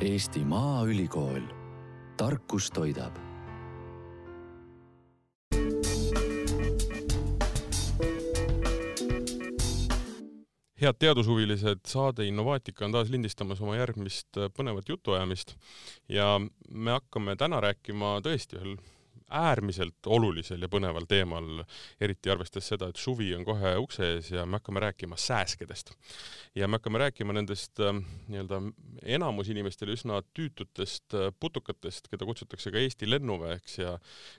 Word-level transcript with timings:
Eesti 0.00 0.40
Maaülikool, 0.44 1.42
tarkus 2.16 2.66
toidab. 2.74 3.14
Head 10.80 10.98
teadushuvilised, 10.98 11.86
saade 11.86 12.26
Innovaatika 12.26 12.84
on 12.84 12.92
taas 12.92 13.12
lindistamas 13.14 13.62
oma 13.62 13.76
järgmist 13.78 14.34
põnevat 14.58 14.90
jutuajamist. 14.90 15.54
Ja 16.08 16.40
me 16.68 16.96
hakkame 16.98 17.36
täna 17.38 17.62
rääkima 17.62 18.18
tõesti 18.26 18.58
ühel 18.58 18.74
äärmiselt 19.34 20.06
olulisel 20.06 20.62
ja 20.62 20.70
põneval 20.70 21.06
teemal, 21.10 21.62
eriti 22.02 22.32
arvestades 22.32 22.68
seda, 22.72 22.88
et 22.90 23.00
suvi 23.00 23.32
on 23.36 23.44
kohe 23.46 23.74
ukse 23.80 24.10
ees 24.14 24.30
ja 24.34 24.46
me 24.46 24.60
hakkame 24.60 24.82
rääkima 24.84 25.18
sääskedest. 25.20 25.92
ja 26.54 26.68
me 26.68 26.78
hakkame 26.78 26.98
rääkima 27.02 27.36
nendest 27.36 27.80
äh, 27.80 27.94
nii-öelda 28.28 28.60
enamus 29.16 29.48
inimestele 29.52 29.96
üsna 29.96 30.20
tüütutest 30.38 31.16
äh, 31.18 31.32
putukatest, 31.40 32.08
keda 32.12 32.28
kutsutakse 32.28 32.70
ka 32.70 32.78
Eesti 32.78 33.10
lennuväeks 33.10 33.78
ja 33.78 33.98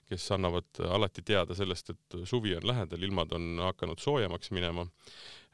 kes 0.10 0.30
annavad 0.32 0.84
alati 0.90 1.22
teada 1.22 1.56
sellest, 1.56 1.90
et 1.90 2.20
suvi 2.24 2.56
on 2.56 2.68
lähedal, 2.68 3.04
ilmad 3.04 3.36
on 3.36 3.60
hakanud 3.72 4.00
soojemaks 4.00 4.52
minema. 4.56 4.88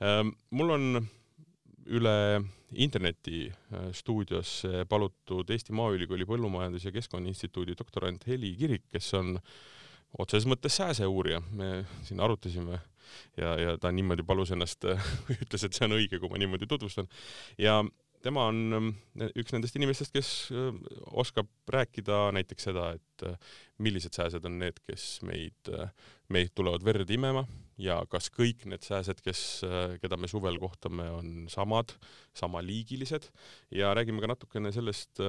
Äh, 0.02 0.23
mul 0.52 0.77
on 0.77 1.08
üle 1.91 2.16
interneti 2.72 3.50
äh, 3.50 3.90
stuudiosse 3.95 4.86
palutud 4.90 5.50
Eesti 5.52 5.76
Maaülikooli 5.76 6.27
Põllumajandus- 6.30 6.88
ja 6.88 6.94
Keskkonnainstituudi 6.95 7.76
doktorant 7.77 8.27
Heli 8.27 8.54
Kirik, 8.59 8.88
kes 8.91 9.14
on 9.20 9.36
otseses 10.20 10.48
mõttes 10.50 10.76
sääseuurija. 10.80 11.41
me 11.52 11.86
siin 12.04 12.20
arutasime 12.20 12.80
ja, 13.38 13.55
ja 13.59 13.77
ta 13.77 13.91
niimoodi 13.91 14.23
palus 14.27 14.52
ennast, 14.52 14.88
ütles, 15.44 15.66
et 15.66 15.76
see 15.76 15.88
on 15.88 15.98
õige, 16.00 16.20
kui 16.20 16.31
ma 16.31 16.40
niimoodi 16.41 16.67
tutvustan. 16.70 17.09
ja 17.58 17.81
tema 18.23 18.48
on 18.52 18.94
üks 19.36 19.53
nendest 19.55 19.76
inimestest, 19.80 20.14
kes 20.16 20.31
äh, 20.53 20.72
oskab 21.12 21.50
rääkida 21.72 22.30
näiteks 22.38 22.70
seda, 22.70 22.92
et 22.98 23.28
äh, 23.28 23.58
millised 23.81 24.16
sääsed 24.16 24.45
on 24.48 24.59
need, 24.61 24.80
kes 24.88 25.20
meid, 25.28 25.73
meid 26.31 26.53
tulevad 26.55 26.83
verd 26.85 27.09
imema 27.13 27.43
ja 27.81 27.97
kas 28.11 28.29
kõik 28.33 28.65
need 28.69 28.83
sääsed, 28.85 29.21
kes, 29.25 29.41
keda 30.03 30.17
me 30.19 30.29
suvel 30.29 30.59
kohtame, 30.61 31.07
on 31.17 31.29
samad, 31.49 31.95
samaliigilised 32.37 33.29
ja 33.77 33.93
räägime 33.97 34.21
ka 34.21 34.29
natukene 34.29 34.73
sellest, 34.75 35.21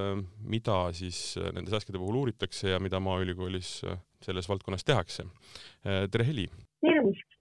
mida 0.45 0.79
siis 0.97 1.39
nende 1.55 1.73
sääskede 1.73 2.01
puhul 2.03 2.21
uuritakse 2.25 2.75
ja 2.75 2.81
mida 2.83 3.01
Maaülikoolis 3.01 3.79
selles 4.23 4.51
valdkonnas 4.51 4.85
tehakse. 4.85 5.27
tere, 5.83 6.27
Heli! 6.29 6.49
tervist! 6.83 7.39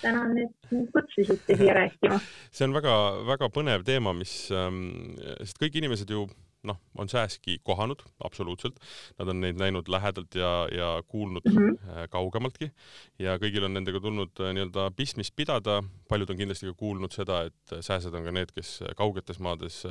tänan, 0.00 0.38
et 0.38 0.70
mind 0.70 0.88
kutsusite 0.94 1.56
siia 1.58 1.74
rääkima. 1.74 2.18
see 2.54 2.66
on 2.68 2.74
väga-väga 2.76 3.48
põnev 3.54 3.84
teema, 3.86 4.14
mis, 4.16 4.34
sest 4.48 5.60
kõik 5.60 5.80
inimesed 5.80 6.10
ju 6.14 6.26
noh, 6.64 6.78
on 6.98 7.08
sääski 7.10 7.58
kohanud 7.62 8.02
absoluutselt, 8.24 8.78
nad 9.18 9.30
on 9.30 9.40
neid 9.44 9.58
näinud 9.60 9.88
lähedalt 9.92 10.34
ja, 10.38 10.52
ja 10.72 10.90
kuulnud 11.08 11.44
mm 11.48 11.56
-hmm. 11.56 12.08
kaugemaltki. 12.10 12.70
Ja 13.18 13.36
kõigil 13.38 13.64
on 13.64 13.74
nendega 13.74 14.00
tulnud 14.00 14.40
äh, 14.40 14.54
nii-öelda 14.56 14.90
pistmist 14.96 15.36
pidada, 15.36 15.82
paljud 16.08 16.30
on 16.30 16.40
kindlasti 16.40 16.66
ka 16.70 16.74
kuulnud 16.74 17.12
seda, 17.12 17.42
et 17.50 17.76
sääsed 17.80 18.14
on 18.14 18.24
ka 18.24 18.32
need, 18.32 18.52
kes 18.54 18.82
kaugetes 18.96 19.38
maades 19.38 19.84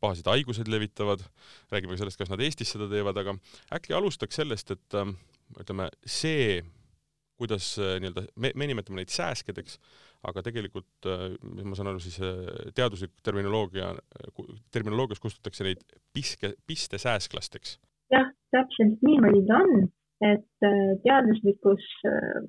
pahasid 0.00 0.26
haiguseid 0.26 0.68
levitavad, 0.68 1.24
räägime 1.70 1.96
ka 1.96 2.04
sellest, 2.04 2.18
kas 2.18 2.30
nad 2.30 2.40
Eestis 2.40 2.72
seda 2.76 2.88
teevad, 2.88 3.16
aga 3.16 3.36
äkki 3.74 3.94
alustaks 3.96 4.36
sellest, 4.36 4.70
et 4.70 4.94
äh, 4.94 5.14
ütleme, 5.60 5.88
see, 6.06 6.62
kuidas 7.40 7.72
nii-öelda, 7.80 8.28
me, 8.36 8.52
me 8.54 8.68
nimetame 8.70 9.00
neid 9.00 9.12
sääskedeks, 9.14 9.78
aga 10.28 10.42
tegelikult, 10.44 11.08
äh, 11.08 11.36
ma 11.64 11.76
saan 11.76 11.92
aru, 11.92 12.02
siis 12.02 12.18
äh, 12.24 12.72
teaduslik 12.76 13.14
terminoloogia, 13.24 13.92
terminoloogias 14.74 15.22
kustutatakse 15.22 15.64
neid 15.66 15.84
piske, 16.14 16.54
pistesääsklasteks. 16.68 17.78
jah, 18.12 18.28
täpselt 18.52 19.00
niimoodi 19.06 19.44
ta 19.48 19.60
on, 19.64 19.86
et 20.32 20.66
äh, 20.66 20.82
teaduslikus 21.06 21.86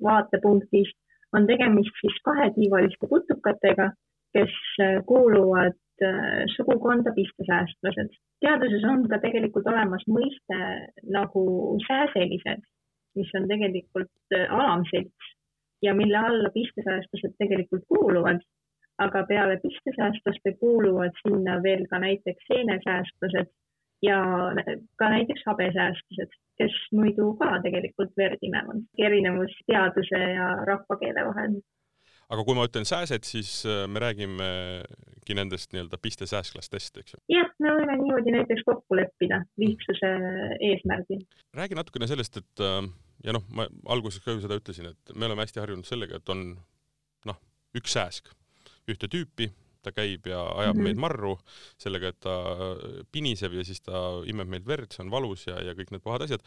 vaatepunktist 0.04 0.98
on 1.32 1.46
tegemist 1.48 1.96
siis 2.02 2.18
kahetiivaliste 2.28 3.08
putukatega, 3.08 3.92
kes 4.36 4.52
kuuluvad 5.08 5.78
sugukonda 6.56 7.12
pistesäästlased. 7.16 8.12
teaduses 8.40 8.84
on 8.88 9.06
ka 9.08 9.18
tegelikult 9.22 9.68
olemas 9.72 10.04
mõiste 10.08 10.58
nagu 11.16 11.44
sääselised, 11.86 12.64
mis 13.16 13.30
on 13.38 13.48
tegelikult 13.48 14.36
alamselts 14.48 15.32
ja 15.82 15.94
mille 15.94 16.16
alla 16.16 16.50
pistesäästlased 16.54 17.34
tegelikult 17.38 17.84
kuuluvad. 17.88 18.40
aga 18.98 19.22
peale 19.26 19.56
pistesäästlaste 19.62 20.52
kuuluvad 20.60 21.14
sinna 21.22 21.62
veel 21.62 21.86
ka 21.90 21.98
näiteks 21.98 22.44
seenesäästlased 22.48 23.48
ja 24.02 24.18
ka 24.96 25.08
näiteks 25.08 25.42
habesäästlased, 25.46 26.32
kes 26.58 26.74
muidu 26.92 27.34
ka 27.40 27.62
tegelikult 27.62 28.12
verd 28.16 28.38
imevad. 28.42 28.82
erinevus 28.98 29.54
teaduse 29.66 30.20
ja 30.38 30.48
rahvakeele 30.70 31.24
vahel 31.28 31.56
aga 32.32 32.44
kui 32.46 32.56
ma 32.56 32.66
ütlen 32.68 32.86
sääsed, 32.88 33.26
siis 33.28 33.52
äh, 33.68 33.84
me 33.90 34.02
räägimegi 34.02 35.36
nendest 35.36 35.72
nii-öelda 35.74 36.00
pistesääsklastest, 36.02 37.00
eks 37.02 37.16
ju? 37.16 37.22
jah, 37.34 37.48
me 37.62 37.74
võime 37.76 37.96
niimoodi 38.00 38.34
näiteks 38.34 38.64
kokku 38.68 38.98
leppida 38.98 39.42
lihtsuse 39.60 40.12
eesmärgil. 40.70 41.24
räägi 41.56 41.78
natukene 41.78 42.08
sellest, 42.10 42.40
et 42.42 42.64
äh, 42.64 42.80
ja 43.26 43.36
noh, 43.36 43.44
ma 43.54 43.68
alguses 43.94 44.24
ka 44.24 44.34
ju 44.34 44.44
seda 44.44 44.58
ütlesin, 44.60 44.92
et 44.92 45.16
me 45.16 45.28
oleme 45.28 45.44
hästi 45.44 45.62
harjunud 45.62 45.88
sellega, 45.88 46.20
et 46.20 46.32
on 46.32 46.46
noh, 47.28 47.42
üks 47.78 47.96
sääsk, 47.98 48.32
ühte 48.90 49.10
tüüpi, 49.12 49.52
ta 49.84 49.92
käib 49.94 50.26
ja 50.30 50.40
ajab 50.42 50.76
mm 50.76 50.80
-hmm. 50.80 50.84
meid 50.88 51.02
marru 51.04 51.34
sellega, 51.84 52.12
et 52.12 52.20
ta 52.20 52.36
piniseb 53.12 53.52
ja 53.58 53.64
siis 53.64 53.80
ta 53.80 54.22
imeb 54.26 54.48
meilt 54.48 54.66
verd, 54.66 54.90
see 54.92 55.04
on 55.04 55.10
valus 55.10 55.46
ja, 55.46 55.60
ja 55.60 55.76
kõik 55.78 55.92
need 55.92 56.04
pahad 56.04 56.26
asjad. 56.26 56.42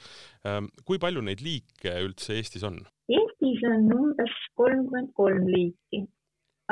Ähm, 0.48 0.72
kui 0.86 1.00
palju 1.00 1.22
neid 1.22 1.42
liike 1.42 1.96
üldse 2.08 2.36
Eestis 2.40 2.64
on? 2.64 2.82
Eestis 3.10 3.64
on 3.70 3.88
umbes 4.00 4.36
kolmkümmend 4.56 5.14
kolm 5.14 5.48
liiki, 5.48 6.06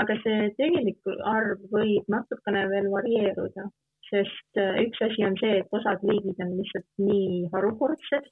aga 0.02 0.18
see 0.23 0.52
tegelik 0.57 1.00
arv 1.38 1.59
võib 1.72 2.06
natukene 2.07 2.68
veel 2.69 2.91
varieeruda, 2.91 3.69
sest 4.09 4.62
äh, 4.62 4.79
üks 4.85 5.02
asi 5.02 5.25
on 5.29 5.38
see, 5.41 5.59
et 5.59 5.78
osad 5.79 6.00
liigid 6.09 6.40
on 6.46 6.57
lihtsalt 6.59 6.90
nii 7.09 7.50
harukordsed 7.53 8.31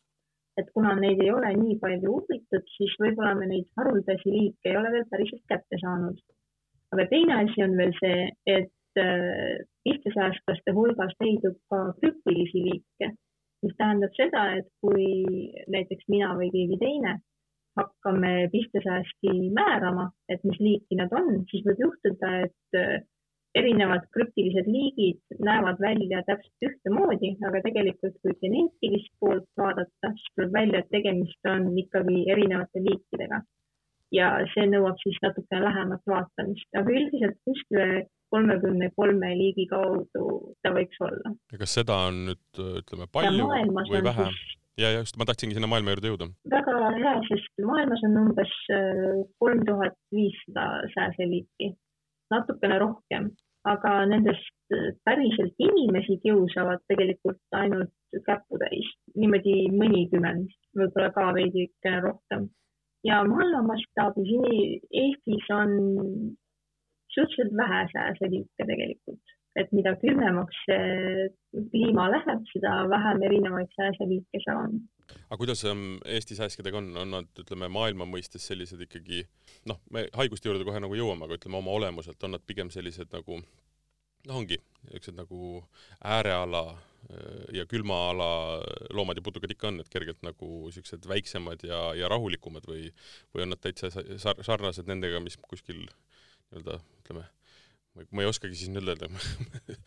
et 0.59 0.69
kuna 0.75 0.93
neid 0.99 1.21
ei 1.23 1.31
ole 1.31 1.51
nii 1.57 1.77
palju 1.83 2.13
uuritud, 2.17 2.67
siis 2.75 2.93
võib-olla 3.01 3.33
me 3.39 3.47
neid 3.51 3.67
haruldasi 3.79 4.33
liike 4.33 4.71
ei 4.71 4.77
ole 4.79 4.91
veel 4.95 5.07
päriselt 5.13 5.43
kätte 5.51 5.79
saanud. 5.83 6.19
Aga 6.91 7.07
teine 7.11 7.39
asi 7.43 7.63
on 7.65 7.75
veel 7.79 7.93
see, 7.99 8.29
et 8.57 9.01
äh, 9.01 9.63
pistesäästlaste 9.87 10.75
hulgas 10.75 11.13
leidub 11.23 11.57
ka 11.71 11.83
krüptilisi 11.99 12.63
liike, 12.67 13.13
mis 13.65 13.75
tähendab 13.77 14.15
seda, 14.17 14.47
et 14.59 14.69
kui 14.83 15.05
näiteks 15.71 16.09
mina 16.11 16.33
või 16.37 16.51
keegi 16.53 16.79
teine 16.81 17.19
hakkame 17.79 18.49
pistesääski 18.51 19.31
määrama, 19.55 20.09
et 20.29 20.43
mis 20.43 20.59
liiki 20.59 20.97
nad 20.99 21.13
on, 21.15 21.45
siis 21.51 21.63
võib 21.67 21.85
juhtuda, 21.85 22.31
et 22.47 22.79
äh, 22.79 22.99
erinevad 23.55 24.05
krüptilised 24.15 24.67
liigid 24.71 25.39
näevad 25.43 25.79
välja 25.83 26.21
täpselt 26.27 26.67
ühtemoodi, 26.67 27.33
aga 27.47 27.61
tegelikult 27.65 28.19
kui 28.23 28.35
geneetilist 28.43 29.11
poolt 29.19 29.47
vaadata, 29.59 30.11
siis 30.15 30.29
tuleb 30.35 30.53
välja, 30.55 30.83
et 30.83 30.91
tegemist 30.95 31.51
on 31.53 31.71
ikkagi 31.83 32.23
erinevate 32.31 32.83
liikidega. 32.87 33.41
Ja 34.15 34.31
see 34.53 34.65
nõuab 34.69 34.97
siis 35.03 35.19
natukene 35.23 35.65
lähemat 35.65 36.01
vaatamist, 36.13 36.67
aga 36.77 36.95
üldiselt 36.97 37.37
kuskile 37.47 38.07
kolmekümne 38.31 38.89
kolme 38.95 39.33
liigi 39.39 39.67
kaudu 39.71 40.55
ta 40.63 40.73
võiks 40.75 41.03
olla. 41.03 41.35
ja 41.51 41.61
kas 41.61 41.77
seda 41.79 41.99
on 42.07 42.25
nüüd 42.29 42.63
ütleme 42.81 43.07
palju 43.11 43.47
või 43.91 44.03
vähe? 44.07 44.27
ja 44.81 44.91
just, 44.97 45.19
ma 45.19 45.27
tahtsingi 45.29 45.57
sinna 45.57 45.69
maailma 45.71 45.95
juurde 45.95 46.11
jõuda. 46.13 46.31
väga 46.55 46.75
hea, 46.97 47.15
sest 47.29 47.63
maailmas 47.67 48.03
on 48.07 48.19
umbes 48.25 48.57
äh, 48.75 49.23
kolm 49.43 49.63
tuhat 49.67 49.97
viissada 50.15 50.67
sääseliiki 50.95 51.73
natukene 52.31 52.79
rohkem, 52.79 53.31
aga 53.67 53.93
nendest 54.09 54.51
päriselt 55.05 55.59
inimesi 55.59 56.17
kiusavad 56.23 56.81
tegelikult 56.87 57.41
ainult 57.59 57.91
käputäis, 58.25 58.87
niimoodi 59.19 59.55
mõnikümmend, 59.75 60.51
võib-olla 60.77 61.11
ka 61.15 61.27
veidikene 61.35 62.01
rohkem. 62.07 62.47
Ja 63.07 63.23
maailma 63.27 63.61
mastaabis 63.73 64.31
Eestis 65.03 65.51
on 65.55 65.71
suhteliselt 67.13 67.53
vähe 67.57 67.81
sääseliike 67.93 68.65
tegelikult, 68.67 69.35
et 69.59 69.71
mida 69.75 69.95
külmemaks 70.03 70.59
kliima 71.71 72.07
läheb, 72.13 72.43
seda 72.53 72.75
vähem 72.89 73.23
erinevaid 73.29 73.71
sääseliike 73.75 74.43
seal 74.45 74.61
on. 74.65 74.77
Aga 75.27 75.37
kuidas 75.41 75.65
ähm, 75.67 75.97
Eesti 76.05 76.37
sääskedega 76.37 76.77
on, 76.77 76.93
on 76.97 77.11
nad, 77.17 77.31
ütleme, 77.43 77.67
maailma 77.67 78.07
mõistes 78.07 78.45
sellised 78.47 78.79
ikkagi 78.85 79.25
noh, 79.67 79.81
me 79.91 80.05
haiguste 80.15 80.47
juurde 80.47 80.67
kohe 80.67 80.79
nagu 80.79 80.95
jõuame, 80.95 81.27
aga 81.27 81.35
ütleme 81.39 81.59
oma 81.59 81.73
olemuselt 81.75 82.23
on 82.23 82.37
nad 82.37 82.45
pigem 82.47 82.71
sellised 82.71 83.11
nagu 83.11 83.41
noh, 83.41 84.37
ongi 84.37 84.61
niisugused 84.87 85.17
nagu 85.19 85.59
ääreala 85.99 86.63
äh, 87.09 87.43
ja 87.57 87.65
külmaala 87.69 88.29
loomad 88.93 89.19
ja 89.19 89.25
putukad 89.25 89.51
ikka 89.53 89.69
on, 89.71 89.81
et 89.83 89.91
kergelt 89.91 90.21
nagu 90.25 90.49
niisugused 90.67 91.07
väiksemad 91.09 91.65
ja, 91.67 91.83
ja 91.97 92.09
rahulikumad 92.11 92.67
või, 92.69 92.89
või 93.33 93.45
on 93.45 93.53
nad 93.55 93.61
täitsa 93.63 93.91
sarnased 94.21 94.89
nendega, 94.89 95.21
mis 95.23 95.37
kuskil 95.41 95.85
nii-öelda 95.85 96.79
ütleme, 97.01 97.27
ma 98.11 98.23
ei 98.23 98.29
oskagi 98.29 98.57
siis 98.57 98.71
nüüd 98.71 98.87
öelda 98.87 99.09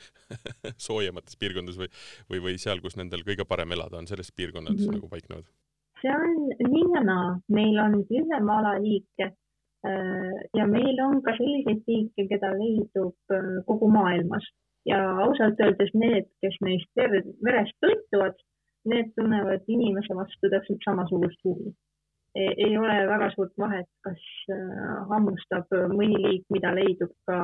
soojemates 0.87 1.39
piirkondades 1.41 1.81
või, 1.81 1.93
või, 2.31 2.43
või 2.49 2.59
seal, 2.61 2.83
kus 2.85 2.99
nendel 3.01 3.25
kõige 3.27 3.47
parem 3.49 3.73
elada 3.77 4.01
on, 4.01 4.11
selles 4.11 4.33
piirkonnades 4.33 4.85
mm 4.85 4.91
-hmm. 4.91 5.01
nagu 5.01 5.13
paiknevad? 5.13 5.49
see 6.05 6.13
on 6.13 6.73
nii 6.73 6.91
ja 6.93 7.03
naa, 7.05 7.29
meil 7.49 7.79
on 7.81 7.97
külmemaalaliike 8.09 9.31
äh, 9.89 10.35
ja 10.59 10.67
meil 10.69 11.01
on 11.07 11.23
ka 11.25 11.33
selliseid 11.39 11.81
liike, 11.89 12.27
keda 12.33 12.53
leidub 12.59 13.17
äh, 13.33 13.65
kogu 13.69 13.89
maailmas 13.93 14.51
ja 14.89 14.99
ausalt 15.25 15.61
öeldes 15.65 15.95
need, 15.95 16.29
kes 16.45 16.59
neist 16.65 16.91
verest 16.99 17.77
toituvad, 17.85 18.37
need 18.91 19.15
tunnevad 19.17 19.65
inimese 19.69 20.17
vastu 20.17 20.51
täpselt 20.53 20.85
samasugust 20.85 21.41
huvi. 21.45 21.73
E, 22.35 22.51
ei 22.67 22.77
ole 22.77 22.99
väga 23.09 23.31
suurt 23.33 23.55
vahet, 23.59 23.89
kas 24.05 24.21
äh, 24.53 24.99
hammustab 25.11 25.71
mõni 25.95 26.19
liik, 26.19 26.45
mida 26.53 26.75
leidub 26.75 27.15
ka 27.29 27.39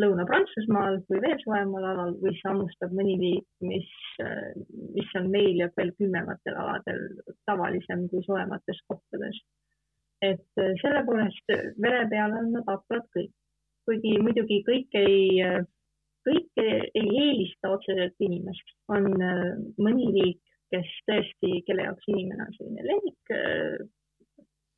Lõuna-Prantsusmaal 0.00 1.00
või 1.10 1.20
veel 1.20 1.40
soojemal 1.42 1.84
alal 1.84 2.14
või 2.20 2.32
sammustab 2.38 2.94
mõni 2.96 3.16
liik, 3.20 3.46
mis, 3.60 3.90
mis 4.96 5.10
on 5.20 5.28
meil 5.34 5.60
ja 5.60 5.68
veel 5.76 5.92
külmematel 5.98 6.56
aladel 6.62 7.02
tavalisem 7.50 8.06
kui 8.10 8.24
soojemates 8.24 8.80
kohtades. 8.88 9.42
et 10.22 10.60
selle 10.80 11.00
poolest 11.04 11.52
vere 11.82 12.02
peal 12.10 12.34
on 12.38 12.52
nad 12.54 12.68
haprad 12.70 13.06
kõik, 13.16 13.32
kuigi 13.86 14.12
muidugi 14.22 14.60
kõik 14.68 14.94
ei, 14.94 15.40
kõik 16.26 16.62
ei 16.62 17.08
eelista 17.22 17.72
otseselt 17.74 18.14
inimest, 18.22 18.74
on 18.92 19.08
mõni 19.82 20.08
liik, 20.14 20.40
kes 20.72 20.88
tõesti, 21.08 21.58
kelle 21.66 21.88
jaoks 21.88 22.08
inimene 22.08 22.46
on 22.46 22.54
selline 22.56 22.86
lemmik, 22.86 23.34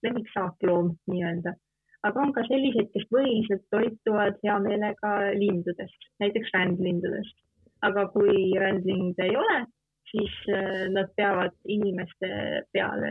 lemmiksaakloom 0.06 0.90
nii-öelda. 1.12 1.54
Aga 2.04 2.20
on 2.20 2.34
ka 2.36 2.42
selliseid, 2.48 2.90
kes 2.92 3.06
põhiliselt 3.12 3.62
toituvad 3.72 4.36
hea 4.44 4.56
meelega 4.60 5.12
lindudest, 5.38 6.10
näiteks 6.20 6.52
rändlindudest. 6.56 7.36
aga 7.84 8.06
kui 8.08 8.54
rändlinde 8.56 9.24
ei 9.26 9.34
ole, 9.36 9.56
siis 10.08 10.34
äh, 10.48 10.86
nad 10.88 11.10
peavad 11.16 11.52
inimeste 11.68 12.28
peale 12.72 13.10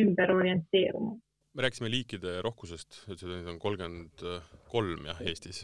ümber 0.00 0.30
orienteeruma 0.30 1.16
me 1.56 1.64
rääkisime 1.64 1.88
liikide 1.90 2.36
rohkusest, 2.44 3.02
ütlesid, 3.06 3.30
et 3.30 3.40
neid 3.40 3.50
on 3.54 3.58
kolmkümmend 3.60 4.24
kolm 4.68 5.06
jah, 5.08 5.20
Eestis. 5.24 5.62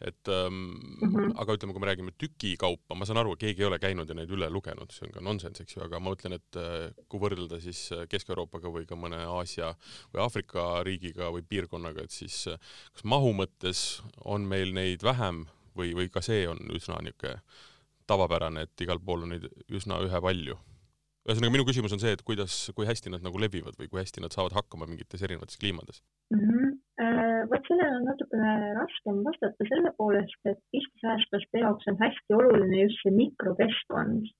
et 0.00 0.28
ähm, 0.28 0.54
mm 0.54 1.08
-hmm. 1.08 1.32
aga 1.42 1.56
ütleme, 1.56 1.72
kui 1.72 1.80
me 1.80 1.86
räägime 1.86 2.12
tükikaupa, 2.18 2.94
ma 2.94 3.04
saan 3.04 3.18
aru, 3.18 3.36
keegi 3.36 3.62
ei 3.62 3.66
ole 3.66 3.78
käinud 3.78 4.08
ja 4.08 4.14
neid 4.14 4.30
üle 4.30 4.50
lugenud, 4.50 4.92
see 4.92 5.06
on 5.06 5.12
ka 5.12 5.20
nonsenss, 5.20 5.60
eks 5.60 5.76
ju, 5.76 5.82
aga 5.84 6.00
ma 6.00 6.10
mõtlen, 6.10 6.36
et 6.38 6.56
äh, 6.56 6.94
kui 7.08 7.20
võrrelda 7.20 7.60
siis 7.60 7.80
äh, 7.92 8.06
Kesk-Euroopaga 8.08 8.70
või 8.70 8.86
ka 8.86 8.96
mõne 8.96 9.24
Aasia 9.26 9.74
või 10.14 10.22
Aafrika 10.22 10.82
riigiga 10.82 11.30
või 11.34 11.42
piirkonnaga, 11.42 12.02
et 12.02 12.10
siis 12.10 12.46
äh, 12.46 12.58
kas 12.92 13.04
mahu 13.04 13.32
mõttes 13.32 14.02
on 14.24 14.46
meil 14.46 14.72
neid 14.72 15.02
vähem 15.02 15.46
või, 15.76 15.94
või 15.94 16.10
ka 16.10 16.22
see 16.22 16.46
on 16.48 16.58
üsna 16.70 17.00
niisugune 17.02 17.40
tavapärane, 18.06 18.62
et 18.66 18.80
igal 18.80 18.98
pool 19.00 19.22
on 19.22 19.34
neid 19.34 19.46
üsna 19.70 20.00
ühepalju 20.02 20.58
ühesõnaga, 21.22 21.52
minu 21.54 21.66
küsimus 21.68 21.92
on 21.94 22.00
see, 22.02 22.12
et 22.16 22.22
kuidas, 22.26 22.54
kui 22.76 22.88
hästi 22.88 23.12
nad 23.12 23.22
nagu 23.22 23.38
levivad 23.38 23.76
või 23.78 23.90
kui 23.90 24.00
hästi 24.02 24.24
nad 24.24 24.34
saavad 24.34 24.56
hakkama 24.58 24.88
mingites 24.90 25.22
erinevates 25.22 25.60
kliimades 25.60 26.02
mm? 26.34 26.40
-hmm. 26.42 26.78
Vot 27.50 27.66
sellele 27.66 27.96
on 27.98 28.04
natukene 28.06 28.52
raskem 28.78 29.22
vastata 29.26 29.66
selle 29.68 29.90
poolest, 29.98 30.38
et 30.50 30.60
pistisäästlaste 30.74 31.62
jaoks 31.64 31.88
on 31.90 31.98
hästi 32.02 32.36
oluline 32.38 32.82
just 32.84 33.02
see 33.02 33.14
mikrokeskkond. 33.16 34.30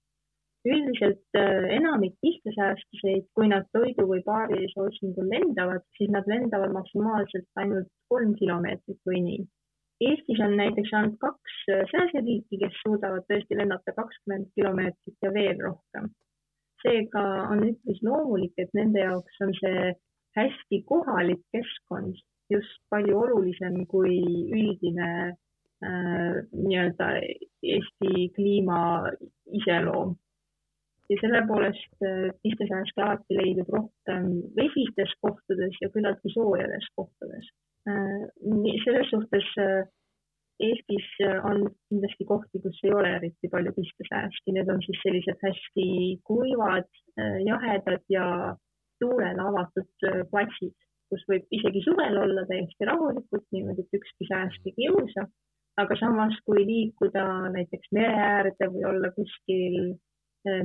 üldiselt 0.73 1.39
äh, 1.39 1.65
enamik 1.77 2.13
pistisäästlaseid, 2.23 3.25
kui 3.35 3.49
nad 3.51 3.65
toidu 3.75 4.05
või 4.11 4.21
paarilise 4.29 4.79
otsingul 4.79 5.27
lendavad, 5.35 5.83
siis 5.99 6.13
nad 6.15 6.29
lendavad 6.31 6.71
maksimaalselt 6.77 7.63
ainult 7.63 7.89
kolm 8.13 8.37
kilomeetrit 8.39 9.01
või 9.11 9.25
nii. 9.25 9.41
Eestis 10.09 10.43
on 10.47 10.55
näiteks 10.61 10.95
ainult 10.99 11.19
kaks 11.25 11.57
äh, 11.75 11.83
sääseliiki, 11.91 12.61
kes 12.63 12.79
suudavad 12.85 13.27
tõesti 13.27 13.59
lennata 13.59 13.97
kakskümmend 13.99 14.53
kilomeetrit 14.55 15.27
ja 15.27 15.35
veel 15.35 15.59
rohkem 15.67 16.13
seega 16.83 17.23
on 17.51 17.63
üpris 17.69 18.03
loomulik, 18.07 18.53
et 18.59 18.73
nende 18.77 19.01
jaoks 19.05 19.41
on 19.45 19.55
see 19.61 19.93
hästi 20.37 20.83
kohalik 20.89 21.43
keskkond 21.55 22.17
just 22.53 22.81
palju 22.93 23.19
olulisem 23.25 23.79
kui 23.93 24.17
üldine 24.59 25.11
äh, 25.31 26.35
nii-öelda 26.53 27.13
Eesti 27.63 28.29
kliima 28.37 28.81
iseloom. 29.61 30.17
ja 31.11 31.17
selle 31.21 31.43
poolest 31.49 32.05
äh, 32.07 32.29
pistesääske 32.43 33.03
alati 33.05 33.37
leidub 33.37 33.73
rohkem 33.77 34.29
vesistes 34.57 35.13
kohtades 35.25 35.77
ja 35.83 35.91
küllaltki 35.95 36.33
soojades 36.35 36.87
kohtades 36.97 37.51
äh,. 37.89 38.23
selles 38.85 39.11
suhtes 39.11 39.51
äh, 39.61 39.83
Eestis 40.63 41.07
äh, 41.27 41.39
on 41.49 41.65
kindlasti 41.91 42.27
kohti, 42.29 42.61
kus 42.63 42.79
ei 42.87 42.93
ole 42.95 43.11
eriti 43.17 43.51
palju 43.53 43.73
pistesääski, 43.77 44.55
need 44.57 44.71
on 44.73 44.83
siis 44.85 45.01
sellised 45.05 45.41
hästi 45.47 45.87
kuivad, 46.29 46.89
äh, 47.19 47.39
jahedad 47.47 48.05
ja 48.13 48.27
tuulele 49.03 49.47
avatud 49.49 50.07
äh, 50.09 50.21
platsid, 50.31 50.75
kus 51.11 51.25
võib 51.31 51.49
isegi 51.59 51.83
suvel 51.85 52.21
olla 52.25 52.45
täiesti 52.51 52.89
rahulikult 52.89 53.47
niimoodi, 53.55 53.85
et 53.85 53.99
ükski 54.01 54.29
sääsk 54.31 54.71
ei 54.71 54.77
kiusa. 54.79 55.27
aga 55.81 55.97
samas, 55.97 56.35
kui 56.45 56.67
liikuda 56.69 57.23
näiteks 57.55 57.95
mere 57.97 58.17
äärde 58.23 58.67
või 58.75 58.83
olla 58.85 59.09
kuskil 59.17 59.95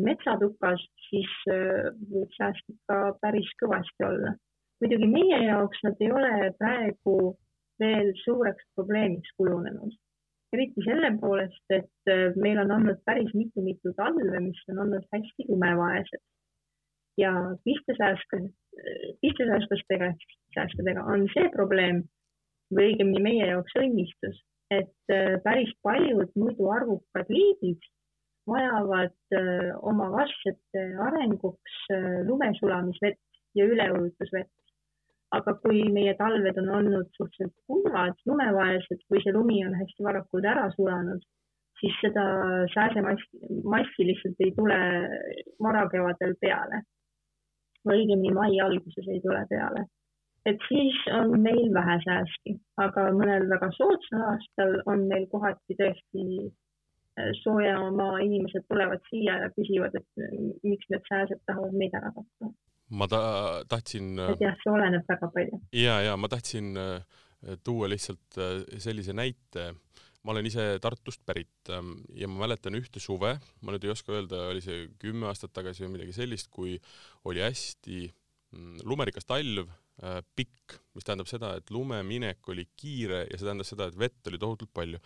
metsatukas, 0.03 0.83
siis 1.07 1.31
võib 1.47 2.33
sääsk 2.35 2.73
ikka 2.73 2.97
päris 3.21 3.47
kõvasti 3.61 4.03
olla. 4.03 4.33
muidugi 4.81 5.07
meie 5.07 5.39
jaoks 5.45 5.79
nad 5.87 6.03
ei 6.03 6.11
ole 6.11 6.51
praegu 6.59 7.15
veel 7.81 8.11
suureks 8.23 8.65
probleemiks 8.75 9.33
kujunenud. 9.37 9.95
eriti 10.55 10.79
selle 10.85 11.09
poolest, 11.19 11.63
et 11.75 12.09
äh, 12.11 12.31
meil 12.39 12.59
on 12.61 12.71
olnud 12.71 13.01
päris 13.05 13.33
mitu-mitu 13.35 13.91
talve, 13.97 14.39
mis 14.39 14.61
on 14.71 14.79
olnud 14.85 15.03
hästi 15.13 15.45
lumevaesed. 15.49 16.23
ja 17.17 17.31
pistesääske, 17.65 18.37
pistesäästlastega, 19.21 20.11
säästudega 20.53 21.03
on 21.13 21.25
see 21.33 21.49
probleem 21.49 22.03
või 22.69 22.91
õigemini 22.91 23.23
meie 23.25 23.47
jaoks 23.51 23.73
õnnistus, 23.81 24.41
et 24.71 25.13
äh, 25.13 25.35
päris 25.43 25.73
paljud 25.83 26.31
muidu 26.35 26.69
arvukad 26.71 27.31
liigid 27.33 27.89
vajavad 28.47 29.17
äh, 29.35 29.71
oma 29.81 30.11
vastsete 30.13 30.85
arenguks 31.09 31.81
lumesulamisvett 32.29 33.19
ja 33.57 33.65
üleujutusvett 33.65 34.56
aga 35.35 35.53
kui 35.63 35.81
meie 35.91 36.13
talved 36.19 36.59
on 36.61 36.69
olnud 36.79 37.09
suhteliselt 37.17 37.55
kuivad, 37.67 38.15
lumevaesed, 38.29 39.01
kui 39.09 39.23
see 39.23 39.33
lumi 39.35 39.59
on 39.67 39.75
hästi 39.75 40.05
varakult 40.05 40.47
ära 40.53 40.67
sulanud, 40.75 41.25
siis 41.81 41.97
seda 42.03 42.23
sääsemassi, 42.73 43.41
massi 43.73 44.07
lihtsalt 44.07 44.45
ei 44.45 44.53
tule 44.59 44.79
varakevadel 45.67 46.37
peale. 46.41 46.85
või 47.87 48.01
õigemini 48.03 48.33
mai 48.35 48.57
alguses 48.59 49.05
ei 49.07 49.21
tule 49.23 49.43
peale. 49.49 49.85
et 50.49 50.63
siis 50.67 50.95
on 51.11 51.33
meil 51.43 51.73
vähe 51.75 51.97
sääski, 52.05 52.55
aga 52.83 53.09
mõnel 53.19 53.49
väga 53.49 53.67
soodsal 53.75 54.23
aastal 54.31 54.77
on 54.85 55.03
meil 55.11 55.25
kohati 55.33 55.75
tõesti 55.81 56.23
äh, 56.47 57.31
sooja 57.43 57.79
maa 57.99 58.21
inimesed 58.23 58.63
tulevad 58.71 59.03
siia 59.09 59.35
ja 59.43 59.49
küsivad, 59.59 59.99
et 59.99 60.63
miks 60.63 60.87
need 60.89 61.03
sääsed 61.11 61.43
tahavad 61.45 61.75
meid 61.83 61.99
ära 61.99 62.13
tappa 62.15 62.53
ma 62.89 63.07
ta-, 63.11 63.63
tahtsin 63.69 64.15
et 64.23 64.43
jah, 64.43 64.55
see 64.61 64.71
oleneb 64.71 65.07
väga 65.09 65.31
palju. 65.33 65.61
ja, 65.75 65.99
ja 66.05 66.15
ma 66.19 66.29
tahtsin 66.31 66.77
äh, 66.79 67.17
tuua 67.63 67.89
lihtsalt 67.91 68.39
äh, 68.39 68.61
sellise 68.81 69.15
näite, 69.17 69.73
ma 70.23 70.33
olen 70.33 70.47
ise 70.49 70.63
Tartust 70.83 71.23
pärit 71.27 71.71
ähm, 71.73 71.97
ja 72.15 72.27
ma 72.27 72.45
mäletan 72.45 72.75
ühte 72.79 73.01
suve, 73.03 73.37
ma 73.61 73.73
nüüd 73.73 73.87
ei 73.87 73.93
oska 73.93 74.15
öelda, 74.15 74.47
oli 74.51 74.63
see 74.63 74.87
kümme 75.01 75.29
aastat 75.29 75.53
tagasi 75.55 75.85
või 75.85 75.97
midagi 75.97 76.15
sellist, 76.15 76.49
kui 76.51 76.77
oli 77.27 77.43
hästi 77.43 78.07
mm, 78.07 78.81
lumerikas 78.87 79.27
talv, 79.29 79.71
äh, 80.03 80.19
pikk, 80.35 80.77
mis 80.97 81.07
tähendab 81.07 81.29
seda, 81.31 81.53
et 81.59 81.71
lumeminek 81.71 82.51
oli 82.51 82.67
kiire 82.79 83.25
ja 83.25 83.37
see 83.37 83.47
tähendas 83.47 83.71
seda, 83.73 83.87
et 83.87 83.99
vett 83.99 84.31
oli 84.31 84.41
tohutult 84.41 84.73
palju. 84.75 84.99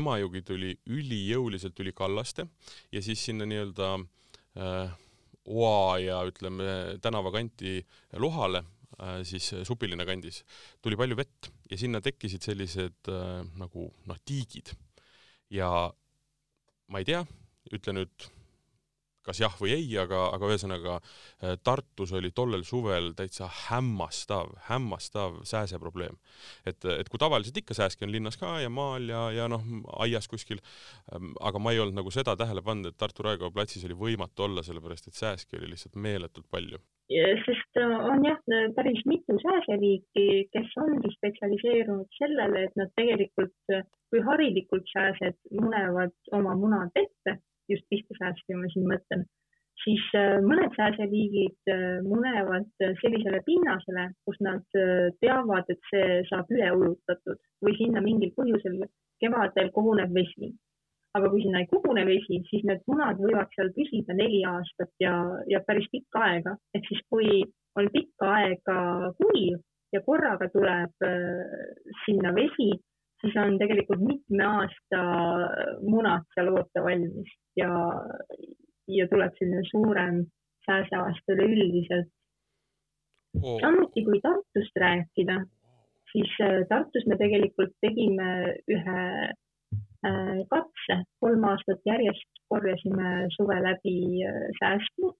Emajõgi 0.00 0.44
tuli 0.52 0.74
ülijõuliselt 0.88 1.84
üli 1.84 1.92
kallaste 1.96 2.48
ja 2.92 3.04
siis 3.04 3.24
sinna 3.28 3.48
nii-öelda 3.48 3.94
äh, 3.98 5.00
Oa 5.50 5.98
ja 5.98 6.20
ütleme 6.28 6.98
tänavakanti 7.02 7.80
Lohale, 8.22 8.62
äh, 9.00 9.22
siis 9.26 9.48
Supilinna 9.66 10.06
kandis, 10.06 10.42
tuli 10.82 10.98
palju 10.98 11.18
vett 11.18 11.50
ja 11.70 11.78
sinna 11.80 12.00
tekkisid 12.04 12.46
sellised 12.46 13.10
äh, 13.10 13.40
nagu 13.58 13.88
noh, 14.06 14.20
tiigid. 14.24 14.74
ja 15.50 15.68
ma 16.88 17.00
ei 17.02 17.08
tea, 17.08 17.24
ütle 17.72 17.96
nüüd 17.96 18.30
kas 19.26 19.40
jah 19.42 19.54
või 19.60 19.74
ei, 19.76 19.88
aga, 20.02 20.24
aga 20.36 20.50
ühesõnaga 20.50 20.98
äh, 20.98 21.56
Tartus 21.64 22.12
oli 22.18 22.32
tollel 22.34 22.64
suvel 22.68 23.12
täitsa 23.18 23.48
hämmastav, 23.68 24.54
hämmastav 24.68 25.40
sääseprobleem. 25.48 26.18
et, 26.66 26.84
et 26.84 27.08
kui 27.08 27.20
tavaliselt 27.22 27.62
ikka 27.62 27.76
sääski 27.78 28.06
on 28.06 28.12
linnas 28.12 28.38
ka 28.40 28.58
ja 28.60 28.70
maal 28.70 29.08
ja, 29.08 29.26
ja 29.34 29.48
noh, 29.48 29.64
aias 30.04 30.28
kuskil, 30.28 30.62
ähm, 31.14 31.34
aga 31.40 31.58
ma 31.58 31.72
ei 31.72 31.82
olnud 31.82 32.00
nagu 32.00 32.10
seda 32.14 32.36
tähele 32.36 32.62
pannud, 32.62 32.92
et 32.92 32.98
Tartu 32.98 33.26
Raekoja 33.26 33.54
platsis 33.54 33.84
oli 33.88 33.98
võimatu 33.98 34.48
olla, 34.48 34.64
sellepärast 34.66 35.08
et 35.08 35.18
sääski 35.18 35.60
oli 35.60 35.72
lihtsalt 35.74 35.96
meeletult 35.96 36.48
palju 36.50 36.80
sest 37.44 37.76
äh, 37.76 37.96
on 38.08 38.24
jah, 38.24 38.38
päris 38.76 39.02
mitu 39.06 39.36
sääseliiki, 39.42 40.26
kes 40.54 40.76
ongi 40.80 41.10
spetsialiseerunud 41.16 42.08
sellele, 42.16 42.66
et 42.66 42.76
nad 42.80 42.92
tegelikult, 42.96 43.74
kui 44.10 44.22
harilikult 44.24 44.86
sääsed 44.92 45.36
munevad 45.58 46.14
oma 46.32 46.54
munad 46.56 46.94
ette, 46.96 47.36
just 47.72 47.86
pistasääski 47.92 48.58
ma 48.58 48.70
siin 48.72 48.88
mõtlen, 48.90 49.24
siis 49.84 50.08
äh, 50.18 50.38
mõned 50.46 50.74
sääseliigid 50.78 51.72
äh, 51.74 52.00
munevad 52.06 52.68
sellisele 53.02 53.42
pinnasele, 53.46 54.08
kus 54.26 54.42
nad 54.44 54.80
teavad, 55.24 55.70
et 55.72 55.92
see 55.92 56.20
saab 56.30 56.50
üle 56.54 56.74
ujutatud 56.80 57.40
või 57.64 57.78
sinna 57.80 58.04
mingil 58.04 58.34
põhjusel 58.36 58.84
kevadel 59.22 59.72
koguneb 59.74 60.14
vesi 60.14 60.52
aga 61.16 61.28
kui 61.28 61.42
sinna 61.44 61.60
ei 61.60 61.68
kogune 61.70 62.04
vesi, 62.08 62.40
siis 62.48 62.62
need 62.68 62.80
munad 62.88 63.20
võivad 63.20 63.50
seal 63.56 63.70
püsida 63.76 64.16
neli 64.16 64.40
aastat 64.48 64.92
ja, 65.02 65.16
ja 65.50 65.60
päris 65.66 65.88
pikka 65.92 66.22
aega. 66.28 66.56
ehk 66.76 66.88
siis, 66.88 67.02
kui 67.12 67.42
on 67.78 67.90
pikka 67.92 68.30
aega 68.38 68.78
kuiv 69.18 69.60
ja 69.92 70.00
korraga 70.06 70.48
tuleb 70.54 71.04
äh, 71.04 71.68
sinna 72.06 72.32
vesi, 72.36 72.70
siis 73.22 73.36
on 73.38 73.58
tegelikult 73.58 74.02
mitme 74.06 74.44
aasta 74.44 75.02
munad 75.86 76.26
seal 76.34 76.52
oota 76.52 76.84
valmis 76.84 77.32
ja, 77.56 77.70
ja 78.98 79.08
tuleb 79.10 79.38
selline 79.38 79.62
suurem 79.70 80.24
sääseaasta 80.66 81.38
üleüldiselt. 81.38 82.10
Oh.. 83.42 83.60
samuti, 83.60 84.04
kui 84.04 84.18
Tartust 84.20 84.76
rääkida, 84.76 85.38
siis 86.12 86.34
äh, 86.44 86.58
Tartus 86.68 87.06
me 87.08 87.16
tegelikult 87.16 87.72
tegime 87.80 88.26
ühe 88.68 89.06
Äh, 90.02 90.38
katse, 90.50 90.96
kolm 91.22 91.44
aastat 91.46 91.84
järjest 91.86 92.40
korjasime 92.50 93.10
suve 93.36 93.58
läbi 93.62 93.98
äh, 94.26 94.48
säästu. 94.58 95.12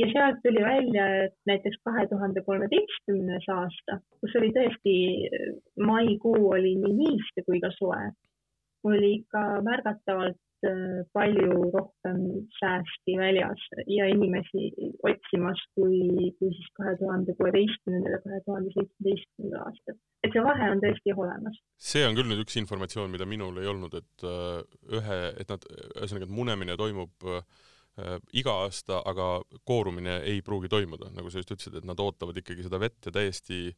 Ja 0.00 0.08
sealt 0.12 0.40
tuli 0.44 0.62
välja, 0.64 1.06
et 1.24 1.36
näiteks 1.50 1.80
kahe 1.86 2.06
tuhande 2.10 2.42
kolmeteistkümnes 2.46 3.48
aasta, 3.56 4.00
kus 4.20 4.36
oli 4.40 4.52
tõesti, 4.56 4.94
äh, 5.28 5.52
maikuu 5.90 6.50
oli 6.56 6.76
nii 6.82 6.96
niiske 7.02 7.46
kui 7.48 7.60
ka 7.64 7.72
soe, 7.78 8.10
oli 8.90 9.14
ikka 9.20 9.44
märgatavalt 9.66 10.40
Äh, 10.64 11.02
palju 11.12 11.70
rohkem 11.74 12.20
säästi 12.56 13.16
väljas 13.20 13.62
ja 13.96 14.06
inimesi 14.08 14.70
otsimas 15.08 15.60
kui, 15.76 15.98
kui 16.38 16.52
siis 16.54 16.70
kahe 16.78 16.94
tuhande 17.00 17.34
kuueteistkümnendal 17.40 18.14
ja 18.14 18.20
kahe 18.22 18.38
tuhande 18.46 18.72
seitsmeteistkümnendal 18.76 19.66
aastal. 19.66 19.98
et 20.24 20.36
see 20.36 20.44
vahe 20.46 20.70
on 20.72 20.80
tõesti 20.84 21.16
olemas. 21.16 21.58
see 21.90 22.06
on 22.08 22.16
küll 22.16 22.30
nüüd 22.30 22.40
üks 22.46 22.56
informatsioon, 22.62 23.12
mida 23.12 23.28
minul 23.28 23.60
ei 23.60 23.68
olnud, 23.74 23.98
et 24.00 24.26
äh, 24.30 24.62
ühe, 25.00 25.20
et 25.42 25.52
nad, 25.52 25.68
ühesõnaga, 25.98 26.30
et 26.30 26.36
munemine 26.38 26.78
toimub 26.80 27.28
äh, 27.28 27.44
iga 28.34 28.56
aasta, 28.64 29.02
aga 29.06 29.26
koorumine 29.64 30.16
ei 30.26 30.40
pruugi 30.42 30.70
toimuda, 30.72 31.12
nagu 31.14 31.30
sa 31.30 31.38
just 31.38 31.52
ütlesid, 31.54 31.76
et 31.78 31.84
nad 31.86 32.00
ootavad 32.02 32.40
ikkagi 32.40 32.64
seda 32.66 32.80
vett 32.82 33.06
ja 33.06 33.12
täiesti, 33.14 33.68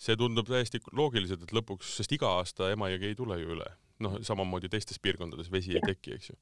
see 0.00 0.16
tundub 0.18 0.48
täiesti 0.48 0.80
loogiliselt, 0.96 1.44
et 1.46 1.54
lõpuks, 1.54 1.92
sest 2.00 2.16
iga 2.16 2.32
aasta 2.40 2.72
Emajõgi 2.74 3.12
ei 3.12 3.18
tule 3.18 3.38
ju 3.38 3.54
üle 3.54 3.68
noh, 4.04 4.16
samamoodi 4.24 4.70
teistes 4.72 5.00
piirkondades 5.02 5.50
vesi 5.52 5.76
ei 5.76 5.84
teki, 5.84 6.16
eks 6.16 6.32
ju. 6.32 6.38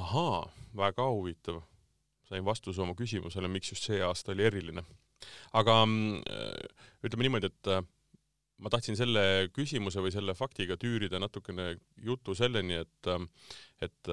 ahaa, 0.00 0.42
väga 0.76 1.06
huvitav. 1.10 1.62
sain 2.30 2.44
vastuse 2.46 2.78
oma 2.82 2.94
küsimusele, 2.94 3.48
miks 3.50 3.72
just 3.72 3.88
see 3.88 3.98
aasta 4.06 4.32
oli 4.32 4.46
eriline. 4.46 4.84
aga 5.52 5.82
äh, 5.82 6.84
ütleme 7.04 7.26
niimoodi, 7.26 7.50
et 7.50 7.72
äh, 7.74 7.82
ma 8.60 8.72
tahtsin 8.72 8.98
selle 8.98 9.22
küsimuse 9.56 10.02
või 10.04 10.12
selle 10.14 10.34
faktiga 10.36 10.76
tüürida 10.80 11.20
natukene 11.22 11.74
jutu 12.04 12.34
selleni, 12.36 12.82
et, 12.84 13.08
äh, 13.08 13.56
et 13.80 14.12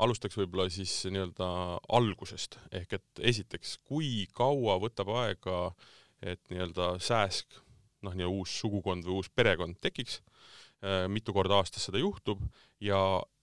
alustaks 0.00 0.38
võib-olla 0.40 0.68
siis 0.72 0.94
nii-öelda 1.10 1.50
algusest 1.98 2.58
ehk 2.72 2.98
et 2.98 3.26
esiteks, 3.32 3.78
kui 3.84 4.26
kaua 4.36 4.78
võtab 4.82 5.12
aega, 5.22 5.60
et 6.22 6.40
nii-öelda 6.52 6.96
sääsk, 7.04 7.60
noh, 8.04 8.16
nii 8.16 8.28
uus 8.28 8.58
sugukond 8.60 9.04
või 9.04 9.20
uus 9.20 9.32
perekond 9.32 9.78
tekiks 9.80 10.20
Äh, 10.84 11.06
mitu 11.08 11.32
korda 11.32 11.56
aastas 11.56 11.86
seda 11.88 12.00
juhtub 12.02 12.42
ja 12.84 12.98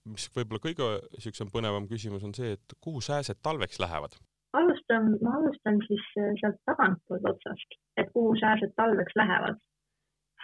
mis 0.05 0.27
võib-olla 0.35 0.61
kõige 0.61 0.89
niisugusem 1.15 1.49
põnevam 1.49 1.87
küsimus 1.89 2.21
on 2.27 2.35
see, 2.37 2.53
et 2.57 2.75
kuhu 2.83 3.01
sääsed 3.01 3.41
talveks 3.41 3.81
lähevad? 3.81 4.19
alustan, 4.53 5.15
ma 5.25 5.31
alustan 5.39 5.79
siis 5.87 6.03
äh, 6.21 6.29
sealt 6.37 6.59
tagantpoolt 6.69 7.25
otsast, 7.31 7.73
et 7.97 8.11
kuhu 8.13 8.35
sääsed 8.37 8.75
talveks 8.77 9.17
lähevad. 9.17 9.57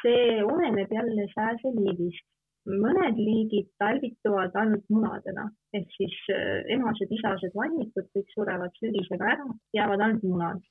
See 0.02 0.44
oleneb 0.44 0.92
jälle 1.00 1.30
sääseliigist. 1.36 2.26
mõned 2.70 3.18
liigid 3.18 3.70
talvituvad 3.82 4.54
ainult 4.62 4.84
munadena 4.94 5.46
ehk 5.74 5.88
siis 5.96 6.18
äh, 6.36 6.60
emased-isased 6.76 7.56
vannikud 7.56 8.10
kõik 8.14 8.34
surevad 8.36 8.76
sügisega 8.82 9.32
ära, 9.34 9.48
jäävad 9.74 10.04
ainult 10.06 10.28
munad. 10.32 10.62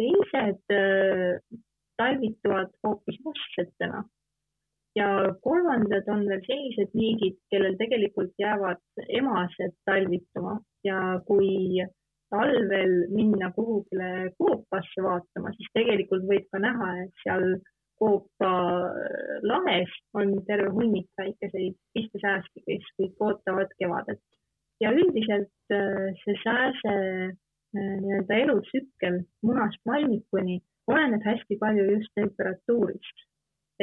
teised 0.00 0.62
talvituvad 2.00 2.70
hoopis 2.86 3.18
vastsetena 3.26 4.04
ja 4.96 5.08
kolmandad 5.46 6.08
on 6.12 6.24
veel 6.28 6.44
sellised 6.46 6.94
liigid, 6.96 7.36
kellel 7.50 7.76
tegelikult 7.80 8.32
jäävad 8.38 8.82
emased 9.20 9.74
talvituma 9.88 10.58
ja 10.84 10.98
kui 11.26 11.84
talvel 12.32 12.94
minna 13.12 13.52
kuhugile 13.56 14.32
koopasse 14.38 15.04
vaatama, 15.04 15.52
siis 15.56 15.72
tegelikult 15.76 16.24
võib 16.28 16.48
ka 16.52 16.60
näha, 16.64 16.90
et 17.04 17.24
seal 17.24 17.46
koopa 18.02 18.52
lahes 19.46 19.94
on 20.18 20.34
terve 20.48 20.70
hunnik 20.74 21.08
väikeseid 21.20 21.78
pistesääski, 21.94 22.64
kes 22.66 22.92
kõik 22.98 23.26
ootavad 23.28 23.72
kevadet. 23.78 24.22
ja 24.82 24.90
üldiselt 24.90 25.74
äh, 25.74 26.08
see 26.24 26.34
sääse 26.42 26.94
äh, 26.94 27.34
nii-öelda 27.76 28.38
elutsükkel 28.44 29.20
munast 29.46 29.78
valmikuni 29.86 30.56
oleneb 30.90 31.22
hästi 31.22 31.58
palju 31.60 31.84
just 31.92 32.10
temperatuurist 32.18 33.28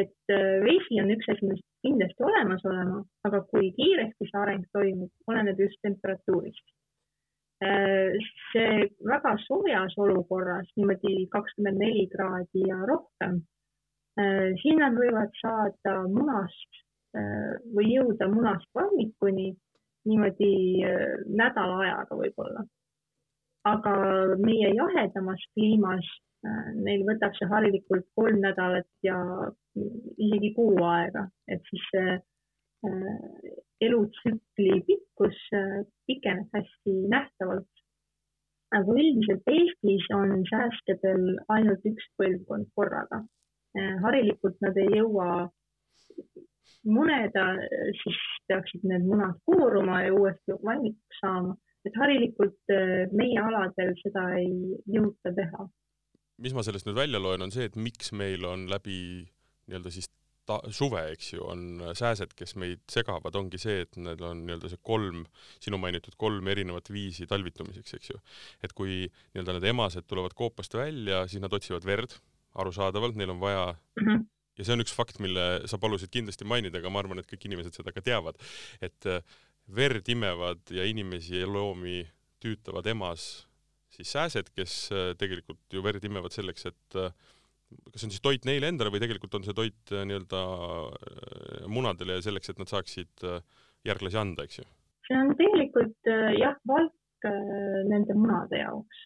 et 0.02 0.34
äh, 0.34 0.60
vesi 0.66 1.00
on 1.02 1.14
üks 1.16 1.30
asi, 1.32 1.48
mis 1.52 1.62
kindlasti 1.86 2.26
olemas 2.28 2.66
olema, 2.68 3.00
aga 3.28 3.42
kui 3.52 3.72
kiiresti 3.78 4.28
see 4.28 4.42
areng 4.42 4.66
toimub, 4.76 5.12
oleneb 5.32 5.64
just 5.64 5.80
temperatuurist. 5.86 6.66
See 7.60 8.76
väga 9.04 9.34
soojas 9.44 9.98
olukorras, 10.00 10.70
niimoodi 10.80 11.26
kakskümmend 11.34 11.82
neli 11.84 12.06
kraadi 12.14 12.62
ja 12.70 12.78
rohkem, 12.88 13.42
äh, 14.20 14.52
siin 14.62 14.80
nad 14.84 14.98
võivad 15.00 15.34
saada 15.42 16.02
munast 16.08 16.86
või 17.74 17.88
jõuda 17.90 18.28
munast 18.30 18.68
valmikuni 18.78 19.48
niimoodi 20.06 20.50
nädala 21.26 21.80
ajaga 21.82 22.18
võib-olla. 22.20 22.62
aga 23.66 23.94
meie 24.38 24.70
jahedamas 24.76 25.42
kliimas 25.56 26.06
neil 26.86 27.04
võtab 27.08 27.34
see 27.38 27.48
harilikult 27.52 28.06
kolm 28.16 28.40
nädalat 28.44 28.88
ja 29.04 29.18
isegi 30.18 30.54
kuu 30.56 30.78
aega, 30.88 31.26
et 31.48 31.62
siis 31.70 31.88
see 31.94 32.14
äh, 32.16 33.50
elutsükli 33.88 34.80
pikkus 34.88 35.42
äh, 35.54 35.82
pikeneb 36.08 36.56
hästi 36.56 36.96
nähtavalt. 37.16 37.68
aga 38.78 38.94
üldiselt 39.02 39.48
Eestis 39.50 40.08
on 40.14 40.44
sääskedel 40.46 41.24
ainult 41.50 41.86
üks 41.90 42.06
põlvkond 42.22 42.68
korraga. 42.78 43.24
Äh, 43.78 43.96
harilikult 44.04 44.58
nad 44.66 44.78
ei 44.82 44.90
jõua 44.98 45.48
muneda, 46.90 47.46
siis 48.02 48.20
peaksid 48.48 48.86
need 48.88 49.04
munad 49.06 49.36
kooruma 49.46 50.00
ja 50.06 50.14
uuesti 50.16 50.56
valmikuks 50.64 51.20
saama, 51.22 51.56
et 51.86 51.98
harilikult 52.00 52.74
meie 53.20 53.42
aladel 53.42 53.92
seda 54.00 54.24
ei 54.40 54.54
jõuta 54.88 55.34
teha 55.36 55.68
mis 56.40 56.56
ma 56.56 56.64
sellest 56.64 56.88
nüüd 56.88 56.98
välja 56.98 57.20
loen, 57.22 57.44
on 57.44 57.52
see, 57.54 57.68
et 57.68 57.76
miks 57.80 58.14
meil 58.16 58.46
on 58.48 58.66
läbi 58.72 59.00
nii-öelda 59.70 59.92
siis 59.94 60.10
ta-, 60.50 60.62
suve, 60.74 61.02
eks 61.14 61.34
ju, 61.36 61.44
on 61.52 61.84
sääsed, 61.98 62.34
kes 62.38 62.56
meid 62.62 62.82
segavad, 62.92 63.36
ongi 63.40 63.60
see, 63.62 63.84
et 63.86 64.00
neil 64.02 64.24
on 64.26 64.44
nii-öelda 64.48 64.72
see 64.72 64.82
kolm, 64.86 65.26
sinu 65.62 65.80
mainitud 65.82 66.18
kolm 66.22 66.48
erinevat 66.52 66.92
viisi 66.94 67.28
talvitumiseks, 67.30 67.98
eks 68.00 68.14
ju. 68.14 68.22
et 68.66 68.76
kui 68.78 69.04
nii-öelda 69.08 69.58
need 69.58 69.70
emased 69.74 70.08
tulevad 70.10 70.36
koopast 70.38 70.78
välja, 70.80 71.26
siis 71.30 71.44
nad 71.44 71.54
otsivad 71.56 71.88
verd, 71.88 72.16
arusaadavalt, 72.62 73.18
neil 73.20 73.34
on 73.34 73.42
vaja 73.42 73.66
mm 73.74 74.06
-hmm. 74.06 74.25
ja 74.58 74.66
see 74.66 74.75
on 74.75 74.84
üks 74.84 74.96
fakt, 74.96 75.20
mille 75.24 75.46
sa 75.66 75.78
palusid 75.82 76.12
kindlasti 76.13 76.46
mainida, 76.46 76.80
aga 76.80 76.89
ma 76.89 77.04
arvan, 77.04 77.20
et 77.20 77.30
kõik 77.30 77.46
inimesed 77.50 77.75
seda 77.75 77.94
ka 77.96 78.01
teavad, 78.01 78.39
et 78.82 79.06
äh, 79.06 79.22
verd 79.75 80.08
imevad 80.10 80.72
ja 80.72 80.86
inimesi 80.86 81.39
ja 81.39 81.48
loomi 81.48 82.08
tüütavad 82.44 82.88
emas 82.88 83.46
siis 83.89 84.12
sääsed, 84.12 84.54
kes 84.56 84.92
äh, 84.92 85.12
tegelikult 85.18 85.74
ju 85.74 85.84
verd 85.84 86.04
imevad 86.04 86.32
selleks, 86.32 86.66
et 86.66 86.96
äh, 86.96 87.13
kas 87.92 88.01
see 88.01 88.08
on 88.08 88.16
siis 88.16 88.25
toit 88.25 88.46
neile 88.46 88.68
endale 88.68 88.89
või 88.89 89.01
tegelikult 89.04 89.36
on 89.36 89.44
see 89.46 89.54
toit 89.54 89.92
nii-öelda 89.94 90.39
munadele 91.70 92.22
selleks, 92.22 92.50
et 92.50 92.58
nad 92.58 92.68
saaksid 92.68 93.25
järglasi 93.86 94.18
anda, 94.18 94.44
eks 94.44 94.60
ju? 94.60 94.66
see 95.06 95.18
on 95.18 95.36
tegelikult 95.38 96.10
jah, 96.38 96.58
valk 96.66 97.28
nende 97.89 98.16
munade 98.18 98.58
jaoks. 98.58 99.06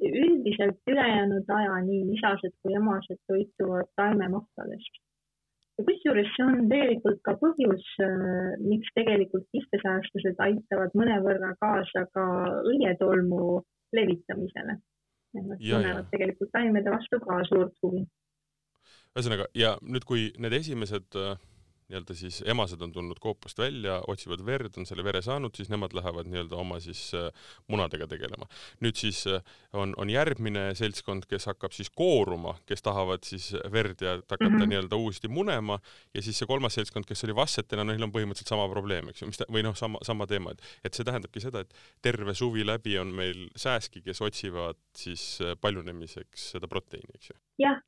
Üldiselt 0.00 0.80
ülejäänud 0.90 1.50
aja 1.58 1.78
nii 1.86 2.02
lisased 2.10 2.54
kui 2.62 2.76
emased 2.80 3.20
toituvad 3.30 3.90
taimemahtadest. 3.96 5.00
ja 5.78 5.84
kusjuures 5.88 6.32
see 6.36 6.46
on 6.46 6.68
tegelikult 6.70 7.20
ka 7.26 7.36
põhjus, 7.42 7.84
äh, 8.06 8.56
miks 8.60 8.88
tegelikult 8.98 9.46
kihtesäästlased 9.56 10.42
aitavad 10.46 10.96
mõnevõrra 11.00 11.54
kaasa 11.60 12.06
ka 12.14 12.24
õietolmu 12.72 13.62
levitamisele. 13.96 14.80
Nad 15.32 15.62
tunnevad 15.64 16.10
tegelikult 16.12 16.50
taimede 16.52 16.92
vastu 16.92 17.20
ka 17.24 17.38
suurt 17.48 17.72
huvi 17.82 18.04
ühesõnaga, 19.12 19.46
ja 19.56 19.74
nüüd, 19.84 20.04
kui 20.08 20.30
need 20.40 20.54
esimesed 20.56 21.16
äh, 21.20 21.36
nii-öelda 21.92 22.14
siis 22.16 22.42
emased 22.48 22.80
on 22.82 22.92
tulnud 22.92 23.18
koopast 23.20 23.58
välja, 23.58 24.00
otsivad 24.08 24.42
verd, 24.46 24.72
on 24.78 24.86
selle 24.88 25.04
vere 25.04 25.22
saanud, 25.22 25.52
siis 25.56 25.68
nemad 25.70 25.92
lähevad 25.94 26.28
nii-öelda 26.30 26.56
oma 26.56 26.80
siis 26.80 27.12
äh, 27.14 27.28
munadega 27.68 28.06
tegelema. 28.08 28.48
nüüd 28.80 28.96
siis 28.96 29.26
äh, 29.26 29.42
on, 29.72 29.94
on 29.96 30.10
järgmine 30.10 30.72
seltskond, 30.78 31.26
kes 31.28 31.46
hakkab 31.50 31.72
siis 31.76 31.90
kooruma, 31.90 32.56
kes 32.66 32.82
tahavad 32.82 33.24
siis 33.28 33.52
verd 33.72 34.00
ja 34.00 34.16
hakata 34.16 34.48
mm 34.48 34.56
-hmm. 34.56 34.68
nii-öelda 34.72 34.96
uuesti 34.96 35.28
munema 35.28 35.78
ja 36.14 36.22
siis 36.22 36.38
see 36.38 36.46
kolmas 36.46 36.74
seltskond, 36.74 37.04
kes 37.08 37.24
oli 37.24 37.34
vassetena, 37.36 37.84
neil 37.84 38.02
on 38.02 38.12
põhimõtteliselt 38.12 38.48
sama 38.48 38.68
probleem, 38.68 39.08
eks 39.08 39.22
ju, 39.22 39.26
mis 39.26 39.38
ta, 39.38 39.44
või 39.52 39.62
noh, 39.62 39.76
sama, 39.76 39.98
sama 40.02 40.26
teema, 40.26 40.50
et, 40.50 40.62
et 40.84 40.94
see 40.94 41.04
tähendabki 41.04 41.40
seda, 41.40 41.60
et 41.60 41.74
terve 42.02 42.34
suvi 42.34 42.66
läbi 42.66 42.98
on 42.98 43.12
meil 43.14 43.48
sääski, 43.56 44.02
kes 44.02 44.20
otsivad 44.20 44.76
siis 44.96 45.38
paljunemiseks 45.60 46.50
seda 46.56 46.68
proteiini, 46.68 47.14
eks 47.14 47.30
ju. 47.30 47.36
jah, 47.58 47.80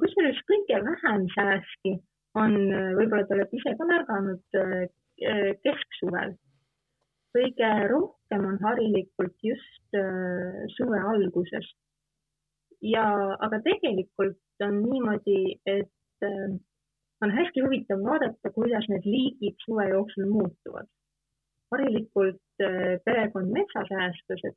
kusjuures 0.00 0.40
kõige 0.48 0.84
vähem 0.84 1.26
sääski 1.34 1.98
on, 2.38 2.54
võib-olla 2.98 3.26
te 3.26 3.36
olete 3.36 3.58
ise 3.58 3.74
ka 3.78 3.86
märganud, 3.88 4.42
äh, 4.60 5.50
kesksuvel. 5.64 6.36
kõige 7.30 7.66
rohkem 7.86 8.46
on 8.48 8.56
harilikult 8.58 9.36
just 9.46 9.94
äh, 9.94 10.64
suve 10.76 10.98
alguses. 11.12 11.66
ja, 12.82 13.04
aga 13.46 13.60
tegelikult 13.62 14.64
on 14.66 14.82
niimoodi, 14.82 15.60
et 15.66 16.26
äh, 16.26 16.56
on 17.20 17.30
hästi 17.36 17.62
huvitav 17.62 18.02
vaadata, 18.02 18.50
kuidas 18.54 18.88
need 18.88 19.04
liigid 19.04 19.56
suve 19.66 19.88
jooksul 19.90 20.26
muutuvad. 20.30 20.88
harilikult 21.70 22.42
perekond 23.04 23.52
metsasäästlased, 23.54 24.56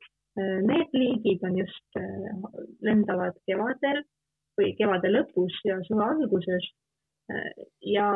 need 0.66 0.96
liigid 0.98 1.44
on 1.46 1.54
just, 1.56 1.98
lendavad 2.82 3.36
kevadel 3.46 4.00
või 4.58 4.72
kevade 4.80 5.12
lõpus 5.12 5.60
ja 5.64 5.76
suve 5.86 6.02
alguses 6.02 6.66
ja 7.94 8.08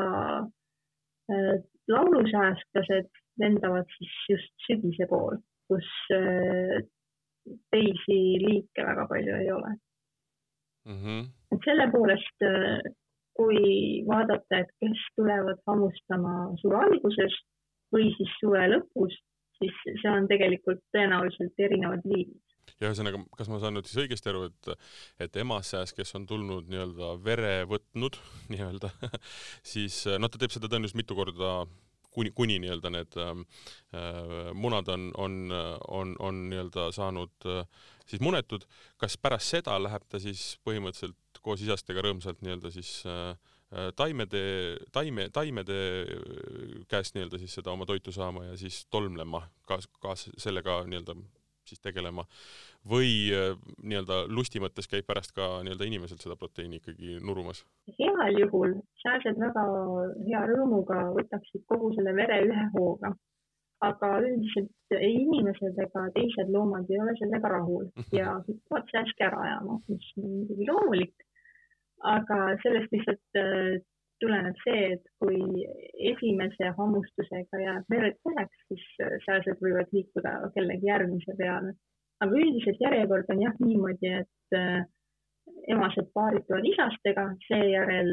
äh, 1.32 1.62
laulusäästlased 1.88 3.10
lendavad 3.40 3.86
siis 3.96 4.14
just 4.28 4.66
sügise 4.66 5.06
pool, 5.08 5.36
kus 5.68 5.88
äh, 6.12 6.82
teisi 7.72 8.18
liike 8.44 8.84
väga 8.84 9.06
palju 9.08 9.36
ei 9.36 9.52
ole 9.52 9.70
mm. 10.88 10.98
-hmm. 11.02 11.28
et 11.52 11.64
selle 11.64 11.90
poolest, 11.92 12.42
äh, 12.42 12.92
kui 13.38 13.62
vaadata, 14.10 14.58
et 14.58 14.70
kes 14.80 15.06
tulevad 15.16 15.60
hammustama 15.66 16.34
suve 16.60 16.76
alguses 16.76 17.40
või 17.94 18.10
siis 18.16 18.32
suve 18.40 18.66
lõpus, 18.74 19.14
siis 19.58 19.76
see 20.02 20.10
on 20.10 20.28
tegelikult 20.28 20.82
tõenäoliselt 20.96 21.64
erinevad 21.66 22.04
liigid 22.04 22.47
ja 22.78 22.90
ühesõnaga, 22.90 23.20
kas 23.38 23.50
ma 23.50 23.60
saan 23.62 23.78
nüüd 23.78 23.88
siis 23.90 24.04
õigesti 24.04 24.32
aru, 24.32 24.46
et, 24.50 24.88
et 25.26 25.42
emaseas, 25.42 25.92
kes 25.96 26.14
on 26.18 26.28
tulnud 26.30 26.70
nii-öelda 26.70 27.12
vere 27.24 27.52
võtnud 27.70 28.18
nii-öelda 28.52 28.92
siis 29.74 30.04
noh, 30.18 30.30
ta 30.30 30.40
teeb 30.40 30.54
seda 30.54 30.70
tõenäoliselt 30.70 31.02
mitu 31.02 31.18
korda 31.18 31.60
kuni, 32.18 32.32
kuni 32.34 32.58
nii-öelda 32.62 32.90
need 32.92 33.18
ähm, 33.22 33.44
äh, 33.94 34.50
munad 34.54 34.88
on, 34.88 35.10
on, 35.16 35.38
on, 35.88 36.16
on 36.18 36.42
nii-öelda 36.50 36.90
saanud 36.92 37.46
äh, 37.46 37.62
siis 38.06 38.22
munetud. 38.24 38.66
kas 38.96 39.18
pärast 39.20 39.54
seda 39.54 39.76
läheb 39.82 40.06
ta 40.08 40.20
siis 40.22 40.56
põhimõtteliselt 40.66 41.42
koos 41.42 41.62
isastega 41.62 42.02
rõõmsalt 42.04 42.42
nii-öelda 42.42 42.72
siis 42.74 43.02
äh, 43.06 43.32
äh 43.68 43.90
taimede, 43.96 44.42
taime, 44.92 45.28
taimede 45.30 45.80
käest 46.88 47.14
nii-öelda 47.14 47.38
siis 47.38 47.58
seda 47.60 47.74
oma 47.74 47.86
toitu 47.86 48.12
saama 48.12 48.46
ja 48.48 48.56
siis 48.56 48.86
tolmlema 48.90 49.44
ka, 49.68 49.80
ka 50.02 50.16
sellega 50.18 50.82
nii-öelda 50.88 51.18
siis 51.68 51.82
tegelema 51.84 52.24
või 52.88 53.10
äh, 53.34 53.54
nii-öelda 53.82 54.24
lusti 54.32 54.62
mõttes 54.62 54.88
käib 54.90 55.06
pärast 55.08 55.34
ka 55.36 55.48
nii-öelda 55.66 55.88
inimeselt 55.88 56.24
seda 56.24 56.36
proteiini 56.40 56.80
ikkagi 56.80 57.18
nurumas? 57.24 57.64
heal 58.00 58.42
juhul 58.42 58.76
sääsed 59.02 59.40
väga 59.40 59.64
hea 60.28 60.44
rõõmuga 60.52 61.08
võtaksid 61.16 61.64
kogu 61.70 61.92
selle 61.96 62.14
vere 62.16 62.40
ühe 62.46 62.66
hooga, 62.76 63.12
aga 63.84 64.12
üldiselt 64.24 64.96
ei 64.98 65.14
inimesed 65.24 65.78
ega 65.84 66.08
teised 66.16 66.50
loomad 66.54 66.90
ei 66.90 67.00
ole 67.02 67.14
sellega 67.20 67.52
rahul 67.54 67.86
ja 68.14 68.38
kipuvad 68.46 68.88
sääske 68.92 69.28
ära 69.28 69.44
ajama, 69.46 69.78
mis 69.88 70.10
on 70.16 70.32
muidugi 70.32 70.70
loomulik. 70.70 71.14
aga 72.08 72.36
sellest 72.62 72.92
lihtsalt 72.94 73.38
äh, 73.40 73.78
tuleneb 74.22 74.58
see, 74.64 74.92
et 74.96 75.10
kui 75.22 75.64
esimese 76.12 76.72
hammustusega 76.78 77.62
jääb 77.62 77.94
verd 77.94 78.18
väheks, 78.28 78.60
siis 78.68 78.86
äh, 79.04 79.16
sääsed 79.26 79.62
võivad 79.64 79.90
liikuda 79.94 80.34
kellegi 80.56 80.90
järgmise 80.90 81.36
peale. 81.38 81.74
aga 82.20 82.34
üldiselt 82.34 82.80
järjekord 82.82 83.28
on 83.30 83.42
jah 83.42 83.58
niimoodi, 83.62 84.14
et 84.22 84.56
äh, 84.58 84.80
emased 85.74 86.08
paarituvad 86.14 86.66
isastega, 86.66 87.28
seejärel 87.46 88.10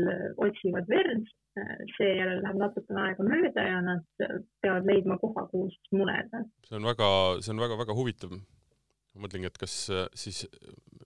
otsivad 0.48 0.90
verd, 0.90 1.30
äh, 1.60 1.78
seejärel 1.98 2.44
läheb 2.44 2.60
natukene 2.62 3.08
aega 3.08 3.30
mööda 3.30 3.70
ja 3.70 3.80
nad 3.86 4.28
peavad 4.62 4.92
leidma 4.92 5.18
koha, 5.24 5.48
kuhu 5.54 5.72
siis 5.74 5.96
muneda. 5.98 6.46
see 6.68 6.78
on 6.80 6.92
väga, 6.92 7.10
see 7.42 7.56
on 7.56 7.66
väga-väga 7.66 7.98
huvitav 7.98 8.38
ma 9.16 9.26
mõtlengi, 9.26 9.50
et 9.50 9.60
kas 9.60 9.76
äh, 9.94 10.08
siis, 10.18 10.44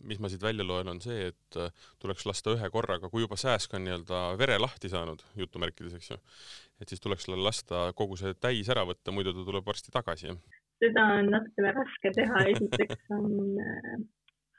mis 0.10 0.20
ma 0.22 0.30
siit 0.32 0.44
välja 0.44 0.66
loen, 0.66 0.90
on 0.92 1.02
see, 1.04 1.30
et 1.32 1.60
äh, 1.60 1.72
tuleks 2.02 2.26
lasta 2.30 2.54
ühe 2.56 2.70
korraga, 2.74 3.10
kui 3.12 3.24
juba 3.24 3.38
sääsk 3.40 3.74
on 3.78 3.86
nii-öelda 3.88 4.22
vere 4.40 4.58
lahti 4.62 4.92
saanud, 4.92 5.24
jutumärkides, 5.40 5.96
eks 6.00 6.12
ju, 6.14 6.20
et 6.82 6.92
siis 6.92 7.04
tuleks 7.04 7.30
lasta 7.32 7.90
kogu 7.98 8.20
see 8.20 8.36
täis 8.42 8.70
ära 8.74 8.86
võtta, 8.90 9.14
muidu 9.16 9.36
ta 9.36 9.46
tuleb 9.48 9.70
varsti 9.70 9.94
tagasi. 9.96 10.36
seda 10.80 11.06
on 11.20 11.32
natukene 11.36 11.74
raske 11.76 12.14
teha, 12.16 12.44
esiteks 12.56 13.16
on 13.16 13.32
äh, 13.64 13.96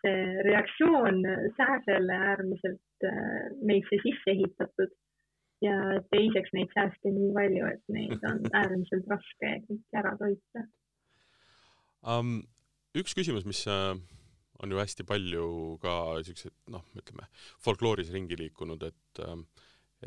see 0.01 0.49
reaktsioon 0.49 1.23
sääsele 1.59 2.19
äärmiselt 2.31 3.09
meisse 3.67 3.99
sisse 4.05 4.33
ehitatud 4.33 4.93
ja 5.65 5.77
teiseks 6.13 6.53
neid 6.57 6.71
sääske 6.75 7.13
nii 7.13 7.33
palju, 7.37 7.67
et 7.75 7.93
neid 7.93 8.29
on 8.31 8.45
äärmiselt 8.63 9.09
raske 9.13 9.57
kõiki 9.67 10.01
ära 10.03 10.15
toita 10.21 10.65
um, 12.07 12.41
üks 12.97 13.15
küsimus, 13.17 13.47
mis 13.49 13.63
äh, 13.71 13.95
on 14.63 14.71
ju 14.71 14.79
hästi 14.81 15.07
palju 15.09 15.45
ka 15.83 15.93
siukseid 16.27 16.55
noh, 16.75 16.85
ütleme 16.99 17.27
folklooris 17.65 18.13
ringi 18.15 18.39
liikunud, 18.41 18.83
et 18.89 19.23
äh, 19.25 19.37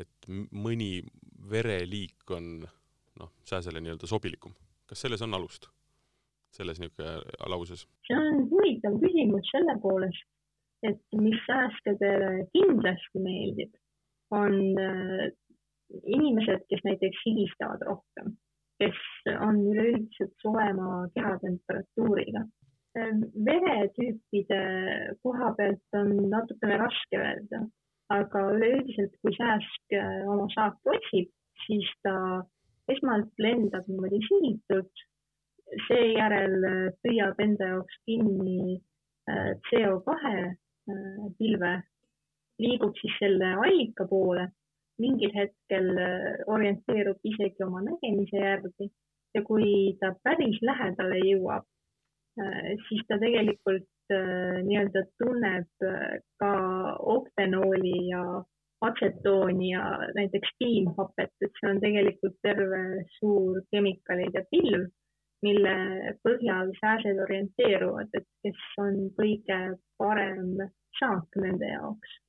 et 0.00 0.28
mõni 0.50 1.04
vereliik 1.50 2.30
on 2.34 2.64
noh, 3.20 3.30
sääsele 3.46 3.82
nii-öelda 3.82 4.10
sobilikum. 4.10 4.54
kas 4.86 5.00
selles 5.00 5.22
on 5.24 5.34
alust, 5.34 5.68
selles 6.52 6.80
niisugune 6.82 7.48
lauses? 7.50 7.86
see 8.08 8.18
on 8.18 8.42
huvitav 8.50 8.98
küsimus 9.02 9.50
selle 9.52 9.76
poolest, 9.82 10.26
et 10.82 11.00
mis 11.18 11.38
sääskedele 11.46 12.48
kindlasti 12.52 13.22
meeldib, 13.26 13.72
on 14.34 14.58
äh, 14.82 15.30
inimesed, 16.02 16.66
kes 16.68 16.82
näiteks 16.84 17.22
higistavad 17.26 17.86
rohkem, 17.86 18.34
kes 18.82 19.00
on 19.46 19.62
üleüldiselt 19.70 20.34
soojema 20.42 21.06
kehatemperatuuriga 21.14 22.44
veretüüpide 22.94 24.60
koha 25.22 25.54
pealt 25.58 25.98
on 25.98 26.12
natukene 26.30 26.78
raske 26.78 27.18
öelda, 27.18 27.64
aga 28.14 28.42
üleüldiselt, 28.54 29.14
kui 29.22 29.34
sääsk 29.36 29.96
äh, 29.98 30.22
oma 30.30 30.46
saaki 30.54 30.92
otsib, 30.94 31.30
siis 31.66 31.88
ta 32.06 32.14
esmalt 32.92 33.32
lendab 33.40 33.88
niimoodi 33.88 34.20
sihitult, 34.28 35.04
seejärel 35.88 36.68
äh, 36.70 36.82
püüab 37.02 37.40
enda 37.42 37.72
jaoks 37.74 37.98
kinni 38.06 38.76
äh, 39.30 39.54
CO2 39.70 40.54
pilve, 41.38 41.72
liigub 42.60 42.92
siis 43.00 43.14
selle 43.18 43.54
allika 43.56 44.04
poole, 44.06 44.50
mingil 45.00 45.32
hetkel 45.34 45.86
orienteerub 46.52 47.24
isegi 47.24 47.64
oma 47.64 47.80
nägemise 47.82 48.36
järgi 48.36 48.90
ja 49.34 49.40
kui 49.42 49.96
ta 49.98 50.12
päris 50.22 50.60
lähedale 50.62 51.22
jõuab, 51.24 51.64
siis 52.88 53.04
ta 53.08 53.18
tegelikult 53.18 54.12
äh, 54.12 54.58
nii-öelda 54.66 55.04
tunneb 55.22 55.86
äh, 55.86 56.18
ka 56.42 56.52
oktenooli 57.14 58.08
ja 58.08 58.24
atsetooni 58.84 59.70
ja 59.70 59.84
näiteks 60.16 60.50
piimhapet, 60.58 61.32
et 61.40 61.60
see 61.60 61.70
on 61.70 61.80
tegelikult 61.80 62.36
terve 62.42 62.82
suur 63.18 63.62
kemikalide 63.72 64.44
pilv, 64.50 64.88
mille 65.46 65.76
põhjal 66.26 66.72
sääsed 66.80 67.22
orienteeruvad, 67.22 68.10
et 68.18 68.26
kes 68.44 68.66
on 68.82 68.98
kõige 69.16 69.60
parem 70.00 70.58
saak 70.98 71.40
nende 71.40 71.70
jaoks. 71.70 72.20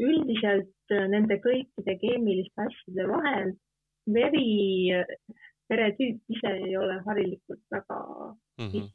üldiselt 0.00 0.92
nende 1.12 1.36
kõikide 1.44 1.94
keemiliste 2.00 2.62
asjade 2.64 3.08
vahel 3.10 3.50
veri, 4.14 4.88
veretüüp 5.70 6.34
ise 6.34 6.52
ei 6.64 6.76
ole 6.80 7.00
harilikult 7.06 7.60
väga 7.74 7.98
mm 8.58 8.70
-hmm 8.70 8.88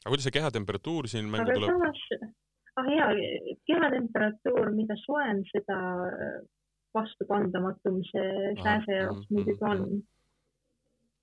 aga 0.00 0.12
kuidas 0.12 0.24
see 0.26 0.36
kehatemperatuur 0.38 1.08
siin 1.12 1.28
mängu 1.32 1.50
aga 1.50 1.58
tuleb? 1.58 1.74
samas, 1.74 2.30
ah 2.80 2.88
jaa, 2.94 3.10
kehatemperatuur, 3.68 4.72
mida 4.76 4.96
soem, 5.04 5.42
seda 5.50 5.76
vastupandamatum 6.96 8.00
see 8.12 8.54
sääse 8.62 8.96
jaoks 8.96 9.26
mhm, 9.26 9.34
muidugi 9.34 9.68
on 9.72 9.84
mhm.. 9.84 10.00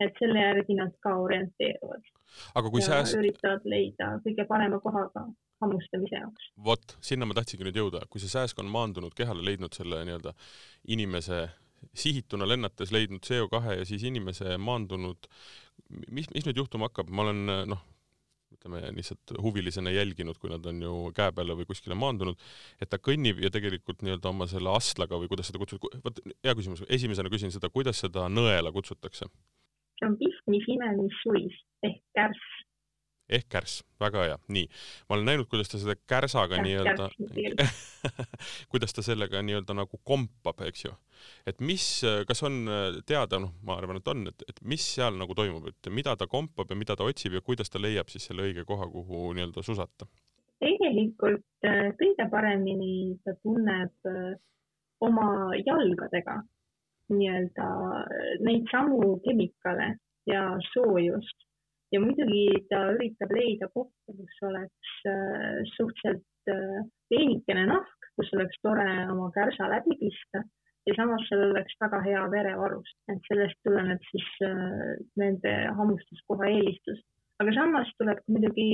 et 0.06 0.22
selle 0.22 0.46
järgi 0.46 0.78
nad 0.78 0.94
ka 1.04 1.16
orienteeruvad 1.26 2.14
aga 2.62 2.72
kui 2.74 2.86
sääs, 2.86 3.16
üritavad 3.18 3.66
leida 3.66 4.14
kõige 4.26 4.46
parema 4.52 4.80
kohaga 4.84 5.26
hammustamise 5.64 6.20
jaoks. 6.20 6.52
vot 6.70 6.98
sinna 7.10 7.26
ma 7.26 7.38
tahtsingi 7.38 7.66
nüüd 7.68 7.80
jõuda, 7.82 8.04
kui 8.12 8.22
see 8.24 8.32
sääsk 8.32 8.60
on 8.62 8.70
maandunud 8.72 9.16
kehale, 9.18 9.46
leidnud 9.50 9.74
selle 9.78 10.04
nii-öelda 10.06 10.36
inimese 10.94 11.48
sihituna 11.98 12.48
lennates 12.50 12.92
leidnud 12.94 13.26
CO2 13.26 13.78
ja 13.80 13.86
siis 13.86 14.04
inimese 14.08 14.58
maandunud, 14.62 15.30
mis, 16.12 16.30
mis 16.34 16.48
nüüd 16.48 16.64
juhtuma 16.64 16.90
hakkab, 16.90 17.10
ma 17.10 17.26
olen 17.28 17.46
noh, 17.74 17.84
ütleme 18.58 18.82
lihtsalt 18.96 19.34
huvilisena 19.44 19.92
jälginud, 19.92 20.38
kui 20.42 20.52
nad 20.52 20.66
on 20.70 20.82
ju 20.82 20.94
käe 21.16 21.34
peale 21.36 21.56
või 21.58 21.68
kuskile 21.70 21.98
maandunud, 22.00 22.40
et 22.82 22.90
ta 22.90 23.00
kõnnib 23.02 23.42
ja 23.44 23.52
tegelikult 23.54 24.02
nii-öelda 24.06 24.32
oma 24.32 24.48
selle 24.50 24.74
astlaga 24.74 25.20
või 25.20 25.30
kuidas 25.32 25.52
seda 25.52 25.62
kutsud, 25.62 25.84
vot 26.04 26.22
hea 26.46 26.56
küsimus, 26.58 26.84
esimesena 26.90 27.32
küsin 27.34 27.54
seda, 27.54 27.72
kuidas 27.74 28.02
seda 28.06 28.28
nõela 28.32 28.74
kutsutakse? 28.76 29.30
see 29.98 30.06
on 30.06 30.18
pistmis 30.20 30.66
imemissuis 30.70 31.56
ehk 31.88 32.02
kärss. 32.14 32.57
Ehk 33.30 33.48
kärss, 33.52 33.82
väga 34.00 34.24
hea, 34.24 34.38
nii. 34.54 34.68
ma 35.10 35.18
olen 35.18 35.28
näinud, 35.32 35.50
kuidas 35.52 35.72
ta 35.72 35.82
seda 35.82 35.98
kärsaga 36.08 36.62
nii-öelda 36.64 37.10
kuidas 38.72 38.96
ta 38.96 39.04
sellega 39.06 39.42
nii-öelda 39.44 39.76
nagu 39.76 40.00
kompab, 40.04 40.64
eks 40.68 40.86
ju. 40.86 40.94
et 41.50 41.60
mis, 41.60 41.88
kas 42.30 42.44
on 42.48 42.62
teada, 43.06 43.42
noh, 43.44 43.56
ma 43.68 43.80
arvan, 43.82 44.00
et 44.00 44.14
on, 44.14 44.28
et, 44.32 44.48
et 44.48 44.64
mis 44.64 44.86
seal 44.96 45.20
nagu 45.20 45.36
toimub, 45.36 45.68
et 45.74 45.92
mida 45.92 46.16
ta 46.16 46.30
kompab 46.32 46.72
ja 46.72 46.80
mida 46.80 46.96
ta 46.96 47.08
otsib 47.08 47.36
ja 47.36 47.44
kuidas 47.44 47.74
ta 47.74 47.82
leiab 47.82 48.10
siis 48.14 48.30
selle 48.30 48.48
õige 48.48 48.66
koha, 48.70 48.88
kuhu 48.92 49.34
nii-öelda 49.36 49.66
susata? 49.66 50.08
tegelikult 50.64 51.66
äh, 51.68 51.90
kõige 52.00 52.28
paremini 52.32 53.18
ta 53.26 53.36
tunneb 53.44 54.10
äh, 54.10 54.36
oma 55.06 55.54
jalgadega 55.60 56.40
nii-öelda 57.14 57.68
äh, 58.02 58.32
neid 58.46 58.70
samu 58.72 59.18
kemikaale 59.26 59.94
ja 60.30 60.50
soojust 60.72 61.47
ja 61.92 62.02
muidugi 62.04 62.44
ta 62.72 62.82
üritab 62.96 63.32
leida 63.36 63.70
kohta, 63.74 64.16
kus 64.18 64.42
oleks 64.50 64.94
äh, 65.08 65.62
suhteliselt 65.76 66.52
äh, 66.52 66.84
peenikene 67.12 67.66
nahk, 67.70 68.10
kus 68.20 68.32
oleks 68.36 68.60
tore 68.66 68.88
oma 69.12 69.30
kärsa 69.36 69.70
läbi 69.72 69.98
pista 70.02 70.44
ja 70.88 70.96
samas 70.96 71.26
seal 71.30 71.50
oleks 71.50 71.76
väga 71.84 72.00
hea 72.06 72.24
verevarus, 72.32 72.94
et 73.12 73.30
sellest 73.30 73.60
tuleneb 73.68 74.04
siis 74.12 74.30
äh, 74.48 74.96
nende 75.20 75.56
hammustuskoha 75.80 76.52
eelistus. 76.54 77.04
aga 77.40 77.54
samas 77.54 77.92
tuleb 78.00 78.24
muidugi 78.28 78.70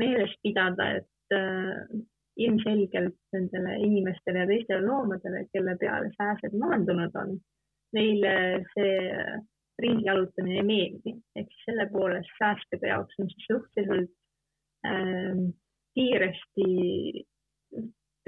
meeles 0.00 0.32
pidada, 0.42 0.88
et 1.00 1.36
äh, 1.36 2.00
ilmselgelt 2.40 3.16
nendele 3.34 3.76
inimestele 3.84 4.44
ja 4.44 4.48
teistele 4.48 4.86
loomadele, 4.86 5.44
kelle 5.52 5.76
peale 5.80 6.10
sääsed 6.16 6.56
maandunud 6.58 7.16
on, 7.22 7.36
neile 7.96 8.34
see 8.74 8.96
ringi 9.84 10.06
jalutamine 10.06 10.60
ei 10.60 10.66
meeldi, 10.66 11.14
ehk 11.36 11.50
siis 11.52 11.66
selle 11.68 11.86
poolest 11.92 12.30
sääskede 12.38 12.92
jaoks 12.92 13.18
on 13.22 13.30
see 13.32 13.46
suhteliselt 13.46 14.12
ähm, 14.86 15.50
kiiresti 15.94 16.66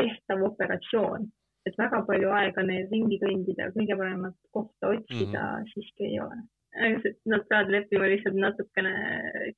tehtav 0.01 0.43
operatsioon, 0.49 1.29
et 1.69 1.79
väga 1.79 2.03
palju 2.09 2.33
aega 2.37 2.65
neil 2.67 2.89
ringi 2.91 3.21
kõndida 3.23 3.71
kõige 3.77 3.99
paremat 3.99 4.37
kohta 4.57 4.93
otsida 4.97 5.43
mm 5.43 5.63
-hmm. 5.63 5.73
siiski 5.75 6.11
ei 6.11 6.21
ole. 6.21 6.43
Nad 7.29 7.43
peavad 7.49 7.71
leppima 7.71 8.07
lihtsalt 8.09 8.39
natukene 8.41 8.93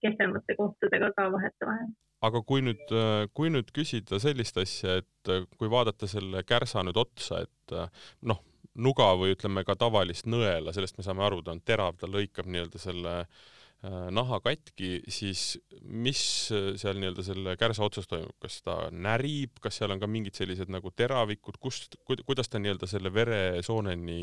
kehvemate 0.02 0.56
kohtadega 0.58 1.12
ka 1.16 1.28
vahetevahel. 1.32 1.92
aga 2.24 2.40
kui 2.48 2.62
nüüd, 2.64 2.90
kui 3.34 3.50
nüüd 3.52 3.70
küsida 3.76 4.18
sellist 4.18 4.56
asja, 4.58 4.96
et 5.02 5.30
kui 5.58 5.70
vaadata 5.70 6.06
selle 6.10 6.42
kärsa 6.42 6.82
nüüd 6.82 6.96
otsa, 6.96 7.44
et 7.44 7.74
noh, 8.22 8.40
nuga 8.74 9.12
või 9.18 9.34
ütleme 9.34 9.64
ka 9.66 9.76
tavalist 9.78 10.28
nõela, 10.30 10.74
sellest 10.74 10.98
me 10.98 11.06
saame 11.06 11.24
aru, 11.26 11.42
ta 11.44 11.54
on 11.54 11.62
terav, 11.64 11.98
ta 12.00 12.10
lõikab 12.10 12.48
nii-öelda 12.50 12.80
selle 12.82 13.14
äh, 13.22 14.06
naha 14.14 14.40
katki, 14.44 14.96
siis 15.12 15.44
mis 15.82 16.22
seal 16.50 16.98
nii-öelda 17.00 17.24
selle 17.26 17.56
kärsa 17.60 17.84
otsas 17.86 18.08
toimub, 18.10 18.34
kas 18.42 18.60
ta 18.66 18.76
närib, 18.90 19.58
kas 19.62 19.78
seal 19.80 19.94
on 19.94 20.02
ka 20.02 20.08
mingid 20.10 20.38
sellised 20.38 20.72
nagu 20.72 20.92
teravikud, 20.96 21.58
kust, 21.62 21.98
kuidas 22.04 22.50
ta 22.50 22.62
nii-öelda 22.62 22.88
selle 22.90 23.12
veresooneni 23.14 24.20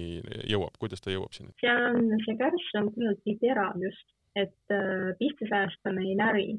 jõuab, 0.52 0.76
kuidas 0.82 1.04
ta 1.04 1.14
jõuab 1.14 1.36
sinna? 1.38 1.56
seal 1.64 1.86
on, 1.92 2.12
see 2.26 2.40
kärss 2.42 2.82
on 2.82 2.92
küllaltki 2.96 3.38
terav 3.44 3.80
just, 3.86 4.08
et 4.36 4.76
äh, 4.76 5.14
pistesääst 5.20 5.92
on 5.92 6.02
ei 6.02 6.18
näri. 6.20 6.50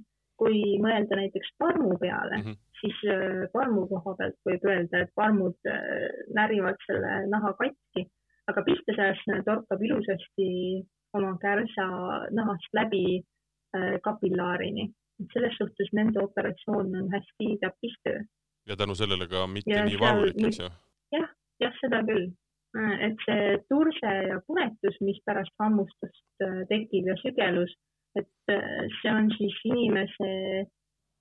Kui 0.42 0.78
mõelda 0.82 1.18
näiteks 1.18 1.54
parmu 1.62 1.96
peale 2.02 2.38
mm, 2.38 2.46
-hmm. 2.46 2.56
siis 2.80 3.02
äh, 3.14 3.44
parmu 3.52 3.86
koha 3.90 4.16
pealt 4.18 4.38
võib 4.48 4.64
öelda, 4.70 5.04
et 5.04 5.12
parmud 5.20 5.70
äh, 5.70 6.08
närivad 6.38 6.80
selle 6.86 7.12
naha 7.34 7.52
katki, 7.60 8.06
aga 8.50 8.64
pistesääst 8.66 9.30
torkab 9.46 9.84
ilusasti 9.88 10.48
oma 11.18 11.36
kärsa 11.44 11.86
nahast 12.38 12.80
läbi 12.80 13.06
äh, 13.76 14.00
kapillaarini. 14.08 14.90
selles 15.32 15.54
suhtes 15.58 15.90
nende 15.92 16.18
operatsioon 16.18 16.96
on 17.00 17.10
hästi 17.12 17.46
täppistöö. 17.60 18.22
ja 18.68 18.76
tänu 18.76 18.94
sellele 18.94 19.26
ka 19.28 19.46
mitte 19.46 19.70
Ja 19.70 19.84
nii 19.84 20.00
valulik, 20.00 20.46
eks 20.46 20.58
ju? 20.58 20.70
jah, 21.12 21.28
jah, 21.60 21.74
seda 21.80 22.02
küll. 22.08 22.26
et 23.06 23.18
see 23.26 23.58
turse 23.68 24.12
ja 24.30 24.40
punetus, 24.46 24.96
mis 25.00 25.18
pärast 25.26 25.54
hammustust 25.60 26.44
tekib 26.68 27.06
ja 27.06 27.16
sügelus, 27.22 27.74
et 28.18 28.52
äh, 28.52 28.86
see 29.00 29.12
on 29.12 29.30
siis 29.36 29.58
inimese 29.68 30.30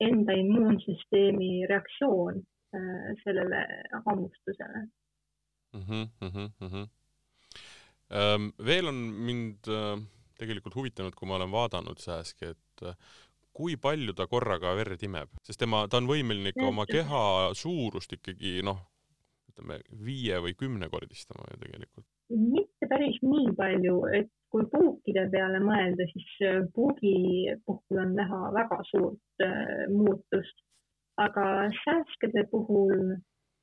enda 0.01 0.35
immuunsüsteemi 0.37 1.67
reaktsioon 1.69 2.41
äh, 2.75 3.11
sellele 3.23 3.61
hammustusele. 4.05 4.87
Mhm, 5.77 6.07
mhm, 6.21 6.49
mhm. 6.59 6.89
Ähm, 8.11 8.49
veel 8.65 8.87
on 8.87 8.95
mind 9.25 9.67
äh, 9.71 9.99
tegelikult 10.39 10.75
huvitanud, 10.75 11.15
kui 11.15 11.29
ma 11.29 11.37
olen 11.37 11.51
vaadanud 11.51 11.99
sääski, 12.01 12.49
et 12.51 12.83
äh, 12.87 12.95
kui 13.55 13.77
palju 13.79 14.15
ta 14.17 14.27
korraga 14.31 14.73
verd 14.75 15.03
imeb, 15.03 15.31
sest 15.45 15.61
tema, 15.61 15.85
ta 15.87 15.99
on 16.01 16.09
võimeline 16.09 16.51
ikka 16.51 16.67
oma 16.67 16.85
keha 16.89 17.21
suurust 17.57 18.11
ikkagi 18.17 18.59
noh, 18.67 18.81
ütleme 19.51 19.79
viie 20.07 20.39
või 20.43 20.55
kümnekordistama 20.59 21.47
ju 21.53 21.61
tegelikult. 21.63 22.07
Mitte 22.31 22.87
päris 22.89 23.17
nii 23.23 23.51
palju, 23.57 23.97
et 24.17 24.29
kui 24.51 24.65
puukide 24.71 25.27
peale 25.31 25.61
mõelda, 25.63 26.07
siis 26.11 26.31
äh, 26.47 26.59
puugi 26.75 27.15
puhul 27.65 28.01
on 28.03 28.15
näha 28.17 28.41
väga 28.55 28.79
suurt 28.89 29.45
äh, 29.45 29.85
muutust, 29.91 30.57
aga 31.21 31.45
sääskede 31.83 32.45
puhul, 32.51 33.15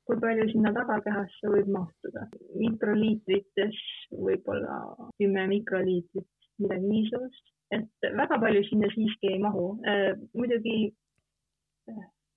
kui 0.09 0.17
palju 0.21 0.47
sinna 0.51 0.73
tagakehasse 0.73 1.53
võib 1.53 1.69
mahtuda? 1.75 2.25
mikroliitrites 2.57 3.77
võib-olla 4.25 4.79
kümme 5.21 5.45
mikroliitrit, 5.53 6.29
midagi 6.63 6.89
niisugust, 6.89 7.53
et 7.75 8.09
väga 8.23 8.39
palju 8.41 8.65
sinna 8.69 8.89
siiski 8.95 9.35
ei 9.35 9.43
mahu 9.43 9.71
äh,. 9.85 10.17
muidugi 10.33 10.79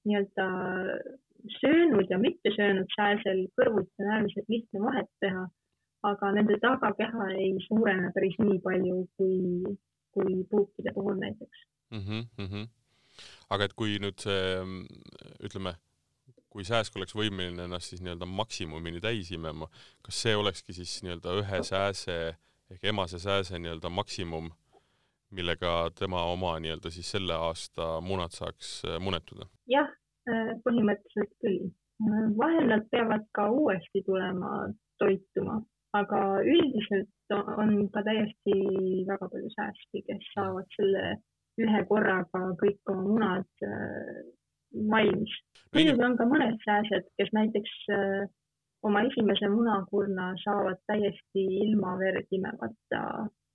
nii-öelda 0.05 0.47
söönud 1.61 2.11
ja 2.11 2.19
mitte 2.19 2.53
söönud 2.57 2.93
sääsel 2.97 3.47
kõrvuti 3.59 4.05
on 4.05 4.13
äärmiselt 4.17 4.49
lihtne 4.53 4.81
vahet 4.85 5.11
teha 5.25 5.49
aga 6.03 6.33
nende 6.37 6.59
tagakeha 6.63 7.31
ei 7.39 7.55
suurene 7.67 8.11
päris 8.15 8.37
nii 8.43 8.59
palju 8.65 8.99
kui, 9.17 9.39
kui 10.15 10.45
puukide 10.51 10.93
puhul 10.95 11.19
näiteks. 11.23 11.65
mm. 11.91 11.99
-hmm, 11.99 12.23
mm 12.39 12.49
-hmm. 12.51 12.69
aga 13.51 13.65
et 13.65 13.73
kui 13.73 13.99
nüüd 13.99 14.19
see, 14.19 14.63
ütleme, 15.47 15.75
kui 16.51 16.65
sääsk 16.65 16.97
oleks 16.97 17.15
võimeline 17.17 17.65
ennast 17.65 17.93
siis 17.93 18.03
nii-öelda 18.03 18.27
maksimumini 18.27 19.01
täis 19.01 19.31
imema, 19.31 19.69
kas 20.03 20.23
see 20.23 20.37
olekski 20.37 20.73
siis 20.73 21.03
nii-öelda 21.03 21.39
ühe 21.41 21.63
sääse 21.63 22.37
ehk 22.71 22.85
emase 22.85 23.19
sääse 23.19 23.59
nii-öelda 23.59 23.91
maksimum, 23.91 24.51
millega 25.31 25.91
tema 25.99 26.25
oma 26.25 26.59
nii-öelda 26.61 26.91
siis 26.91 27.11
selle 27.11 27.35
aasta 27.35 28.01
munad 28.01 28.33
saaks 28.37 28.83
äh, 28.85 29.01
munetuda? 29.01 29.47
jah, 29.67 29.89
põhimõtteliselt 30.65 31.33
küll. 31.43 31.71
vahel 32.39 32.69
nad 32.69 32.87
peavad 32.91 33.25
ka 33.37 33.51
uuesti 33.51 34.03
tulema 34.07 34.69
toituma, 34.99 35.61
aga 35.99 36.21
üldiselt 36.45 37.35
on 37.57 37.75
ka 37.93 38.03
täiesti 38.07 38.55
väga 39.09 39.29
palju 39.29 39.51
sääski, 39.57 40.05
kes 40.07 40.31
saavad 40.35 40.69
selle 40.77 41.17
ühe 41.61 41.83
korraga 41.89 42.45
kõik 42.61 42.93
oma 42.93 43.03
munad 43.09 43.67
äh, 43.67 44.23
valmis. 44.93 45.35
muidugi 45.75 46.07
on 46.07 46.17
ka 46.17 46.29
mõned 46.29 46.57
sääsed, 46.65 47.11
kes 47.21 47.33
näiteks 47.37 47.75
äh, 47.93 48.25
oma 48.89 49.05
esimese 49.09 49.51
munakurna 49.53 50.33
saavad 50.45 50.81
täiesti 50.89 51.45
ilma 51.67 51.95
verd 52.01 52.33
imemata 52.33 53.05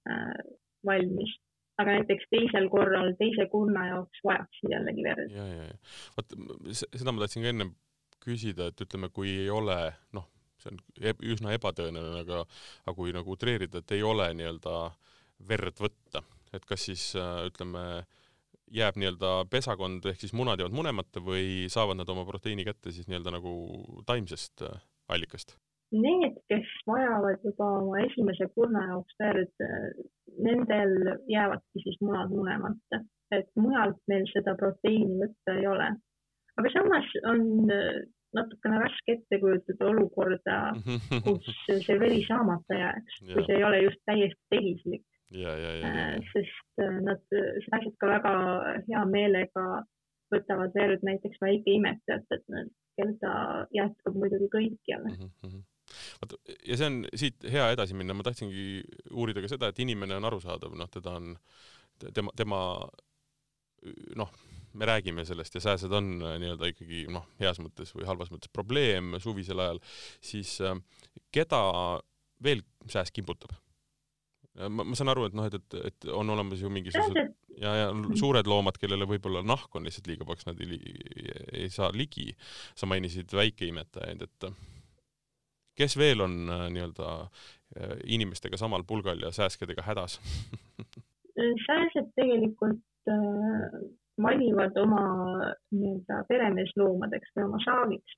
äh, 0.09 0.37
valmis, 0.85 1.33
aga 1.81 1.97
näiteks 1.97 2.29
teisel 2.33 2.69
korral 2.73 3.13
teise 3.19 3.49
kurna 3.51 3.87
jaoks 3.89 4.23
vajaksid 4.29 4.71
jällegi 4.77 5.09
verd. 5.09 5.33
ja, 5.33 5.49
ja, 5.55 5.67
ja 5.73 6.15
vot 6.17 6.39
seda 6.85 7.13
ma 7.13 7.25
tahtsin 7.25 7.45
ka 7.47 7.53
ennem 7.55 7.75
küsida, 8.23 8.69
et 8.69 8.81
ütleme, 8.85 9.09
kui 9.13 9.33
ei 9.43 9.49
ole 9.53 9.77
noh, 10.13 10.29
see 10.67 10.75
on 10.75 11.11
eb, 11.11 11.23
üsna 11.35 11.55
ebatõenäoline, 11.55 12.23
aga 12.25 12.43
aga 12.85 12.95
kui 12.97 13.13
nagu 13.15 13.35
utreerida, 13.35 13.81
et 13.81 13.95
ei 13.95 14.03
ole 14.03 14.27
nii-öelda 14.37 14.77
verd 15.47 15.79
võtta, 15.81 16.23
et 16.55 16.65
kas 16.65 16.87
siis 16.89 17.09
äh, 17.19 17.45
ütleme, 17.49 17.83
jääb 18.73 18.97
nii-öelda 18.99 19.45
pesakond 19.51 20.05
ehk 20.09 20.19
siis 20.23 20.33
munad 20.35 20.59
jäävad 20.59 20.75
munemata 20.75 21.23
või 21.23 21.67
saavad 21.71 22.01
nad 22.01 22.09
oma 22.11 22.25
proteiini 22.27 22.65
kätte 22.67 22.91
siis 22.91 23.07
nii-öelda 23.07 23.37
nagu 23.37 23.53
taimsest 24.09 24.65
äh, 24.67 24.81
allikast? 25.13 25.55
Need, 25.95 26.41
kes 26.51 26.67
vajavad 26.89 27.45
juba 27.47 27.67
oma 27.79 28.01
esimese 28.03 28.49
kurna 28.51 28.81
jaoks 28.89 29.13
verd, 29.21 29.61
nendel 30.43 31.13
jäävadki 31.31 31.83
siis 31.85 31.95
munad 32.03 32.33
munemata, 32.33 32.99
et 33.31 33.47
mujalt 33.55 34.01
meil 34.11 34.27
seda 34.33 34.57
proteiini 34.59 35.15
võtta 35.21 35.55
ei 35.55 35.63
ole. 35.71 35.87
aga 36.59 36.73
samas 36.73 37.07
on 37.31 37.45
natukene 38.35 38.79
raske 38.83 39.17
ette 39.17 39.39
kujutada 39.41 39.91
olukorda, 39.91 40.57
kus 41.25 41.51
see 41.67 41.99
veri 41.99 42.23
saamata 42.27 42.79
jääks, 42.81 43.21
kui 43.33 43.45
see 43.45 43.59
ei 43.59 43.67
ole 43.67 43.83
just 43.83 44.01
täiesti 44.09 44.55
tehislik. 44.55 45.05
Äh, 45.27 46.17
sest 46.31 46.83
äh, 46.83 46.99
nad 47.03 47.23
saaksid 47.67 47.95
ka 47.99 48.11
väga 48.13 48.33
hea 48.87 49.05
meelega 49.11 49.65
võtavad 50.31 50.75
verd 50.75 51.03
näiteks 51.07 51.39
väikeimetajatelt, 51.43 52.71
kel 52.99 53.11
ta 53.21 53.33
jätkub 53.75 54.15
muidugi 54.19 54.47
kõikjale 54.53 55.11
mm. 55.15 55.33
-hmm 55.43 55.65
vot 56.21 56.33
ja 56.67 56.77
see 56.79 56.89
on 56.89 56.97
siit 57.15 57.45
hea 57.51 57.69
edasi 57.71 57.95
minna, 57.97 58.15
ma 58.17 58.25
tahtsingi 58.27 58.81
uurida 59.15 59.43
ka 59.43 59.51
seda, 59.51 59.71
et 59.71 59.79
inimene 59.83 60.17
on 60.17 60.27
arusaadav, 60.29 60.75
noh, 60.75 60.89
teda 60.91 61.13
on, 61.19 61.35
tema, 62.13 62.33
tema 62.39 62.59
noh, 64.19 64.33
me 64.77 64.89
räägime 64.89 65.25
sellest 65.25 65.57
ja 65.57 65.63
sääsed 65.63 65.93
on 65.93 66.17
nii-öelda 66.21 66.71
ikkagi 66.73 67.05
noh, 67.13 67.25
heas 67.41 67.61
mõttes 67.63 67.93
või 67.95 68.07
halvas 68.09 68.31
mõttes 68.33 68.51
probleem 68.53 69.17
suvisel 69.23 69.63
ajal, 69.63 69.81
siis 70.23 70.57
äh, 70.61 70.77
keda 71.33 71.61
veel 72.43 72.61
sääs 72.89 73.11
kimbutab? 73.11 73.55
ma, 74.57 74.83
ma 74.83 74.97
saan 74.97 75.11
aru, 75.13 75.27
et 75.27 75.35
noh, 75.37 75.45
et, 75.45 75.57
et, 75.57 75.75
et 75.91 76.07
on 76.17 76.29
olemas 76.33 76.61
ju 76.61 76.69
mingisugused 76.73 77.35
ja, 77.61 77.73
ja 77.81 77.89
suured 78.17 78.47
loomad, 78.49 78.77
kellele 78.81 79.07
võib-olla 79.09 79.43
nahk 79.45 79.75
on 79.77 79.85
lihtsalt 79.87 80.09
liiga 80.09 80.25
paks, 80.27 80.47
nad 80.47 80.61
ei, 80.63 80.79
ei 81.63 81.69
saa 81.73 81.91
ligi. 81.93 82.31
sa 82.77 82.89
mainisid 82.89 83.33
väikeimetajaid, 83.37 84.25
et 84.25 84.49
kes 85.77 85.97
veel 85.99 86.25
on 86.25 86.39
äh, 86.49 86.65
nii-öelda 86.73 87.11
äh, 87.21 87.95
inimestega 88.17 88.57
samal 88.57 88.85
pulgal 88.87 89.21
ja 89.21 89.33
sääskedega 89.35 89.85
hädas 89.85 90.19
sääsed 91.67 92.13
tegelikult 92.17 92.81
valivad 94.23 94.77
oma 94.81 95.03
nii-öelda 95.71 96.23
peremeesloomadeks 96.29 97.35
või 97.35 97.49
oma 97.49 97.59
saagiks 97.65 98.17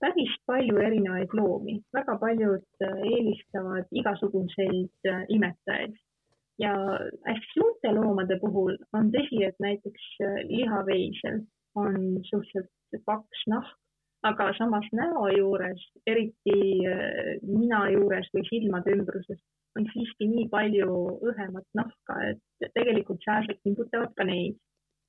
päris 0.00 0.34
palju 0.46 0.78
erinevaid 0.82 1.32
loomi, 1.34 1.78
väga 1.96 2.16
paljud 2.22 2.84
äh, 2.86 3.00
eelistavad 3.12 3.88
igasuguseid 4.00 5.10
äh, 5.10 5.24
imetajaid 5.34 5.96
ja 6.62 6.74
hästi 7.26 7.52
suurte 7.54 7.92
loomade 7.94 8.38
puhul 8.42 8.76
on 8.98 9.10
tõsi, 9.14 9.42
et 9.46 9.58
näiteks 9.62 10.06
äh, 10.22 10.40
lihaveisel 10.50 11.42
on 11.78 11.98
suhteliselt 12.30 13.04
paks 13.06 13.44
nahk, 13.50 13.74
aga 14.26 14.50
samas 14.58 14.86
näo 14.92 15.28
juures, 15.30 15.82
eriti 16.10 16.54
nina 17.46 17.84
juures 17.92 18.26
või 18.34 18.42
silmade 18.48 18.96
ümbruses 18.96 19.38
on 19.78 19.86
siiski 19.92 20.26
nii 20.26 20.48
palju 20.50 20.88
õhemat 21.30 21.66
nahka, 21.78 22.16
et 22.32 22.72
tegelikult 22.74 23.22
sääsed 23.22 23.60
kimbutavad 23.62 24.10
ka 24.18 24.26
neid. 24.26 24.56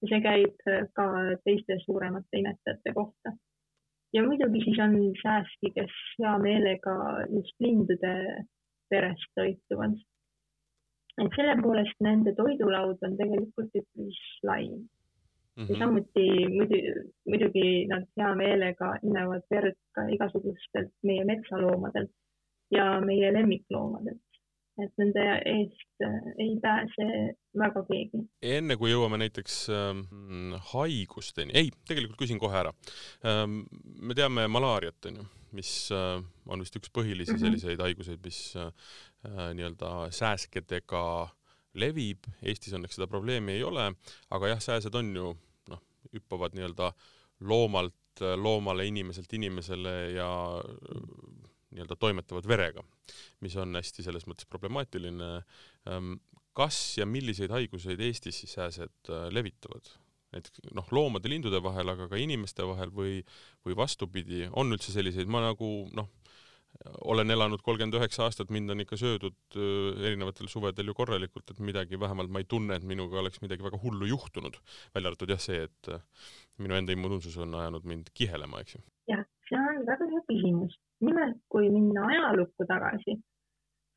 Ja 0.02 0.10
see 0.12 0.22
käib 0.24 0.66
ka 0.98 1.06
teiste 1.44 1.80
suuremate 1.86 2.42
imetajate 2.42 2.94
kohta 2.96 3.36
ja 4.14 4.24
muidugi 4.24 4.64
siis 4.64 4.80
on 4.80 4.96
sääski, 5.24 5.72
kes 5.76 5.98
hea 6.20 6.38
meelega 6.46 6.96
just 7.34 7.56
lindude 7.60 8.14
perest 8.90 9.34
toituvad. 9.36 9.98
et 11.24 11.36
selle 11.36 11.56
poolest 11.62 12.00
nende 12.06 12.34
toidulaud 12.36 13.02
on 13.08 13.18
tegelikult 13.20 13.76
üpris 13.82 14.20
lai 14.44 14.70
mm. 14.70 14.86
-hmm. 15.58 15.70
ja 15.70 15.80
samuti 15.80 16.28
muidu, 16.56 16.80
muidugi 17.28 17.86
nad 17.92 18.08
hea 18.18 18.32
meelega 18.36 18.94
imevad 19.04 19.44
verd 19.52 19.78
ka 19.96 20.08
igasugustelt 20.16 20.94
meie 21.04 21.26
metsaloomadelt 21.26 22.12
ja 22.72 23.02
meie 23.02 23.34
lemmikloomadelt 23.34 24.29
et 24.84 25.02
nende 25.02 25.26
eest 25.50 26.06
äh, 26.06 26.30
ei 26.42 26.56
pääse 26.63 27.08
väga 27.60 27.84
keegi. 27.88 28.22
enne 28.56 28.78
kui 28.80 28.92
jõuame 28.92 29.20
näiteks 29.22 29.58
äh, 29.74 29.92
haigusteni, 30.74 31.56
ei, 31.58 31.74
tegelikult 31.89 32.20
küsin 32.22 32.42
kohe 32.42 32.58
ära 32.62 32.74
ähm,. 33.28 33.62
me 34.00 34.18
teame 34.18 34.48
malaariat, 34.52 35.00
onju, 35.12 35.26
mis 35.58 35.74
äh, 35.96 36.18
on 36.48 36.65
vist 36.65 36.78
üks 36.80 36.92
põhilisi 36.94 37.34
mm 37.34 37.38
-hmm. 37.38 37.46
selliseid 37.46 37.84
haiguseid, 37.86 38.24
mis 38.26 38.42
äh, 38.56 38.72
nii-öelda 39.54 40.10
sääskedega 40.15 41.04
levib. 41.80 42.26
Eestis 42.42 42.74
õnneks 42.74 42.96
seda 42.98 43.08
probleemi 43.08 43.58
ei 43.58 43.63
ole, 43.63 43.92
aga 44.30 44.54
jah, 44.54 44.62
sääsed 44.62 44.96
on 44.96 45.15
ju 45.15 45.34
noh, 45.70 45.82
hüppavad 46.13 46.56
nii-öelda 46.58 46.94
loomalt 47.39 47.96
loomale, 48.20 48.86
inimeselt 48.88 49.34
inimesele 49.34 50.12
ja 50.12 50.30
nii-öelda 51.80 51.98
toimetavad 52.00 52.48
verega, 52.50 52.84
mis 53.46 53.56
on 53.60 53.80
hästi 53.80 54.06
selles 54.06 54.28
mõttes 54.30 54.50
problemaatiline. 54.52 55.32
Ehm, 55.89 56.20
kas 56.58 56.78
ja 57.00 57.08
milliseid 57.08 57.54
haiguseid 57.56 58.02
Eestis 58.04 58.44
siis 58.44 58.60
sääsed 58.60 59.12
äh, 59.12 59.28
levitavad? 59.34 59.96
näiteks 60.30 60.62
noh, 60.78 60.86
loomade-lindude 60.94 61.58
vahel, 61.65 61.89
aga 61.89 62.06
ka 62.12 62.18
inimeste 62.22 62.62
vahel 62.70 62.92
või, 62.94 63.15
või 63.65 63.74
vastupidi, 63.78 64.44
on 64.62 64.76
üldse 64.76 64.94
selliseid, 64.94 65.26
ma 65.26 65.42
nagu 65.42 65.70
noh, 65.98 66.12
olen 67.10 67.34
elanud 67.34 67.63
kolmkümmend 67.65 67.98
üheksa 67.98 68.28
aastat, 68.28 68.52
mind 68.54 68.70
on 68.70 68.84
ikka 68.84 68.98
söödud 69.00 69.58
äh, 69.58 70.04
erinevatel 70.06 70.52
suvedel 70.52 70.92
ju 70.92 70.96
korralikult, 70.98 71.50
et 71.50 71.63
midagi, 71.65 72.00
vähemalt 72.00 72.32
ma 72.32 72.44
ei 72.44 72.48
tunne, 72.50 72.78
et 72.78 72.86
minuga 72.88 73.20
oleks 73.24 73.42
midagi 73.42 73.65
väga 73.65 73.80
hullu 73.82 74.06
juhtunud. 74.12 74.60
välja 74.94 75.12
arvatud 75.12 75.34
jah 75.34 75.42
see, 75.42 75.63
et 75.65 75.92
äh, 75.94 76.06
minu 76.62 76.78
enda 76.78 76.94
immuunsus 76.94 77.38
on 77.42 77.58
ajanud 77.58 77.89
mind 77.89 78.13
kihelema, 78.13 78.62
eks 78.62 78.78
ju. 78.78 78.84
jah, 79.15 79.26
see 79.50 79.63
on 79.74 79.82
väga 79.89 80.12
hea 80.13 80.24
küsimus 80.30 80.78
nimelt, 81.06 81.40
kui 81.52 81.70
minna 81.74 82.06
ajalukku 82.12 82.66
tagasi, 82.68 83.16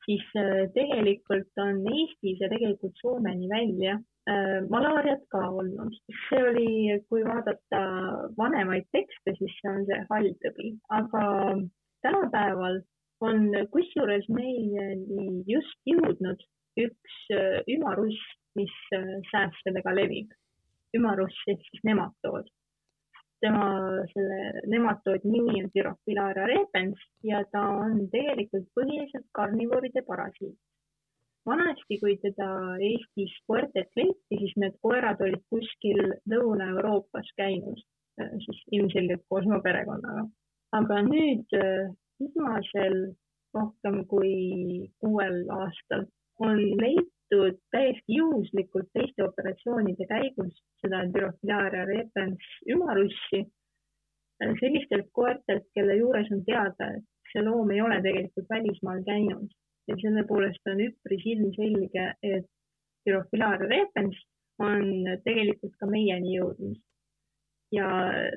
siis 0.07 0.25
äh, 0.39 0.65
tegelikult 0.75 1.63
on 1.65 1.83
Eestis 1.93 2.41
ja 2.43 2.49
tegelikult 2.53 2.99
Soomeni 3.01 3.49
välja 3.51 3.97
äh, 4.31 4.61
malaariat 4.71 5.25
ka 5.35 5.43
olnud. 5.51 5.95
see 6.29 6.43
oli, 6.51 6.71
kui 7.09 7.25
vaadata 7.25 7.83
vanemaid 8.39 8.89
tekste, 8.97 9.37
siis 9.39 9.59
see 9.61 9.75
on 9.75 9.85
see 9.91 10.01
halltõbi, 10.11 10.73
aga 11.01 11.25
tänapäeval 12.07 12.81
on 13.23 13.51
kusjuures 13.75 14.27
meieni 14.29 15.45
just 15.47 15.79
jõudnud 15.87 16.43
üks 16.87 17.19
äh, 17.37 17.61
ümaruss, 17.71 18.31
mis 18.59 18.73
säästedega 19.31 19.95
levib. 19.97 20.33
ümaruss 20.97 21.47
ehk 21.49 21.63
siis 21.71 21.87
nematood 21.89 22.51
tema 23.43 23.69
selle 24.13 24.63
nematoodi 24.71 25.31
nimi 25.31 25.63
on 25.65 25.71
Tyrophilaria 25.75 26.47
repens 26.51 27.01
ja 27.27 27.43
ta 27.55 27.63
on 27.85 28.05
tegelikult 28.13 28.69
põhiliselt 28.79 29.27
karnivooride 29.39 30.05
parasiit. 30.07 30.59
vanasti, 31.47 31.99
kui 31.99 32.13
teda 32.23 32.49
Eestis 32.89 33.33
koertelt 33.51 33.91
leiti, 33.99 34.37
siis 34.39 34.53
need 34.63 34.77
koerad 34.87 35.21
olid 35.27 35.43
kuskil 35.51 36.03
Lõuna-Euroopas 36.31 37.33
käinud, 37.41 37.81
siis 38.45 38.61
ilmselgelt 38.79 39.25
koos 39.29 39.49
oma 39.51 39.59
perekonnaga. 39.65 40.29
aga 40.79 41.01
nüüd 41.09 41.59
viimasel 42.23 42.99
rohkem 43.55 44.05
kui 44.13 44.37
kuuel 45.03 45.43
aastal 45.51 46.07
on 46.39 46.63
leitud 46.85 47.11
leitud 47.33 47.59
täiesti 47.71 48.17
juhuslikult 48.17 48.89
teiste 48.93 49.25
operatsioonide 49.25 50.07
käigus 50.07 50.53
seda 50.81 51.03
Dyrofilaaria 51.15 51.85
repens 51.85 52.45
ümarussi 52.69 53.47
sellistelt 54.61 55.09
koertelt, 55.13 55.65
kelle 55.75 55.97
juures 55.97 56.29
on 56.33 56.45
teada, 56.45 56.89
et 56.97 57.05
see 57.33 57.43
loom 57.47 57.71
ei 57.71 57.81
ole 57.81 58.01
tegelikult 58.03 58.49
välismaal 58.51 59.03
käinud 59.07 59.49
ja 59.89 59.97
selle 60.03 60.25
poolest 60.29 60.67
on 60.67 60.81
üpris 60.81 61.27
ilmselge, 61.35 62.07
et 62.23 62.49
Dyrofilaaria 63.07 63.69
repens 63.69 64.19
on 64.59 65.07
tegelikult 65.25 65.77
ka 65.79 65.87
meieni 65.87 66.37
jõudnud. 66.37 66.81
ja 67.73 67.89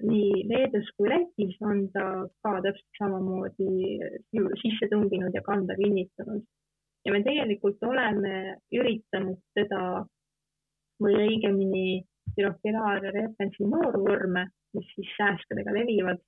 nii 0.01 0.45
Leedus 0.47 0.87
kui 0.97 1.09
Lätis 1.11 1.57
on 1.61 1.89
ta 1.91 2.05
ka 2.43 2.53
täpselt 2.63 2.99
samamoodi 2.99 3.97
sisse 4.61 4.87
tunginud 4.93 5.33
ja 5.35 5.41
kanda 5.43 5.75
kinnitanud 5.75 6.45
ja 7.05 7.13
me 7.13 7.21
tegelikult 7.23 7.83
oleme 7.85 8.35
üritanud 8.73 9.39
seda 9.57 9.81
või 11.03 11.17
õigemini 11.27 11.87
Dirofilaaria 12.35 13.11
referentsi 13.13 13.63
noorvorme, 13.69 14.47
mis 14.75 14.87
siis 14.95 15.11
sääskedega 15.15 15.71
levivad, 15.75 16.19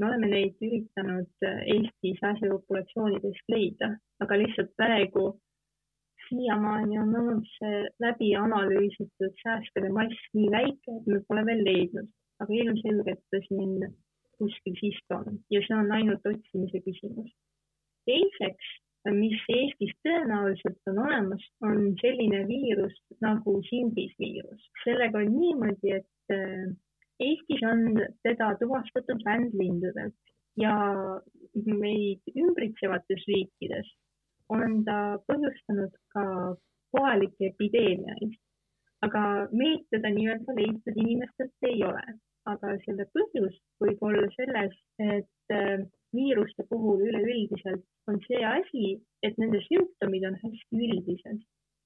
me 0.00 0.06
oleme 0.08 0.30
neid 0.32 0.62
üritanud 0.66 1.46
Eesti 1.46 2.14
sääsepopulatsioonidest 2.20 3.52
leida, 3.52 3.92
aga 4.24 4.38
lihtsalt 4.40 4.72
praegu 4.80 5.28
siiamaani 6.28 6.98
on 6.98 7.14
olnud 7.20 7.46
see 7.58 7.82
läbi 8.02 8.32
analüüsitud 8.40 9.36
sääskede 9.42 9.92
mass 9.94 10.26
nii 10.34 10.50
väike, 10.56 10.96
et 10.96 11.06
me 11.12 11.20
pole 11.28 11.44
veel 11.46 11.62
leidnud, 11.68 12.08
aga 12.42 12.58
ilmselgelt 12.62 13.22
ta 13.30 13.42
siin 13.48 13.76
kuskil 14.38 14.74
siiski 14.80 15.18
on. 15.18 15.38
Ja 15.54 15.60
see 15.66 15.76
on 15.78 15.92
ainult 15.98 16.26
otsimise 16.32 16.80
küsimus. 16.88 17.30
teiseks 18.08 18.72
mis 19.12 19.40
Eestis 19.52 19.92
tõenäoliselt 20.06 20.90
on 20.92 20.98
olemas, 21.04 21.42
on 21.60 21.92
selline 22.00 22.44
viirus 22.48 22.94
nagu 23.20 23.58
Simbis 23.68 24.14
viirus. 24.18 24.70
sellega 24.84 25.18
on 25.18 25.34
niimoodi, 25.38 25.92
et 26.00 26.32
äh, 26.32 26.70
Eestis 27.20 27.62
on 27.68 28.00
teda 28.22 28.54
tuvastatud 28.60 29.20
rändlindudelt 29.26 30.16
ja 30.56 30.74
meid 31.66 32.34
ümbritsevates 32.34 33.26
riikides 33.28 33.90
on 34.52 34.82
ta 34.84 35.18
põhjustanud 35.28 35.92
ka 36.14 36.24
kohalikke 36.94 37.52
epideemiaid. 37.52 38.34
aga 39.04 39.20
meilt 39.52 39.82
teda 39.92 40.08
nii-öelda 40.08 40.54
leitud 40.56 40.96
inimestelt 40.96 41.66
ei 41.68 41.82
ole, 41.84 42.04
aga 42.48 42.70
selle 42.86 43.04
põhjus 43.16 43.58
võib 43.82 44.00
olla 44.08 44.30
selles, 44.36 44.78
et 44.98 45.52
äh, 45.52 45.82
viiruste 46.14 46.64
puhul 46.70 47.02
üleüldiselt 47.08 47.84
on 48.10 48.20
see 48.26 48.42
asi, 48.46 48.94
et 49.26 49.38
nende 49.42 49.60
sümptomid 49.68 50.26
on 50.30 50.38
hästi 50.42 50.86
üldised. 50.88 51.42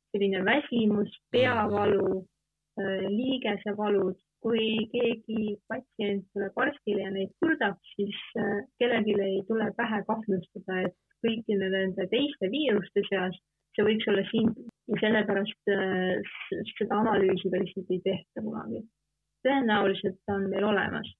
selline 0.09 0.39
väsimus, 0.45 1.11
peavalu, 1.33 2.23
äh, 2.81 3.03
liigesevalud, 3.13 4.17
kui 4.41 4.87
keegi 4.93 5.59
patsient 5.69 6.25
tuleb 6.33 6.57
arstile 6.65 7.03
ja 7.03 7.11
neid 7.13 7.35
kurdab, 7.43 7.77
siis 7.93 8.17
äh, 8.41 8.63
kellelgi 8.81 9.19
ei 9.27 9.43
tule 9.51 9.69
pähe 9.77 10.01
kahtlustada, 10.09 10.79
et 10.87 10.97
kõikide 11.27 11.69
nende 11.75 12.09
teiste 12.15 12.49
viiruste 12.57 13.05
seas 13.11 13.37
see 13.77 13.85
võiks 13.91 14.09
olla 14.09 14.25
siin 14.31 14.49
ja 14.89 15.03
sellepärast 15.05 15.75
äh, 15.77 16.65
seda 16.79 17.03
analüüsi 17.03 17.53
veel 17.53 17.67
lihtsalt 17.67 17.93
ei 17.93 18.03
tehta 18.09 18.47
kunagi. 18.49 18.83
tõenäoliselt 19.45 20.33
on 20.35 20.49
meil 20.49 20.65
olemas 20.73 21.13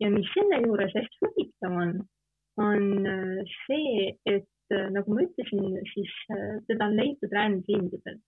ja 0.00 0.10
mis 0.10 0.28
selle 0.34 0.60
juures 0.64 0.94
hästi 0.96 1.20
huvitav 1.24 1.76
on, 1.82 1.92
on 2.56 3.06
äh, 3.06 3.44
see, 3.66 4.18
et 4.24 4.48
äh, 4.74 4.88
nagu 4.94 5.14
ma 5.14 5.24
ütlesin, 5.26 5.78
siis 5.92 6.12
äh, 6.34 6.58
teda 6.68 6.88
on 6.90 6.96
leitud 6.96 7.32
rändlindudelt 7.32 8.22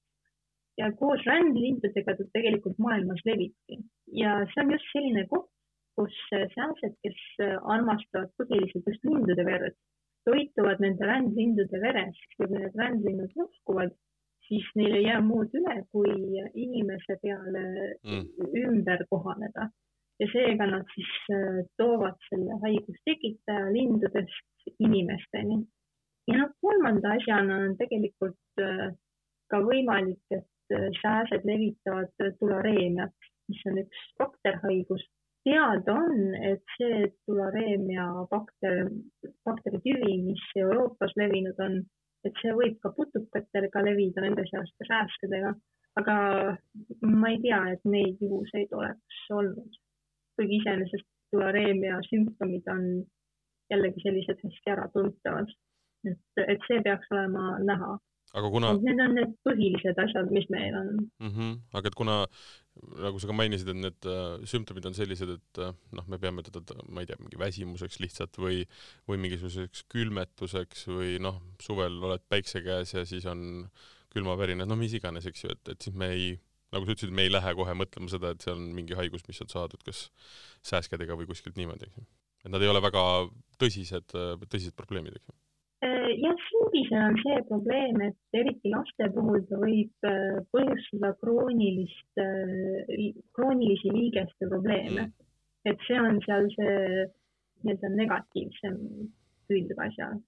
ja 0.80 0.88
koos 0.96 1.24
rändlindudega 1.28 2.16
ta 2.16 2.24
tegelikult 2.32 2.78
maailmas 2.80 3.20
levibki. 3.28 3.82
Ja 4.22 4.38
see 4.52 4.62
on 4.64 4.72
just 4.72 4.88
selline 4.92 5.26
koht, 5.28 5.50
kus 5.98 6.14
sääsed, 6.30 6.94
kes 7.04 7.18
armastavad 7.68 8.30
põhiliselt 8.40 8.86
just 8.88 9.04
lindude 9.04 9.44
verd, 9.44 9.76
toituvad 10.24 10.80
nende 10.80 11.04
rändlindude 11.04 11.80
verest 11.82 12.24
ja 12.38 12.38
kui 12.38 12.48
need 12.54 12.78
rändlinnud 12.80 13.36
lahkuvad, 13.36 13.92
siis 14.48 14.64
neil 14.80 14.96
ei 14.96 15.04
jää 15.10 15.20
muud 15.26 15.52
üle, 15.60 15.76
kui 15.92 16.14
inimese 16.64 17.18
peale 17.20 17.66
mm. 18.00 18.24
ümber 18.64 19.04
kohaneda 19.12 19.68
ja 20.22 20.28
seega 20.32 20.66
nad 20.70 20.90
siis 20.94 21.12
äh, 21.34 21.60
toovad 21.80 22.18
selle 22.28 22.58
haigustekitaja 22.64 23.72
lindudest 23.74 24.68
inimesteni. 24.78 25.62
ja 26.30 26.38
noh, 26.38 26.52
kolmanda 26.62 27.16
asjana 27.16 27.56
on 27.66 27.74
tegelikult 27.80 28.62
äh, 28.62 28.92
ka 29.50 29.62
võimalik, 29.66 30.22
et 30.30 30.76
äh, 30.76 30.86
sääsed 31.00 31.48
levitavad 31.48 32.12
tulareemiat, 32.38 33.28
mis 33.50 33.66
on 33.70 33.82
üks 33.82 34.04
bakterhaigus. 34.22 35.08
teada 35.42 35.96
on, 35.98 36.34
et 36.52 36.62
see 36.76 37.08
tulareemia 37.26 38.06
bakter, 38.30 38.84
bakteritüvi, 39.48 40.14
mis 40.28 40.44
Euroopas 40.56 41.16
levinud 41.18 41.58
on, 41.66 41.80
et 42.24 42.38
see 42.38 42.54
võib 42.54 42.78
ka 42.84 42.92
putukatega 42.94 43.82
levida, 43.88 44.22
nende 44.22 44.46
seas 44.52 44.70
ka 44.78 44.86
sääskedega 44.92 45.56
aga 46.00 46.14
ma 47.02 47.30
ei 47.32 47.40
tea, 47.42 47.62
et 47.74 47.82
neid 47.94 48.20
juhuseid 48.22 48.70
oleks 48.76 49.24
olnud 49.38 49.80
kuigi 50.36 50.60
iseenesest 50.60 51.08
tulareemia 51.32 51.98
sümptomid 52.08 52.70
on 52.72 52.86
jällegi 53.72 54.04
sellised 54.04 54.40
hästi 54.44 54.74
äratuntavad. 54.76 55.52
et, 56.10 56.18
et 56.48 56.64
see 56.66 56.80
peaks 56.82 57.12
olema 57.14 57.58
näha. 57.62 57.92
aga 58.32 58.48
kuna. 58.50 58.72
Need 58.80 59.00
on 59.04 59.14
need 59.18 59.32
põhilised 59.46 59.98
asjad, 60.02 60.30
mis 60.34 60.48
meil 60.50 60.76
on 60.80 60.90
mm. 60.96 61.30
-hmm. 61.30 61.56
aga 61.78 61.88
et 61.88 61.98
kuna 62.00 62.16
nagu 63.04 63.20
sa 63.20 63.28
ka 63.28 63.36
mainisid, 63.36 63.68
et 63.68 63.80
need 63.84 64.08
äh, 64.08 64.44
sümptomid 64.48 64.86
on 64.88 64.96
sellised, 64.96 65.34
et 65.36 65.58
äh, 65.60 65.74
noh, 65.98 66.06
me 66.08 66.18
peame 66.18 66.42
teda, 66.46 66.78
ma 66.88 67.02
ei 67.02 67.10
tea, 67.10 67.20
mingi 67.20 67.40
väsimuseks 67.40 68.00
lihtsalt 68.00 68.38
või, 68.44 68.62
või 69.08 69.20
mingisuguseks 69.24 69.84
külmetuseks 69.92 70.86
või 70.88 71.18
noh, 71.20 71.42
suvel 71.60 72.00
oled 72.00 72.24
päikse 72.32 72.64
käes 72.64 72.94
ja 72.96 73.04
siis 73.08 73.28
on 73.28 73.68
külmavärinad, 74.12 74.68
no 74.68 74.76
mis 74.80 74.96
iganes, 74.96 75.28
eks 75.28 75.44
ju, 75.44 75.52
et, 75.52 75.74
et 75.74 75.84
siis 75.84 75.96
me 75.96 76.08
ei 76.16 76.32
nagu 76.72 76.86
sa 76.86 76.94
ütlesid, 76.96 77.14
me 77.14 77.26
ei 77.26 77.32
lähe 77.32 77.54
kohe 77.58 77.76
mõtlema 77.76 78.10
seda, 78.10 78.32
et 78.32 78.44
see 78.44 78.54
on 78.54 78.66
mingi 78.76 78.96
haigus, 78.98 79.24
mis 79.28 79.40
on 79.44 79.52
saadud 79.52 79.82
kas 79.86 80.06
sääskedega 80.68 81.16
või 81.18 81.28
kuskilt 81.30 81.58
niimoodi, 81.60 81.88
eks 81.88 82.00
ju. 82.00 82.04
et 82.44 82.52
nad 82.54 82.64
ei 82.64 82.72
ole 82.72 82.82
väga 82.84 83.04
tõsised, 83.62 84.14
tõsised 84.48 84.76
probleemid, 84.78 85.18
eks 85.18 85.28
ju. 85.30 85.36
Äh, 85.82 86.12
jah, 86.22 86.42
sündisel 86.46 87.00
on 87.08 87.16
see 87.18 87.38
probleem, 87.48 87.96
et 88.06 88.38
eriti 88.38 88.70
laste 88.70 89.08
puhul 89.16 89.40
ta 89.48 89.58
võib 89.58 90.06
äh, 90.06 90.36
põhjustada 90.54 91.10
kroonilist, 91.18 92.20
äh, 92.22 93.08
kroonilisi 93.34 93.90
liigeste 93.90 94.46
probleeme 94.46 95.08
mm.. 95.08 95.16
et 95.66 95.82
see 95.88 95.98
on 95.98 96.20
seal 96.26 96.46
see 96.54 96.76
nii-öelda 97.64 97.90
negatiivsem 97.96 98.78
külg 99.50 99.82
asjal. 99.88 100.20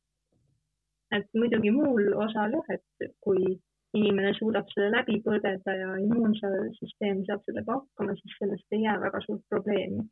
et 1.14 1.30
muidugi 1.38 1.70
muul 1.70 2.10
osal 2.26 2.58
jah, 2.58 2.74
et 2.74 3.14
kui 3.22 3.54
inimene 3.98 4.32
suudab 4.38 4.68
selle 4.72 4.90
läbi 4.94 5.20
põdeda 5.24 5.74
ja 5.78 5.92
immuunsüsteem 6.02 7.22
saab 7.28 7.44
sellega 7.46 7.78
hakkama, 7.78 8.16
siis 8.18 8.36
sellest 8.40 8.76
ei 8.76 8.84
jää 8.84 8.96
väga 9.02 9.22
suurt 9.26 9.44
probleemi. 9.52 10.08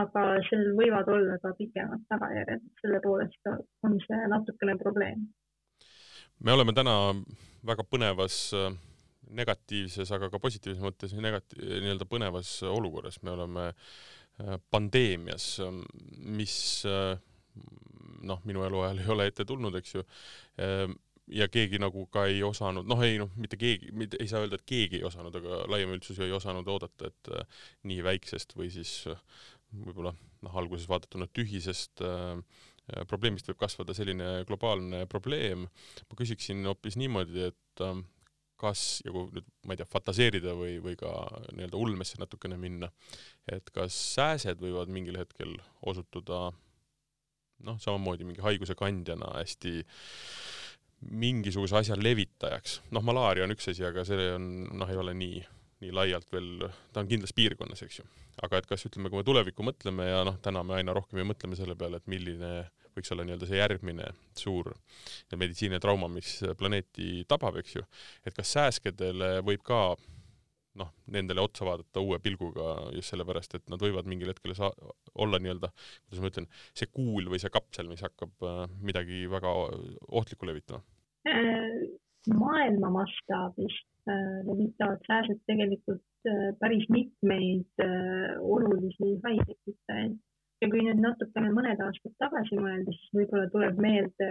aga 0.00 0.20
sellel 0.46 0.76
võivad 0.78 1.08
olla 1.10 1.36
ka 1.42 1.50
pikemad 1.58 2.04
tagajärjed, 2.12 2.60
selle 2.78 3.00
poolest 3.02 3.48
on 3.82 3.96
see 4.04 4.28
natukene 4.30 4.76
probleem. 4.78 5.24
me 6.44 6.52
oleme 6.52 6.72
täna 6.72 6.94
väga 7.66 7.84
põnevas 7.84 8.36
äh, 8.54 8.70
negatiivses, 9.30 10.12
aga 10.14 10.30
ka 10.30 10.38
positiivses 10.38 10.82
mõttes 10.82 11.14
negati-, 11.14 11.58
nii-öelda 11.58 12.06
põnevas 12.06 12.54
olukorras, 12.62 13.18
me 13.22 13.34
oleme 13.34 13.66
äh, 13.72 14.56
pandeemias, 14.70 15.58
mis 16.38 16.56
äh, 16.86 17.18
noh, 18.22 18.40
minu 18.46 18.64
eluajal 18.64 19.02
ei 19.02 19.12
ole 19.12 19.26
ette 19.30 19.44
tulnud, 19.48 19.74
eks 19.80 19.94
ju 19.94 20.06
ja 21.34 21.48
keegi 21.52 21.80
nagu 21.82 22.06
ka 22.12 22.26
ei 22.30 22.42
osanud, 22.46 22.88
noh, 22.90 23.02
ei 23.06 23.18
noh, 23.20 23.30
mitte 23.40 23.58
keegi, 23.60 23.92
mitte 23.96 24.18
ei 24.20 24.28
saa 24.30 24.42
öelda, 24.44 24.58
et 24.58 24.66
keegi 24.68 25.00
ei 25.00 25.06
osanud, 25.06 25.36
aga 25.40 25.62
laiem 25.70 25.94
üldsus 25.96 26.18
ju 26.18 26.26
ei 26.26 26.34
osanud 26.36 26.68
oodata, 26.68 27.10
et 27.10 27.32
äh, 27.34 27.64
nii 27.90 28.04
väiksest 28.06 28.56
või 28.58 28.70
siis 28.74 28.94
äh, 29.10 29.20
võib-olla 29.70 30.14
noh, 30.44 30.56
alguses 30.58 30.88
vaadatuna 30.90 31.28
tühisest 31.34 32.02
äh, 32.06 32.40
probleemist 33.10 33.50
võib 33.50 33.60
kasvada 33.60 33.94
selline 33.94 34.40
globaalne 34.48 35.04
probleem. 35.10 35.68
ma 36.08 36.18
küsiksin 36.18 36.64
hoopis 36.66 36.98
niimoodi, 36.98 37.50
et 37.52 37.84
äh, 37.84 38.00
kas, 38.60 39.00
ja 39.04 39.12
kui 39.14 39.28
nüüd, 39.34 39.46
ma 39.64 39.74
ei 39.74 39.80
tea, 39.80 39.88
fantaseerida 39.88 40.54
või, 40.58 40.78
või 40.84 40.96
ka 41.00 41.12
nii-öelda 41.54 41.78
ulmesse 41.80 42.20
natukene 42.20 42.58
minna, 42.60 42.90
et 43.48 43.70
kas 43.74 43.96
sääsed 44.16 44.60
võivad 44.60 44.92
mingil 44.92 45.16
hetkel 45.20 45.54
osutuda 45.80 46.50
noh, 47.66 47.78
samamoodi 47.80 48.26
mingi 48.28 48.44
haiguse 48.44 48.76
kandjana 48.78 49.34
hästi 49.38 49.78
mingisuguse 51.00 51.76
asja 51.80 51.96
levitajaks. 51.98 52.80
noh, 52.94 53.04
malaaria 53.04 53.46
on 53.46 53.54
üks 53.54 53.70
asi, 53.72 53.84
aga 53.86 54.04
see 54.08 54.32
on, 54.34 54.50
noh, 54.80 54.90
ei 54.90 55.00
ole 55.00 55.14
nii, 55.16 55.40
nii 55.84 55.94
laialt 55.96 56.28
veel, 56.32 56.66
ta 56.92 57.02
on 57.02 57.08
kindlas 57.10 57.32
piirkonnas, 57.36 57.82
eks 57.86 58.02
ju. 58.02 58.08
aga 58.44 58.60
et 58.60 58.68
kas 58.68 58.86
ütleme, 58.88 59.12
kui 59.12 59.20
me 59.20 59.26
tulevikku 59.26 59.64
mõtleme 59.66 60.10
ja 60.10 60.20
noh, 60.28 60.36
täna 60.44 60.64
me 60.66 60.76
aina 60.78 60.94
rohkem 60.96 61.22
ju 61.22 61.26
mõtleme 61.28 61.58
selle 61.58 61.76
peale, 61.78 62.00
et 62.00 62.10
milline 62.10 62.52
võiks 62.96 63.12
olla 63.14 63.24
nii-öelda 63.24 63.48
see 63.48 63.60
järgmine 63.60 64.06
suur 64.36 64.72
meditsiiniline 65.36 65.80
trauma, 65.82 66.08
mis 66.10 66.40
planeeti 66.58 67.24
tabab, 67.30 67.60
eks 67.60 67.76
ju, 67.78 67.84
et 68.26 68.36
kas 68.36 68.56
sääskedele 68.56 69.38
võib 69.46 69.62
ka 69.66 69.94
noh, 70.78 70.90
nendele 71.10 71.42
otsa 71.42 71.66
vaadata 71.66 72.02
uue 72.04 72.18
pilguga 72.22 72.74
just 72.94 73.12
sellepärast, 73.12 73.56
et 73.58 73.72
nad 73.72 73.82
võivad 73.82 74.08
mingil 74.10 74.30
hetkel 74.30 74.54
saa-, 74.58 74.74
olla 75.22 75.40
nii-öelda, 75.42 75.72
kuidas 76.06 76.22
ma 76.22 76.30
ütlen, 76.30 76.48
see 76.78 76.90
kuul 76.94 77.30
või 77.32 77.40
see 77.42 77.52
kapsel, 77.54 77.90
mis 77.90 78.04
hakkab 78.06 78.46
äh, 78.46 78.62
midagi 78.84 79.24
väga 79.30 79.54
ohtlikku 80.20 80.48
levitama? 80.48 80.82
Äh, 81.28 81.82
maailma 82.30 82.92
mastaabis 83.00 83.74
äh, 84.06 84.40
levitavad 84.48 85.02
sääsed 85.08 85.42
tegelikult 85.50 86.04
päris 86.60 86.82
mitmeid 86.92 87.80
olulisi 88.44 89.14
haigestekitajaid 89.22 90.18
ja 90.60 90.66
kui 90.68 90.82
nüüd 90.84 90.98
natukene 91.00 91.48
mõned 91.56 91.80
aastad 91.80 92.12
tagasi 92.20 92.58
mõelda, 92.60 92.92
siis 92.92 93.14
võib-olla 93.16 93.48
tuleb 93.54 93.80
meelde 93.80 94.28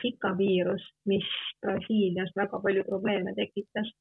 Zika 0.00 0.32
viirus, 0.34 0.82
mis 1.06 1.28
Brasiilias 1.62 2.32
väga 2.34 2.58
palju 2.64 2.82
probleeme 2.88 3.36
tekitas 3.36 3.92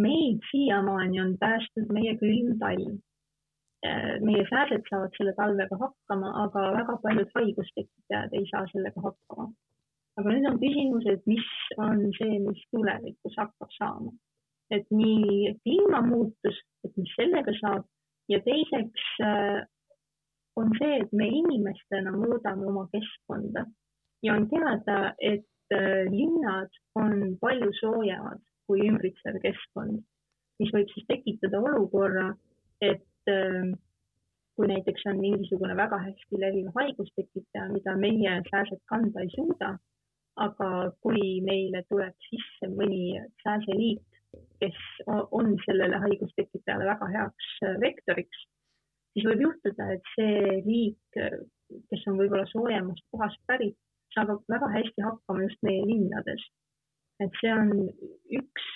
meid 0.00 0.42
siiamaani 0.50 1.20
on 1.20 1.36
päästnud 1.40 1.92
meie 1.96 2.16
külm 2.22 2.56
talv. 2.62 2.98
Meie 4.26 4.44
sääsed 4.50 4.84
saavad 4.90 5.14
selle 5.16 5.32
talvega 5.38 5.76
hakkama, 5.80 6.32
aga 6.44 6.64
väga 6.76 6.96
paljud 7.04 7.30
haigustekitajad 7.38 8.34
ei 8.36 8.48
saa 8.52 8.66
sellega 8.72 9.04
hakkama. 9.08 9.50
aga 10.20 10.32
nüüd 10.34 10.46
on 10.50 10.58
küsimus, 10.60 11.06
et 11.08 11.22
mis 11.30 11.46
on 11.80 12.02
see, 12.18 12.40
mis 12.44 12.60
tulevikus 12.74 13.38
hakkab 13.40 13.72
saama. 13.78 14.12
et 14.70 14.86
nii 14.94 15.54
kliimamuutus, 15.62 16.58
et 16.84 16.92
mis 16.96 17.14
sellega 17.18 17.54
saab 17.60 17.86
ja 18.28 18.38
teiseks 18.44 19.06
on 20.60 20.68
see, 20.78 21.00
et 21.00 21.12
me 21.12 21.26
inimestena 21.40 22.12
muudame 22.14 22.68
oma 22.72 22.84
keskkonda 22.92 23.64
ja 24.22 24.36
on 24.36 24.46
teada, 24.52 25.14
et 25.18 25.74
linnad 26.12 26.78
on 26.94 27.36
palju 27.40 27.72
soojemad 27.80 28.44
kui 28.70 28.86
ümbritsev 28.86 29.40
keskkond, 29.42 29.98
mis 30.62 30.70
võib 30.76 30.90
siis 30.94 31.06
tekitada 31.10 31.58
olukorra, 31.58 32.28
et 32.80 33.02
kui 33.26 34.68
näiteks 34.70 35.06
on 35.10 35.18
mingisugune 35.18 35.74
väga 35.76 35.98
hästi 36.04 36.38
leviv 36.42 36.68
haigustekitaja, 36.76 37.70
mida 37.74 37.96
meie 37.98 38.36
sääsed 38.50 38.82
kanda 38.92 39.24
ei 39.24 39.32
suuda, 39.34 39.72
aga 40.46 40.68
kui 41.04 41.40
meile 41.46 41.82
tuleb 41.88 42.14
sisse 42.28 42.70
mõni 42.70 43.18
sääseliik, 43.42 44.04
kes 44.62 44.78
on 45.34 45.56
sellele 45.64 45.98
haigustekitajale 46.04 46.86
väga 46.92 47.08
heaks 47.16 47.50
vektoriks, 47.82 48.44
siis 49.14 49.26
võib 49.26 49.46
juhtuda, 49.46 49.88
et 49.96 50.12
see 50.14 50.58
liik, 50.68 51.20
kes 51.90 52.06
on 52.10 52.20
võib-olla 52.20 52.46
soojemast 52.52 53.06
kohast 53.10 53.40
pärit, 53.50 53.78
saab 54.14 54.36
väga 54.50 54.70
hästi 54.76 55.06
hakkama 55.06 55.46
just 55.46 55.62
meie 55.66 55.82
linnades. 55.88 56.44
Et 57.20 57.40
see 57.40 57.52
on 57.52 57.72
üks, 58.40 58.68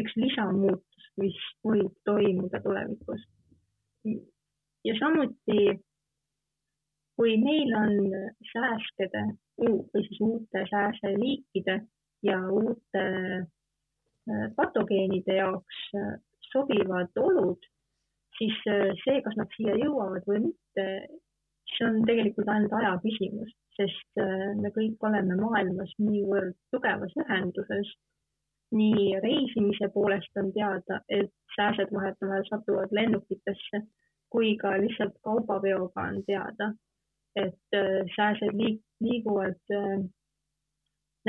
üks 0.00 0.16
lisamuutus, 0.20 1.08
mis 1.20 1.38
võib 1.66 1.92
toimuda 2.08 2.60
tulevikus. 2.64 3.24
Ja 4.84 4.94
samuti, 4.98 5.78
kui 7.16 7.36
meil 7.40 7.74
on 7.78 7.98
sääskede 8.52 9.24
või 9.58 10.06
siis 10.08 10.20
uute 10.20 10.64
sääseliikide 10.70 11.78
ja 12.26 12.38
uute 12.50 13.04
äh, 13.04 14.46
patogeenide 14.56 15.36
jaoks 15.38 15.80
äh, 15.98 16.14
sobivad 16.50 17.16
olud, 17.20 17.60
siis 18.38 18.56
äh, 18.68 18.90
see, 19.04 19.20
kas 19.24 19.36
nad 19.40 19.52
siia 19.56 19.76
jõuavad 19.78 20.26
või 20.30 20.46
mitte, 20.48 20.86
see 21.76 21.86
on 21.88 22.00
tegelikult 22.06 22.48
ainult 22.48 22.72
aja 22.78 22.94
küsimus, 23.02 23.50
sest 23.76 24.20
me 24.62 24.70
kõik 24.76 25.02
oleme 25.08 25.36
maailmas 25.40 25.92
niivõrd 25.98 26.56
tugevas 26.74 27.14
ühenduses. 27.24 27.94
nii 28.74 29.20
reisimise 29.22 29.86
poolest 29.94 30.38
on 30.40 30.48
teada, 30.54 31.00
et 31.08 31.30
sääsed 31.56 31.92
vahetevahel 31.94 32.46
satuvad 32.48 32.94
lennukitesse 32.98 33.82
kui 34.34 34.56
ka 34.62 34.74
lihtsalt 34.82 35.14
kaubaveoga 35.26 36.08
on 36.10 36.22
teada, 36.26 36.72
et 37.38 37.76
äh, 37.78 38.02
sääsed 38.16 38.56
liik-, 38.60 38.82
liiguvad 39.06 39.74
äh, 39.78 40.00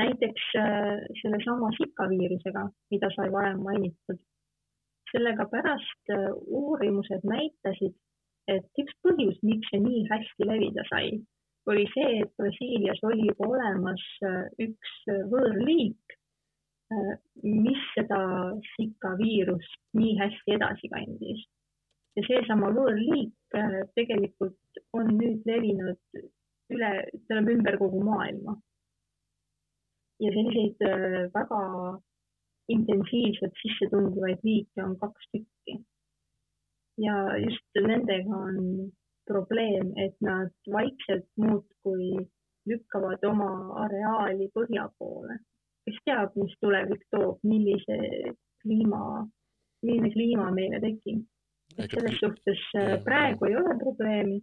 näiteks 0.00 0.46
äh, 0.62 1.04
sellesama 1.20 1.70
Zika 1.78 2.08
viirusega, 2.10 2.64
mida 2.90 3.12
sai 3.16 3.30
varem 3.32 3.62
mainitud. 3.68 4.22
sellega 5.06 5.44
pärast 5.50 6.08
uurimused 6.60 7.22
näitasid, 7.30 7.92
et 8.52 8.82
üks 8.82 8.94
põhjus, 9.04 9.38
miks 9.42 9.72
see 9.72 9.80
nii 9.82 10.04
hästi 10.10 10.48
levida 10.50 10.84
sai, 10.90 11.10
oli 11.66 11.86
see, 11.94 12.20
et 12.22 12.30
Brasiilias 12.38 13.02
oli 13.08 13.26
juba 13.26 13.48
olemas 13.56 14.04
üks 14.62 14.92
võõrliik, 15.32 16.16
mis 17.42 17.88
seda 17.96 18.20
Zika 18.76 19.16
viirust 19.18 19.80
nii 19.98 20.14
hästi 20.20 20.54
edasi 20.54 20.92
kandis 20.92 21.42
ja 22.16 22.24
seesama 22.26 22.70
võõrliik 22.74 23.58
äh, 23.58 23.80
tegelikult 23.98 24.80
on 24.96 25.12
nüüd 25.18 25.44
levinud 25.48 26.20
üle, 26.72 26.92
tähendab 27.28 27.52
ümber 27.52 27.78
kogu 27.80 28.02
maailma. 28.04 28.56
ja 30.24 30.32
selliseid 30.32 30.86
äh, 30.88 31.18
väga 31.34 31.60
intensiivselt 32.72 33.60
sisse 33.60 33.90
tungivaid 33.92 34.40
liike 34.48 34.82
on 34.82 34.96
kaks 35.02 35.28
tükki. 35.32 35.76
Ja 36.98 37.16
just 37.38 37.80
nendega 37.86 38.36
on 38.36 38.90
probleem, 39.26 39.92
et 39.96 40.16
nad 40.20 40.52
vaikselt 40.72 41.28
muudkui 41.36 42.26
lükkavad 42.70 43.24
oma 43.30 43.50
areaali 43.84 44.50
põhja 44.54 44.88
poole. 44.98 45.38
kes 45.86 45.98
teab, 46.02 46.32
mis 46.34 46.54
tulevik 46.60 47.02
toob, 47.14 47.36
millise 47.46 47.96
kliima, 48.62 49.02
milline 49.86 50.08
kliima 50.10 50.48
meile 50.50 50.80
tekib. 50.82 51.20
Et 51.78 51.92
selles 51.92 52.16
suhtes 52.18 52.62
äh, 52.80 52.96
praegu 53.04 53.46
ei 53.46 53.54
ole 53.60 53.76
probleemi, 53.78 54.40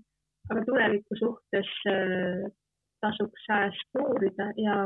aga 0.51 0.63
tuleviku 0.69 1.17
suhtes 1.19 1.71
äh, 1.91 2.45
tasuks 3.03 3.43
sääst 3.49 3.99
uurida 3.99 4.47
ja 4.55 4.77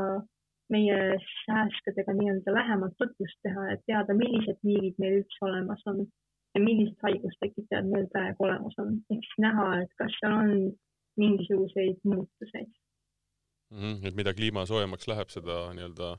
meie 0.74 0.98
sääskedega 1.44 2.16
nii-öelda 2.18 2.54
lähemalt 2.58 2.98
tutvust 2.98 3.38
teha, 3.46 3.68
et 3.72 3.84
teada, 3.86 4.16
millised 4.18 4.58
liigid 4.66 4.98
meil 4.98 5.20
üldse 5.20 5.44
olemas 5.46 5.86
on 5.92 6.02
ja 6.58 6.64
millised 6.64 6.98
haigustekitajad 7.06 7.88
meil 7.92 8.10
praegu 8.12 8.48
olemas 8.48 8.76
on, 8.82 8.98
ehk 9.14 9.24
siis 9.24 9.40
näha, 9.46 9.70
et 9.84 9.96
kas 10.00 10.18
seal 10.18 10.34
on 10.42 10.52
mingisuguseid 11.20 12.02
muutuseid 12.04 12.70
mm. 13.70 13.78
-hmm, 13.78 14.06
et 14.08 14.18
mida 14.18 14.34
kliima 14.34 14.66
soojemaks 14.66 15.08
läheb, 15.10 15.30
seda 15.34 15.60
nii-öelda 15.78 16.10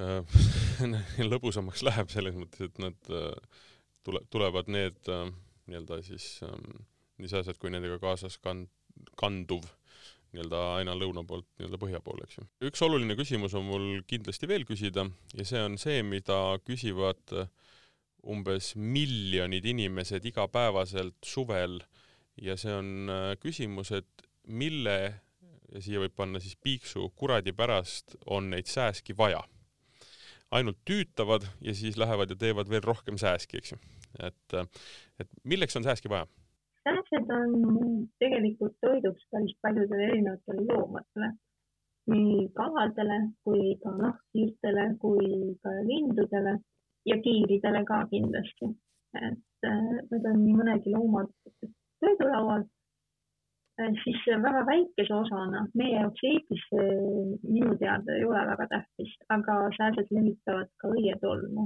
äh, 0.00 1.24
lõbusamaks 1.32 1.84
läheb 1.84 2.12
selles 2.12 2.38
mõttes, 2.40 2.68
et 2.70 2.82
nad 2.82 3.12
äh, 3.12 3.60
tule, 4.04 4.24
tulevad 4.30 4.72
need 4.72 5.12
äh, 5.12 5.28
nii-öelda 5.66 6.02
siis 6.02 6.40
ähm, 6.48 6.84
nii 7.20 7.30
sääsed 7.30 7.60
kui 7.60 7.72
nendega 7.72 7.98
kaasas 8.02 8.38
kand-, 8.46 8.72
kanduv 9.20 9.68
nii-öelda 10.34 10.62
aina 10.80 10.96
lõuna 10.98 11.22
poolt 11.28 11.46
nii-öelda 11.58 11.80
põhja 11.80 12.00
poole, 12.04 12.26
eks 12.26 12.40
ju. 12.40 12.48
üks 12.70 12.82
oluline 12.82 13.16
küsimus 13.20 13.54
on 13.58 13.68
mul 13.68 13.86
kindlasti 14.10 14.48
veel 14.50 14.64
küsida 14.68 15.06
ja 15.36 15.46
see 15.46 15.62
on 15.62 15.78
see, 15.80 16.02
mida 16.02 16.40
küsivad 16.66 17.36
äh, 17.36 17.48
umbes 18.30 18.74
miljonid 18.76 19.64
inimesed 19.64 20.24
igapäevaselt 20.24 21.18
suvel 21.24 21.80
ja 22.40 22.56
see 22.56 22.72
on 22.74 23.10
äh, 23.12 23.32
küsimus, 23.40 23.92
et 23.92 24.28
mille 24.46 24.98
ja 25.74 25.82
siia 25.82 26.00
võib 26.02 26.14
panna 26.16 26.40
siis 26.40 26.56
piiksu 26.56 27.08
kuradi 27.16 27.52
pärast 27.56 28.16
on 28.26 28.50
neid 28.52 28.70
sääski 28.70 29.16
vaja 29.16 29.42
ainult 30.54 30.78
tüütavad 30.88 31.46
ja 31.64 31.74
siis 31.74 31.98
lähevad 31.98 32.30
ja 32.30 32.36
teevad 32.38 32.70
veel 32.70 32.84
rohkem 32.84 33.18
sääski, 33.18 33.58
eks 33.58 33.72
ju. 33.74 33.78
et, 34.22 34.56
et 35.20 35.30
milleks 35.44 35.76
on 35.76 35.86
sääski 35.86 36.10
vaja? 36.12 36.26
sääsed 36.84 37.30
on 37.32 37.54
tegelikult 38.20 38.76
toiduks 38.84 39.24
päris 39.32 39.56
paljudele 39.64 40.06
erinevatele 40.10 40.66
loomadele, 40.68 41.30
nii 42.12 42.48
kaladele 42.58 43.18
kui 43.46 43.74
ka 43.82 43.94
nahkhiirtele 44.02 44.84
kui 45.00 45.30
ka 45.64 45.72
lindudele 45.88 46.58
ja 47.06 47.18
kiiridele 47.24 47.84
ka 47.84 48.06
kindlasti. 48.10 48.72
et 49.14 49.68
äh, 49.70 49.82
need 50.10 50.24
on 50.30 50.40
nii 50.44 50.54
mõnegi 50.60 50.94
looma 50.94 51.26
toidulaual 52.00 52.64
Äh, 53.80 53.94
siis 54.04 54.20
väga 54.42 54.60
väikese 54.66 55.14
osana, 55.14 55.64
meie 55.74 55.96
jaoks 55.98 56.22
Eestis 56.28 56.66
minu 57.42 57.72
teada 57.80 58.14
ei 58.14 58.26
ole 58.26 58.42
väga 58.50 58.66
tähtis, 58.70 59.14
aga 59.36 59.56
sääsed 59.78 60.12
levitavad 60.14 60.70
ka 60.78 60.92
õietolmu. 60.94 61.64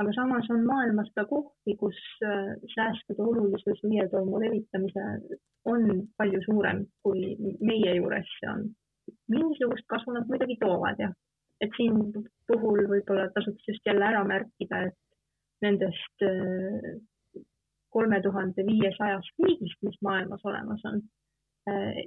aga 0.00 0.12
samas 0.16 0.46
on 0.54 0.62
maailmas 0.64 1.10
ka 1.14 1.26
kohti, 1.28 1.74
kus 1.82 1.98
äh, 2.24 2.54
säästude 2.74 3.26
olulisus 3.32 3.82
õietolmu 3.88 4.40
levitamisel 4.40 5.36
on 5.68 5.84
palju 6.16 6.40
suurem, 6.46 6.86
kui 7.04 7.36
meie 7.60 7.92
juures 7.98 8.32
see 8.38 8.48
on. 8.54 8.64
mingisugust 9.28 9.84
kasu 9.92 10.16
nad 10.16 10.32
muidugi 10.32 10.56
toovad 10.64 11.04
jah, 11.04 11.12
et 11.60 11.76
siin 11.76 12.00
puhul 12.48 12.86
võib-olla 12.88 13.28
tasuks 13.34 13.68
just 13.68 13.86
jälle 13.86 14.04
ära 14.06 14.24
märkida, 14.24 14.82
et 14.88 14.98
nendest 15.64 16.24
äh, 16.24 16.90
kolme 17.92 18.20
tuhande 18.22 18.64
viiesajast 18.66 19.42
liigist, 19.44 19.80
mis 19.82 19.98
maailmas 20.06 20.44
olemas 20.46 20.84
on 20.88 21.02
Äh, 21.68 22.04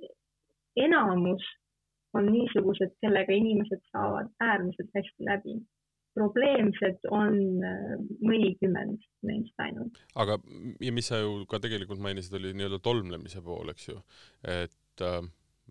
enamus 0.75 1.43
on 2.13 2.25
niisugused, 2.31 2.95
kellega 3.01 3.33
inimesed 3.33 3.81
saavad 3.91 4.31
äärmiselt 4.41 4.89
hästi 4.95 5.29
läbi. 5.29 5.61
probleemsed 6.13 7.07
on 7.09 7.37
äh, 7.65 7.93
mõnikümmend 8.21 8.99
neist 9.25 9.61
ainult. 9.65 9.95
aga, 10.13 10.35
ja 10.85 10.91
mis 10.93 11.07
sa 11.09 11.17
ju 11.23 11.47
ka 11.49 11.57
tegelikult 11.57 12.03
mainisid, 12.05 12.35
oli 12.37 12.51
nii-öelda 12.53 12.77
tolmlemise 12.85 13.41
pool, 13.41 13.71
eks 13.73 13.87
ju, 13.89 13.97
et 14.45 15.01
äh, 15.01 15.23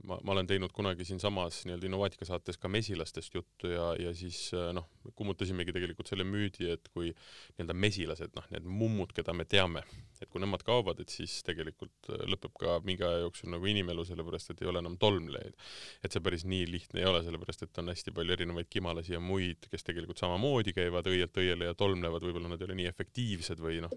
ma, 0.06 0.18
ma 0.24 0.32
olen 0.34 0.48
teinud 0.48 0.72
kunagi 0.74 1.04
siinsamas 1.06 1.62
nii-öelda 1.66 1.86
Innovaatika 1.88 2.26
saates 2.28 2.58
ka 2.60 2.70
mesilastest 2.72 3.34
juttu 3.34 3.70
ja, 3.72 3.92
ja 4.00 4.12
siis 4.16 4.38
äh, 4.56 4.70
noh, 4.76 4.88
kummutasimegi 5.18 5.74
tegelikult 5.74 6.10
selle 6.10 6.24
müüdi, 6.28 6.68
et 6.72 6.88
kui 6.94 7.10
nii-öelda 7.12 7.76
mesilased, 7.76 8.32
noh, 8.36 8.46
need 8.54 8.66
mummud, 8.68 9.12
keda 9.16 9.34
me 9.36 9.46
teame, 9.48 9.84
et 10.20 10.30
kui 10.32 10.42
nemad 10.42 10.64
kaovad, 10.66 11.02
et 11.02 11.12
siis 11.12 11.38
tegelikult 11.46 12.12
äh, 12.12 12.24
lõpeb 12.30 12.56
ka 12.60 12.78
mingi 12.86 13.06
aja 13.06 13.22
jooksul 13.26 13.52
nagu 13.54 13.68
inimelu, 13.68 14.06
sellepärast 14.08 14.54
et 14.54 14.64
ei 14.64 14.72
ole 14.72 14.82
enam 14.82 14.96
tolmlejaid. 15.00 15.58
et 16.02 16.14
see 16.14 16.24
päris 16.24 16.46
nii 16.48 16.66
lihtne 16.70 17.02
ei 17.02 17.10
ole, 17.10 17.22
sellepärast 17.26 17.66
et 17.66 17.82
on 17.82 17.92
hästi 17.92 18.14
palju 18.16 18.36
erinevaid 18.38 18.70
kimalasi 18.72 19.16
ja 19.16 19.22
muid, 19.22 19.68
kes 19.70 19.86
tegelikult 19.86 20.22
samamoodi 20.22 20.74
käivad 20.76 21.08
õielt 21.10 21.42
õiele 21.44 21.70
ja 21.70 21.78
tolmlevad, 21.78 22.24
võib-olla 22.24 22.52
nad 22.52 22.62
ei 22.62 22.70
ole 22.70 22.80
nii 22.80 22.90
efektiivsed 22.90 23.60
või 23.62 23.82
noh, 23.84 23.92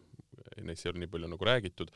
neist 0.63 0.85
ei 0.85 0.91
ole 0.93 1.03
nii 1.03 1.11
palju 1.11 1.31
nagu 1.31 1.47
räägitud, 1.47 1.91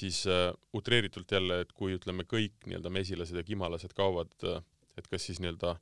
siis 0.00 0.24
uh, 0.30 0.50
utreeritult 0.76 1.32
jälle, 1.32 1.62
et 1.64 1.72
kui 1.76 1.96
ütleme, 1.98 2.26
kõik 2.28 2.68
nii-öelda 2.68 2.92
mesilased 2.94 3.38
ja 3.38 3.46
kimalased 3.46 3.94
kaovad, 3.98 4.34
äh, 4.46 4.62
et 4.98 5.10
kas 5.10 5.26
siis 5.28 5.42
nii-öelda 5.42 5.76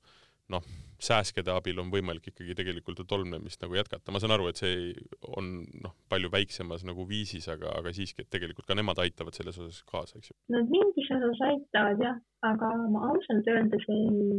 noh, 0.52 0.66
sääskede 1.02 1.50
abil 1.52 1.80
on 1.82 1.88
võimalik 1.92 2.30
ikkagi 2.30 2.54
tegelikult 2.56 3.00
ju 3.02 3.06
tolmnemist 3.08 3.60
nagu 3.64 3.76
jätkata, 3.76 4.12
ma 4.14 4.20
saan 4.22 4.36
aru, 4.36 4.48
et 4.50 4.60
see 4.60 4.92
on 5.36 5.50
noh, 5.82 5.96
palju 6.10 6.30
väiksemas 6.32 6.86
nagu 6.86 7.06
viisis, 7.08 7.48
aga, 7.52 7.72
aga 7.80 7.92
siiski, 7.96 8.22
et 8.22 8.30
tegelikult 8.32 8.68
ka 8.68 8.76
nemad 8.78 9.00
aitavad 9.02 9.36
selles 9.36 9.58
osas 9.58 9.82
kaasa, 9.90 10.20
eks 10.20 10.30
ju. 10.30 10.36
Nad 10.54 10.70
mingis 10.72 11.10
osas 11.18 11.42
aitavad 11.50 12.04
jah, 12.04 12.20
aga 12.46 12.70
ma 12.92 13.08
ausalt 13.10 13.50
öeldes 13.52 13.88
ei 13.92 14.38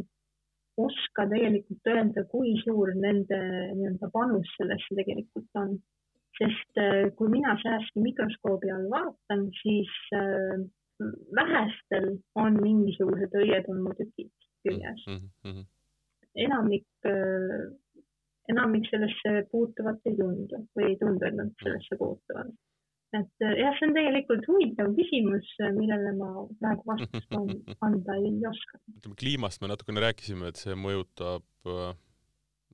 oska 0.77 1.25
tegelikult 1.29 1.91
öelda, 1.91 2.23
kui 2.31 2.53
suur 2.63 2.93
nende 2.95 3.37
nii-öelda 3.75 4.09
panus 4.13 4.49
sellesse 4.59 4.97
tegelikult 4.99 5.61
on. 5.63 5.77
Sest 6.37 6.81
äh, 6.81 7.07
kui 7.17 7.29
mina 7.33 7.55
sääski 7.63 8.03
mikroskoobi 8.05 8.71
all 8.73 8.89
vaatan, 8.93 9.47
siis 9.61 9.93
äh, 10.17 10.59
vähestel 11.37 12.13
on 12.35 12.61
mingisugused 12.61 13.33
õietolmutükid 13.41 14.31
küljes 14.65 15.03
mm. 15.07 15.25
-hmm 15.43 15.65
enamik, 16.37 16.87
äh, 17.05 17.65
enamik 18.51 18.87
sellesse 18.91 19.43
puutuvat 19.51 20.05
ei 20.05 20.15
tundu 20.19 20.63
või 20.77 20.91
ei 20.91 20.97
tundu, 21.01 21.25
et 21.27 21.37
nad 21.37 21.53
sellesse 21.63 21.99
puutuvad. 21.99 22.53
et 23.15 23.39
jah, 23.39 23.75
see 23.79 23.87
on 23.87 23.93
tegelikult 23.95 24.47
huvitav 24.51 24.89
küsimus, 24.97 25.47
millele 25.77 26.11
ma 26.17 26.31
praegu 26.59 26.89
vastust 26.91 27.37
anda 27.87 28.17
ei 28.19 28.33
oska. 28.49 28.81
ütleme 28.97 29.19
kliimast 29.23 29.63
me 29.63 29.71
natukene 29.71 30.03
rääkisime, 30.03 30.51
et 30.51 30.61
see 30.61 30.75
mõjutab 30.77 31.45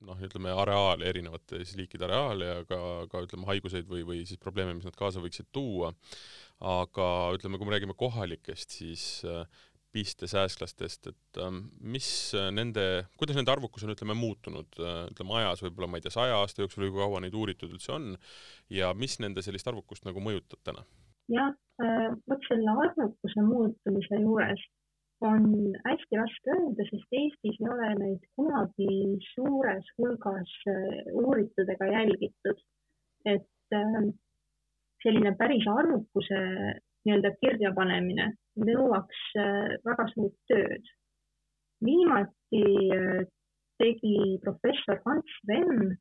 noh, 0.07 0.21
ütleme 0.27 0.53
areaali, 0.53 1.07
erinevate 1.09 1.63
siis 1.63 1.77
liikide 1.79 2.07
areaali 2.07 2.47
ja 2.49 2.55
ka, 2.69 2.79
ka 3.11 3.25
ütleme 3.25 3.49
haiguseid 3.49 3.89
või, 3.89 4.05
või 4.07 4.23
siis 4.29 4.41
probleeme, 4.41 4.75
mis 4.77 4.87
nad 4.87 4.97
kaasa 4.99 5.23
võiksid 5.23 5.51
tuua. 5.55 5.93
aga 6.63 7.05
ütleme, 7.35 7.59
kui 7.59 7.67
me 7.67 7.75
räägime 7.75 7.95
kohalikest, 7.99 8.75
siis 8.77 9.23
pistesääsklastest, 9.93 11.07
et 11.11 11.39
ähm, 11.41 11.67
mis 11.79 12.07
äh, 12.37 12.49
nende, 12.51 13.05
kuidas 13.17 13.37
nende 13.37 13.53
arvukus 13.53 13.85
on, 13.85 13.93
ütleme, 13.93 14.15
muutunud, 14.17 14.79
äh, 14.81 15.03
ütleme 15.11 15.35
ajas 15.37 15.61
võib-olla, 15.65 15.91
ma 15.91 15.99
ei 15.99 16.05
tea, 16.05 16.13
saja 16.15 16.39
aasta 16.39 16.63
jooksul 16.63 16.87
või 16.87 16.95
kui 16.95 17.03
kaua 17.03 17.21
neid 17.21 17.37
uuritud 17.37 17.75
üldse 17.75 17.93
on 17.93 18.15
ja 18.73 18.89
mis 18.97 19.19
nende 19.21 19.43
sellist 19.45 19.69
arvukust 19.69 20.07
nagu 20.09 20.23
mõjutab 20.23 20.63
täna? 20.65 20.85
jah, 21.31 21.53
äh, 21.85 22.07
vot 22.29 22.49
selle 22.49 22.73
arvukuse 22.87 23.45
muutumise 23.45 24.21
juures 24.23 24.65
on 25.23 25.45
hästi 25.85 26.19
raske 26.19 26.55
öelda, 26.55 26.85
sest 26.89 27.17
Eestis 27.19 27.59
ei 27.61 27.69
ole 27.73 27.89
neid 27.99 28.23
kunagi 28.35 28.87
suures 29.33 29.91
hulgas 29.97 30.55
uuritud 31.13 31.69
ega 31.75 31.91
jälgitud. 31.97 32.63
et 33.25 33.47
selline 35.03 35.31
päris 35.39 35.63
arvukuse 35.71 36.39
nii-öelda 37.05 37.31
kirjapanemine 37.41 38.27
nõuaks 38.67 39.21
äh, 39.39 39.75
väga 39.85 40.07
suurt 40.13 40.35
tööd. 40.51 40.91
viimati 41.83 42.63
äh, 42.95 43.23
tegi 43.81 44.39
professor 44.43 45.01
Hans 45.05 45.39
Venn 45.47 45.95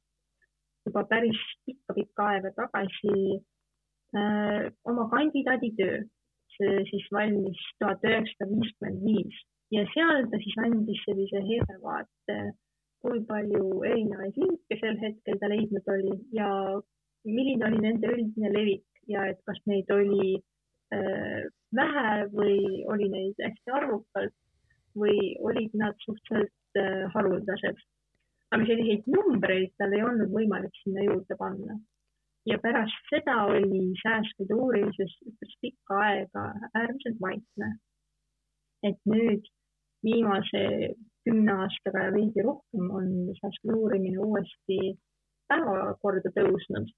juba 0.87 1.05
päris 1.11 1.41
pikka-pikka 1.67 2.29
aega 2.35 2.53
tagasi 2.59 3.15
äh, 4.15 4.71
oma 4.85 5.09
kandidaaditöö. 5.11 6.03
Siis 6.91 7.09
valmis 7.15 7.63
tuhat 7.81 8.05
üheksasada 8.09 8.51
viiskümmend 8.53 9.05
viis 9.07 9.41
ja 9.75 9.87
seal 9.95 10.29
ta 10.31 10.41
siis 10.45 10.59
andis 10.67 11.03
sellise 11.07 11.43
hea 11.49 11.79
vaate, 11.83 12.39
kui 13.03 13.21
palju 13.29 13.83
erinevaid 13.89 14.39
liike 14.45 14.81
sel 14.81 14.99
hetkel 15.03 15.39
ta 15.41 15.51
leidnud 15.53 15.93
oli 15.97 16.17
ja 16.39 16.49
milline 17.25 17.69
oli 17.71 17.85
nende 17.89 18.15
üldine 18.17 18.53
levik 18.57 19.05
ja 19.09 19.27
et 19.33 19.41
kas 19.49 19.61
neid 19.67 19.91
oli 19.91 20.37
Äh, 20.93 21.49
vähe 21.73 22.09
või 22.37 22.57
oli 22.93 23.07
neid 23.09 23.39
hästi 23.41 23.73
arvukalt 23.79 24.35
või 24.99 25.33
olid 25.41 25.73
nad 25.81 25.97
suhteliselt 26.05 26.81
äh, 26.81 27.07
haruldased. 27.15 27.79
aga 28.53 28.67
selliseid 28.69 29.07
numbreid 29.09 29.71
tal 29.81 29.95
ei 29.97 30.03
olnud 30.05 30.29
võimalik 30.35 30.75
sinna 30.83 31.07
juurde 31.07 31.37
panna. 31.39 31.79
Ja 32.47 32.59
pärast 32.63 33.09
seda 33.11 33.37
oli 33.55 33.83
säästmine 34.03 34.59
uurimises 34.65 35.15
üpris 35.31 35.55
pikka 35.63 35.99
aega 36.09 36.45
äärmiselt 36.75 37.21
vaikne. 37.21 37.69
et 38.83 38.99
nüüd 39.07 39.45
viimase 40.03 40.63
kümne 41.25 41.53
aastaga 41.65 42.01
ja 42.07 42.13
veidi 42.17 42.43
rohkem 42.43 42.91
on 42.99 43.11
säästmine 43.41 43.77
uurimine 43.79 44.19
uuesti 44.19 44.79
päevakorda 45.49 46.35
tõusnud. 46.39 46.91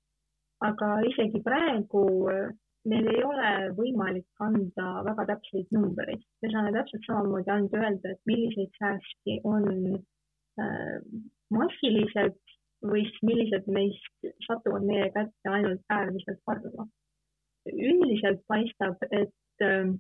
aga 0.69 0.91
isegi 1.11 1.43
praegu 1.49 2.05
meil 2.89 3.07
ei 3.13 3.23
ole 3.25 3.53
võimalik 3.79 4.45
anda 4.47 4.89
väga 5.11 5.27
täpseid 5.33 5.69
numbreid. 5.77 6.25
me 6.43 6.53
saame 6.53 6.73
täpselt 6.79 7.07
samamoodi 7.07 7.51
ainult 7.51 7.79
öelda, 7.83 8.11
et 8.11 8.21
milliseid 8.33 8.73
sääski 8.81 9.41
on 9.45 9.69
äh, 10.65 10.99
massiliselt 11.51 12.54
või 12.85 13.05
siis 13.09 13.23
millised 13.29 13.69
neist 13.77 14.29
satuvad 14.47 14.87
meie 14.89 15.09
kätte 15.17 15.53
ainult 15.57 15.97
äärmiselt 15.99 16.43
harva. 16.47 16.87
üldiselt 17.73 18.43
paistab, 18.49 19.01
et 19.11 19.65
äh, 19.65 19.93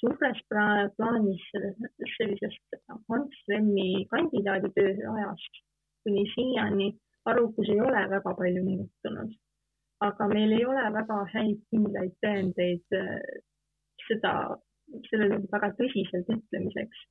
suures 0.00 0.40
plaanis 0.50 1.44
sellisest 2.16 2.80
Hans 3.08 3.42
Remmi 3.48 4.06
kandidaaditöö 4.10 5.12
ajast 5.16 5.62
kuni 6.04 6.24
siiani 6.34 6.92
arvukus 7.24 7.68
ei 7.68 7.80
ole 7.80 8.08
väga 8.10 8.34
palju 8.40 8.64
muutunud 8.64 9.36
aga 10.00 10.28
meil 10.30 10.52
ei 10.52 10.64
ole 10.64 10.86
väga 10.94 11.18
häid 11.34 11.60
kindlaid 11.72 12.14
tõendeid 12.24 12.96
äh, 12.98 13.20
seda, 14.06 14.32
selle 15.10 15.40
väga 15.52 15.72
tõsiselt 15.80 16.30
ütlemiseks. 16.34 17.04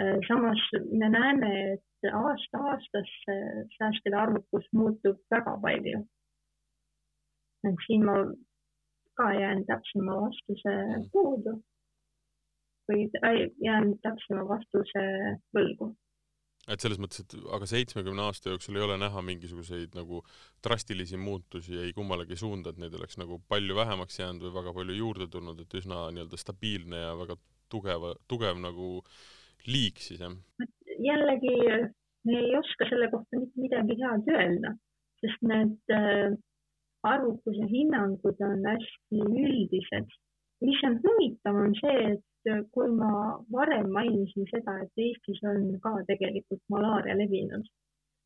Äh, 0.00 0.16
samas 0.28 0.62
me 0.92 1.10
näeme, 1.14 1.52
et 1.74 1.84
aasta-aastasse 2.06 3.36
säästjate 3.76 4.16
arvukus 4.16 4.66
muutub 4.72 5.18
väga 5.30 5.56
palju. 5.62 6.04
et 7.68 7.80
siin 7.86 8.04
ma 8.06 8.18
ka 9.18 9.32
jään 9.34 9.64
täpsema 9.66 10.20
vastuse 10.24 10.74
puudu 11.12 11.56
või 12.88 13.08
jään 13.64 13.98
täpsema 14.02 14.44
vastuse 14.48 15.02
võlgu 15.56 15.96
et 16.68 16.84
selles 16.84 17.00
mõttes, 17.00 17.24
et 17.24 17.34
aga 17.56 17.66
seitsmekümne 17.68 18.22
aasta 18.26 18.52
jooksul 18.52 18.76
ei 18.76 18.84
ole 18.84 18.98
näha 19.00 19.22
mingisuguseid 19.24 19.94
nagu 19.96 20.20
drastilisi 20.64 21.16
muutusi 21.16 21.78
ei 21.80 21.94
kummalegi 21.96 22.36
suunda, 22.36 22.70
et 22.70 22.80
neid 22.82 22.94
oleks 22.98 23.18
nagu 23.20 23.40
palju 23.48 23.76
vähemaks 23.78 24.20
jäänud 24.20 24.48
või 24.48 24.56
väga 24.60 24.74
palju 24.76 24.98
juurde 24.98 25.28
tulnud, 25.32 25.62
et 25.64 25.78
üsna 25.80 26.06
nii-öelda 26.12 26.40
stabiilne 26.40 27.04
ja 27.06 27.14
väga 27.18 27.38
tugeva, 27.72 28.14
tugev 28.28 28.60
nagu 28.60 28.90
liik 29.68 30.02
siis 30.04 30.20
jah? 30.24 30.36
Jällegi 30.98 31.56
me 32.26 32.38
ei 32.38 32.56
oska 32.56 32.88
selle 32.90 33.10
kohta 33.10 33.40
mitte 33.40 33.60
midagi 33.64 33.96
head 34.02 34.30
öelda, 34.34 34.74
sest 35.20 35.42
need 35.50 35.94
äh, 35.94 36.32
arvukuse 37.02 37.68
hinnangud 37.72 38.40
on 38.48 38.64
hästi 38.70 39.20
üldised. 39.44 40.08
mis 40.66 40.80
on 40.86 40.96
huvitav, 41.04 41.56
on 41.64 41.74
see, 41.78 41.98
et 42.12 42.64
kui 42.74 42.88
ma 42.90 43.10
varem 43.54 43.92
mainisin 43.94 44.48
seda, 44.50 44.74
et 44.82 45.02
Eestis 45.04 45.38
on 45.46 45.68
ka 45.84 45.92
tegelikult 46.08 46.62
malaaria 46.74 47.14
levinud, 47.20 47.68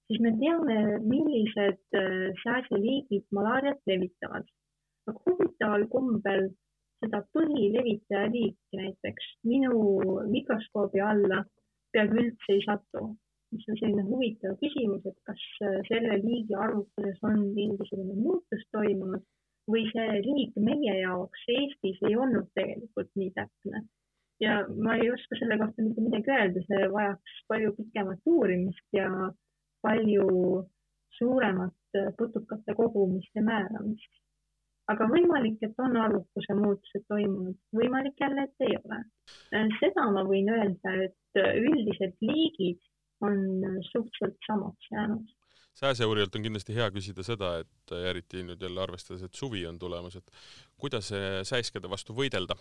siis 0.09 0.21
me 0.25 0.33
teame, 0.41 0.79
millised 1.13 2.01
äh, 2.01 2.33
sääseliigid 2.45 3.29
malaariat 3.39 3.81
levitavad. 3.87 4.49
aga 5.11 5.19
huvitaval 5.27 5.85
kombel 5.91 6.45
seda 7.03 7.19
põhilevitaja 7.35 8.29
liiki 8.31 8.79
näiteks 8.79 9.25
minu 9.51 9.79
mikroskoobi 10.31 11.01
alla 11.03 11.41
peaaegu 11.93 12.19
üldse 12.25 12.57
ei 12.57 12.65
satu, 12.67 13.05
mis 13.53 13.69
on 13.69 13.79
selline 13.81 14.05
huvitav 14.09 14.59
küsimus, 14.63 15.07
et 15.07 15.19
kas 15.29 15.43
äh, 15.67 15.79
selle 15.91 16.19
liigi 16.25 16.59
arvukuses 16.67 17.23
on 17.29 17.41
mingisugune 17.57 18.19
muutus 18.21 18.67
toimunud 18.77 19.25
või 19.71 19.87
see 19.93 20.23
liik 20.27 20.57
meie 20.69 20.95
jaoks 21.01 21.45
Eestis 21.57 22.01
ei 22.09 22.17
olnud 22.19 22.49
tegelikult 22.59 23.13
nii 23.17 23.35
täpne 23.37 23.85
ja 24.43 24.67
ma 24.85 24.97
ei 24.99 25.11
oska 25.11 25.39
selle 25.39 25.59
kohta 25.59 25.83
mitte 25.83 26.05
midagi 26.05 26.35
öelda, 26.35 26.63
see 26.67 26.89
vajaks 26.97 27.37
palju 27.49 27.75
pikemat 27.79 28.33
uurimist 28.35 28.99
ja 28.99 29.09
palju 29.87 30.27
suuremat 31.19 32.01
putukate 32.19 32.75
kogumist 32.75 33.35
ja 33.35 33.43
määramist. 33.43 34.22
Aga 34.93 35.09
võimalik, 35.11 35.59
et 35.65 35.83
on 35.83 35.97
arvukuse 36.05 36.57
muutused 36.59 37.05
toimunud, 37.11 37.59
võimalik 37.77 38.21
jälle, 38.21 38.47
et 38.49 38.67
ei 38.69 38.79
ole. 38.79 39.03
seda 39.81 40.09
ma 40.15 40.25
võin 40.29 40.51
öelda, 40.53 40.97
et 41.09 41.43
üldiselt 41.43 42.19
liigid 42.25 42.81
on 43.23 43.39
suhteliselt 43.91 44.39
samaks 44.47 44.91
jäänud. 44.93 45.31
Sääseuurijalt 45.79 46.35
on 46.37 46.45
kindlasti 46.45 46.75
hea 46.77 46.91
küsida 46.93 47.25
seda, 47.25 47.55
et 47.63 47.95
eriti 47.97 48.43
nüüd 48.45 48.61
jälle 48.61 48.83
arvestades, 48.83 49.23
et 49.25 49.39
suvi 49.39 49.65
on 49.67 49.79
tulemas, 49.81 50.19
et 50.19 50.35
kuidas 50.81 51.09
sääskede 51.49 51.89
vastu 51.89 52.17
võidelda. 52.17 52.59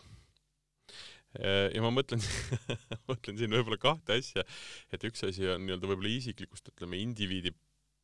Ja 1.42 1.84
ma 1.84 1.92
mõtlen 1.96 2.24
mõtlen 3.12 3.38
siin 3.40 3.52
võib-olla 3.56 3.80
kahte 3.80 4.18
asja, 4.20 4.44
et 4.92 5.04
üks 5.08 5.24
asi 5.28 5.48
on 5.48 5.64
nii-öelda 5.66 5.92
võib-olla 5.92 6.12
isiklikust, 6.12 6.72
ütleme, 6.74 7.00
indiviidi 7.04 7.54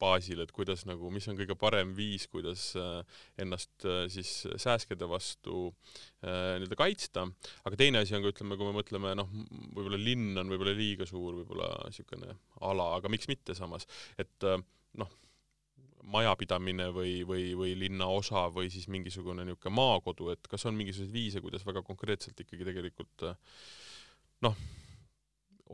baasil, 0.02 0.42
et 0.44 0.52
kuidas 0.56 0.86
nagu, 0.88 1.10
mis 1.14 1.28
on 1.30 1.38
kõige 1.40 1.58
parem 1.60 1.94
viis, 1.98 2.28
kuidas 2.32 2.70
äh, 2.80 3.20
ennast 3.42 3.86
äh, 3.88 4.06
siis 4.14 4.32
sääskede 4.60 5.10
vastu 5.10 5.68
äh, 5.68 6.58
nii-öelda 6.58 6.80
kaitsta, 6.80 7.28
aga 7.68 7.80
teine 7.80 8.04
asi 8.04 8.18
on 8.18 8.26
ka, 8.26 8.34
ütleme, 8.34 8.58
kui 8.60 8.70
me 8.70 8.78
mõtleme, 8.78 9.14
noh, 9.18 9.32
võib-olla 9.76 10.00
linn 10.02 10.38
on 10.42 10.52
võib-olla 10.54 10.76
liiga 10.78 11.08
suur, 11.10 11.40
võib-olla 11.42 11.72
niisugune 11.88 12.38
ala, 12.68 12.92
aga 12.98 13.12
miks 13.12 13.30
mitte 13.32 13.58
samas, 13.58 13.88
et 14.22 14.50
noh, 14.98 15.14
majapidamine 16.08 16.88
või, 16.96 17.20
või, 17.28 17.52
või 17.58 17.74
linnaosa 17.82 18.48
või 18.54 18.72
siis 18.72 18.88
mingisugune 18.92 19.44
niisugune 19.44 19.76
maakodu, 19.76 20.32
et 20.32 20.48
kas 20.48 20.64
on 20.70 20.78
mingisuguseid 20.78 21.14
viise, 21.14 21.44
kuidas 21.44 21.66
väga 21.68 21.84
konkreetselt 21.84 22.40
ikkagi 22.46 22.68
tegelikult 22.70 23.32
noh, 24.46 24.60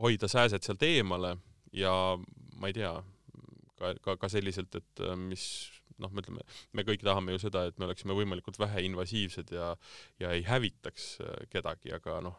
hoida 0.02 0.26
sääsed 0.30 0.66
sealt 0.66 0.82
eemale 0.82 1.36
ja 1.74 1.92
ma 2.58 2.70
ei 2.70 2.74
tea, 2.76 2.92
ka, 3.84 3.94
ka, 4.04 4.16
ka 4.24 4.30
selliselt, 4.32 4.74
et 4.80 5.04
äh, 5.04 5.16
mis 5.20 5.46
noh, 6.02 6.10
me 6.10 6.22
ütleme, 6.24 6.44
me 6.74 6.84
kõik 6.86 7.04
tahame 7.06 7.34
ju 7.34 7.42
seda, 7.44 7.66
et 7.68 7.78
me 7.78 7.88
oleksime 7.88 8.16
võimalikult 8.18 8.58
vähe 8.60 8.84
invasiivsed 8.88 9.52
ja 9.54 9.74
ja 10.22 10.32
ei 10.36 10.44
hävitaks 10.46 11.10
äh, 11.24 11.34
kedagi, 11.52 11.92
aga 11.96 12.20
noh, 12.24 12.38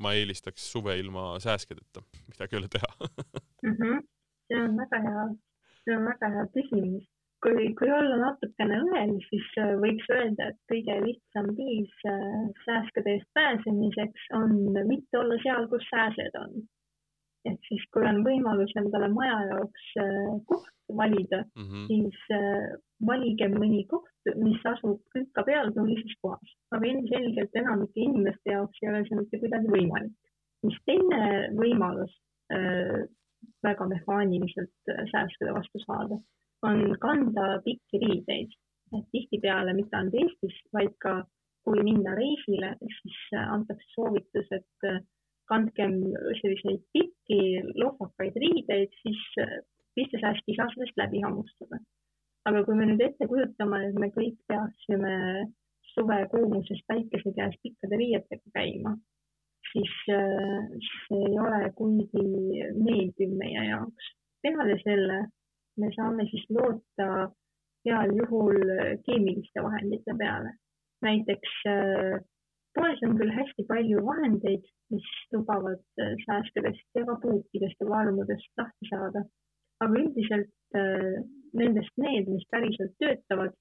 ma 0.00 0.14
eelistaks 0.16 0.64
suve 0.72 0.96
ilma 1.00 1.34
sääskedeta, 1.44 2.04
midagi 2.30 2.56
ei 2.56 2.62
ole 2.62 2.70
teha 2.72 2.92
mm. 3.00 3.74
-hmm. 3.74 4.06
see 4.48 4.62
on 4.62 4.78
väga 4.82 5.02
hea, 5.08 5.26
see 5.82 5.98
on 5.98 6.06
väga 6.12 6.32
hea 6.36 6.46
küsimus. 6.56 7.10
kui, 7.44 7.64
kui 7.78 7.90
olla 7.92 8.16
natukene 8.16 8.78
õel, 8.86 9.18
siis 9.28 9.48
äh, 9.60 9.74
võiks 9.82 10.06
öelda, 10.16 10.46
et 10.52 10.60
kõige 10.72 10.94
lihtsam 11.08 11.50
viis 11.58 11.92
sääskede 12.64 13.18
eest 13.18 13.28
pääsemiseks 13.36 14.30
on 14.40 14.54
mitte 14.88 15.20
olla 15.20 15.36
seal, 15.42 15.68
kus 15.68 15.84
sääsed 15.90 16.40
on 16.40 16.64
et 17.48 17.68
siis, 17.68 17.84
kui 17.92 18.06
on 18.08 18.22
võimalus 18.24 18.72
endale 18.80 19.08
maja 19.12 19.36
jaoks 19.50 19.86
äh, 20.00 20.34
koht 20.48 20.70
valida 20.96 21.42
mm, 21.44 21.64
-hmm. 21.64 21.86
siis 21.90 22.36
äh, 22.36 22.76
valige 23.06 23.48
mõni 23.52 23.84
koht, 23.90 24.30
mis 24.40 24.64
asub 24.72 25.00
külka 25.12 25.44
peal 25.44 25.72
tulises 25.76 26.14
kohas. 26.22 26.54
aga 26.72 26.86
ilmselgelt 26.86 27.60
enamike 27.62 28.00
inimeste 28.00 28.56
jaoks 28.56 28.82
ei 28.82 28.90
ole 28.90 29.02
see 29.08 29.20
mitte 29.20 29.40
kuidagi 29.42 29.72
võimalik. 29.76 30.16
mis 30.66 30.78
teine 30.86 31.20
võimalus 31.60 32.14
äh, 32.52 33.04
väga 33.64 33.88
mehaaniliselt 33.88 34.92
säästude 35.12 35.52
vastu 35.52 35.78
saada, 35.86 36.16
on 36.62 36.96
kanda 37.00 37.60
pikki 37.64 38.00
riideid. 38.06 38.50
et 38.96 39.06
tihtipeale 39.12 39.72
mitte 39.72 39.96
ainult 39.96 40.14
Eestis, 40.14 40.56
vaid 40.72 40.92
ka 40.98 41.24
kui 41.64 41.80
minna 41.82 42.12
reisile, 42.14 42.76
siis 42.80 43.20
antakse 43.48 43.86
soovitus, 43.94 44.48
et 44.52 45.04
kandkem 45.50 45.98
selliseid 46.40 46.84
pikki 46.92 47.40
lohvakaid 47.80 48.36
riideid, 48.44 48.94
siis 49.02 49.22
pistesääst 49.94 50.48
ei 50.48 50.56
saa 50.58 50.70
sellest 50.74 50.96
läbi 51.02 51.20
hammustada. 51.26 51.80
aga 52.44 52.60
kui 52.64 52.76
me 52.76 52.84
nüüd 52.84 53.00
ette 53.00 53.26
kujutame, 53.28 53.78
et 53.88 53.94
me 53.96 54.10
kõik 54.12 54.36
peaksime 54.52 55.12
suve 55.94 56.18
kuumuses 56.32 56.82
päikese 56.90 57.32
käes 57.36 57.54
pikkade 57.62 57.96
riietega 57.96 58.50
käima, 58.58 58.92
siis 59.70 59.94
see 60.08 61.22
ei 61.28 61.38
ole 61.40 61.70
kuigi 61.78 62.26
meeldiv 62.76 63.32
meie 63.40 63.64
jaoks. 63.70 64.10
peale 64.42 64.76
selle 64.82 65.22
me 65.80 65.90
saame 65.96 66.26
siis 66.30 66.44
loota 66.56 67.08
heal 67.86 68.12
juhul 68.20 68.60
keemiliste 69.06 69.62
vahendite 69.62 70.18
peale. 70.18 70.52
näiteks 71.02 71.56
poes 72.78 73.02
on 73.06 73.16
küll 73.20 73.32
hästi 73.34 73.66
palju 73.70 74.02
vahendeid, 74.06 74.64
mis 74.94 75.06
lubavad 75.32 75.82
äh, 76.02 76.14
sääskedest 76.26 76.98
ja 76.98 77.04
ka 77.08 77.18
puukidest 77.22 77.80
ja 77.80 77.88
varmudest 77.90 78.60
lahti 78.60 78.90
saada. 78.90 79.24
aga 79.82 80.00
üldiselt 80.00 80.78
äh, 80.78 81.22
nendest 81.58 81.96
need, 82.00 82.28
mis 82.30 82.44
päriselt 82.50 82.94
töötavad, 83.02 83.54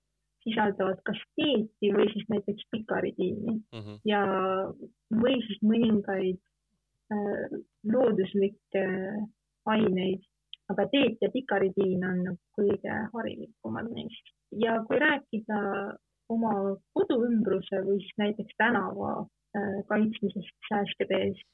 sisaldavad 0.43 0.99
kas 1.07 1.19
teeti 1.39 1.91
või 1.95 2.05
siis 2.13 2.27
näiteks 2.29 2.67
pikaridiini 2.71 3.55
mm 3.55 3.79
-hmm. 3.79 3.97
ja, 4.05 4.21
või 5.23 5.39
siis 5.47 5.61
mõningaid 5.71 6.39
äh, 7.15 7.57
looduslikke 7.95 8.85
aineid, 9.73 10.21
aga 10.71 10.87
teet 10.91 11.21
ja 11.21 11.29
pikaridiin 11.33 12.05
on 12.09 12.23
nagu 12.27 12.39
kõige 12.59 12.97
harilikumad 13.13 13.89
neist. 13.95 14.33
ja 14.65 14.79
kui 14.87 14.99
rääkida 14.99 15.59
oma 16.35 16.53
koduümbruse 16.97 17.81
või 17.87 17.99
siis 18.03 18.15
näiteks 18.21 18.55
tänava 18.61 19.11
äh, 19.21 19.75
kaitsmisest 19.89 20.69
sääskede 20.69 21.19
eest, 21.27 21.45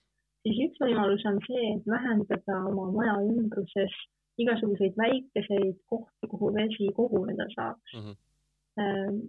siis 0.43 0.61
üks 0.67 0.83
võimalus 0.83 1.25
on 1.29 1.41
see, 1.47 1.73
et 1.75 1.89
vähendada 1.89 2.61
oma 2.71 2.89
maja 2.95 3.17
ümbruses 3.25 3.97
igasuguseid 4.39 4.95
väikeseid 4.97 5.81
kohti, 5.91 6.29
kuhu 6.31 6.53
vesi 6.55 6.87
koguneda 6.95 7.47
saaks 7.55 7.97
mm. 7.97 8.13
-hmm. 8.13 9.19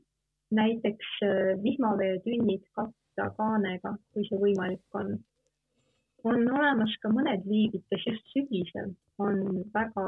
näiteks 0.61 1.11
äh, 1.27 1.63
vihmaveetünnid 1.63 2.65
katta 2.79 3.31
kaanega, 3.37 3.97
kui 4.13 4.25
see 4.29 4.39
võimalik 4.45 5.01
on. 5.03 5.19
on 6.25 6.41
olemas 6.53 6.95
ka 7.03 7.09
mõned 7.09 7.47
liigid, 7.49 7.85
kes 7.91 8.03
just 8.07 8.33
sügisel 8.33 8.91
on 9.19 9.39
väga 9.75 10.07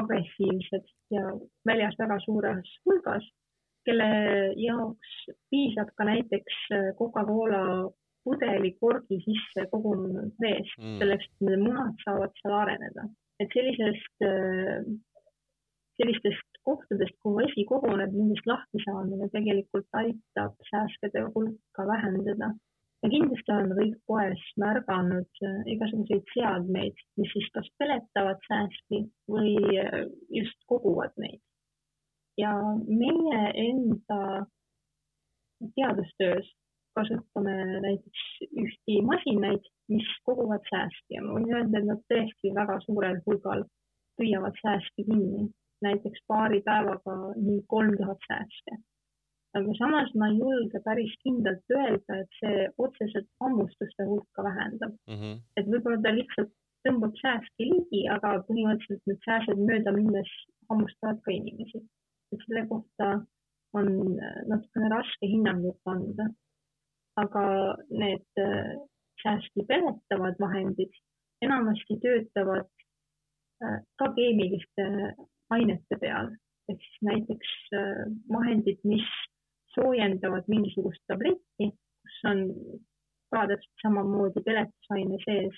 agressiivsed 0.00 0.90
ja 1.10 1.22
väljas 1.66 1.94
väga 1.98 2.18
suures 2.24 2.72
hulgas 2.84 3.24
kelle 3.86 4.08
jaoks 4.58 5.14
piisab 5.50 5.90
ka 5.96 6.06
näiteks 6.08 6.58
äh, 6.74 6.90
Coca-Cola 6.98 7.62
pudeli 8.24 8.74
korgi 8.80 9.20
sisse 9.24 9.66
kogunenud 9.72 10.34
veest 10.42 10.76
mm., 10.78 10.98
selleks, 11.00 11.28
et 11.28 11.46
need 11.48 11.64
munad 11.64 11.96
saavad 12.04 12.34
seal 12.40 12.56
areneda. 12.62 13.08
et 13.38 13.52
sellisest, 13.54 14.24
äh, 14.26 14.86
sellistest 16.00 16.62
kohtadest, 16.66 17.14
kuhu 17.22 17.38
vesi 17.38 17.64
koguneb, 17.68 18.16
nendest 18.20 18.48
lahti 18.50 18.82
saamine 18.84 19.28
tegelikult 19.34 20.00
aitab 20.02 20.56
sääskede 20.70 21.22
hulka 21.34 21.86
vähendada. 21.92 22.52
ja 23.02 23.08
kindlasti 23.14 23.54
on 23.54 23.74
kõik 23.78 23.98
poes 24.10 24.46
märganud 24.64 25.44
äh, 25.48 25.58
igasuguseid 25.74 26.32
seadmeid, 26.34 27.04
mis 27.20 27.34
siis 27.36 27.50
kas 27.54 27.70
peletavad 27.78 28.42
sääski 28.50 29.04
või 29.30 29.54
just 30.40 30.66
koguvad 30.66 31.14
neid 31.22 31.42
ja 32.38 32.52
meie 32.86 33.42
enda 33.68 34.46
teadustöös 35.74 36.52
kasutame 36.98 37.54
näiteks 37.80 38.24
ühti 38.62 39.00
masinaid, 39.10 39.64
mis 39.88 40.08
koguvad 40.26 40.64
sääski 40.70 41.16
ja 41.16 41.22
ma 41.24 41.36
võin 41.36 41.54
öelda, 41.54 41.80
et 41.80 41.88
nad 41.90 42.04
tõesti 42.12 42.54
väga 42.54 42.78
suurel 42.86 43.18
hulgal 43.26 43.64
püüavad 44.18 44.58
sääski 44.62 45.06
kinni, 45.10 45.48
näiteks 45.86 46.24
paari 46.30 46.60
päevaga 46.66 47.16
nii 47.36 47.60
kolm 47.74 47.96
tuhat 48.00 48.30
sääske. 48.30 48.78
aga 49.58 49.74
samas 49.78 50.10
ma 50.20 50.26
ei 50.30 50.38
julge 50.38 50.80
päris 50.86 51.14
kindlalt 51.22 51.76
öelda, 51.76 52.18
et 52.22 52.34
see 52.40 52.66
otseselt 52.84 53.28
hammustuste 53.40 54.04
hulka 54.10 54.44
vähendab 54.48 54.92
mm. 55.08 55.14
-hmm. 55.20 55.38
et 55.56 55.70
võib-olla 55.72 56.02
ta 56.02 56.14
lihtsalt 56.14 56.52
tõmbab 56.86 57.14
sääski 57.22 57.70
ligi, 57.70 58.02
aga 58.16 58.34
põhimõtteliselt 58.48 59.06
need 59.06 59.22
sääsed 59.28 59.62
mööda 59.70 59.94
minnes 60.00 60.34
hammustavad 60.70 61.22
ka 61.24 61.32
inimesi 61.38 61.80
et 62.32 62.44
selle 62.46 62.66
kohta 62.68 63.10
on 63.72 63.88
äh, 64.22 64.42
natukene 64.48 64.88
raske 64.88 65.26
hinnangut 65.26 65.80
anda. 65.84 66.28
aga 67.18 67.42
need 67.90 68.26
äh, 68.38 68.74
säästi 69.22 69.64
peletavad 69.68 70.36
vahendid 70.40 70.92
enamasti 71.42 71.96
töötavad 72.04 72.68
äh, 73.64 73.80
ka 73.98 74.12
keemiliste 74.14 74.84
ainete 75.50 75.98
peal 76.00 76.30
ehk 76.68 76.84
siis 76.84 77.00
näiteks 77.08 77.50
vahendid, 78.28 78.78
mis 78.84 79.08
soojendavad 79.74 80.44
mingisugust 80.52 81.00
tabletti, 81.08 81.70
kus 81.72 82.18
on 82.30 82.42
ka 83.32 83.46
täpselt 83.48 83.82
samamoodi 83.82 84.42
peletusaine 84.44 85.16
sees, 85.24 85.56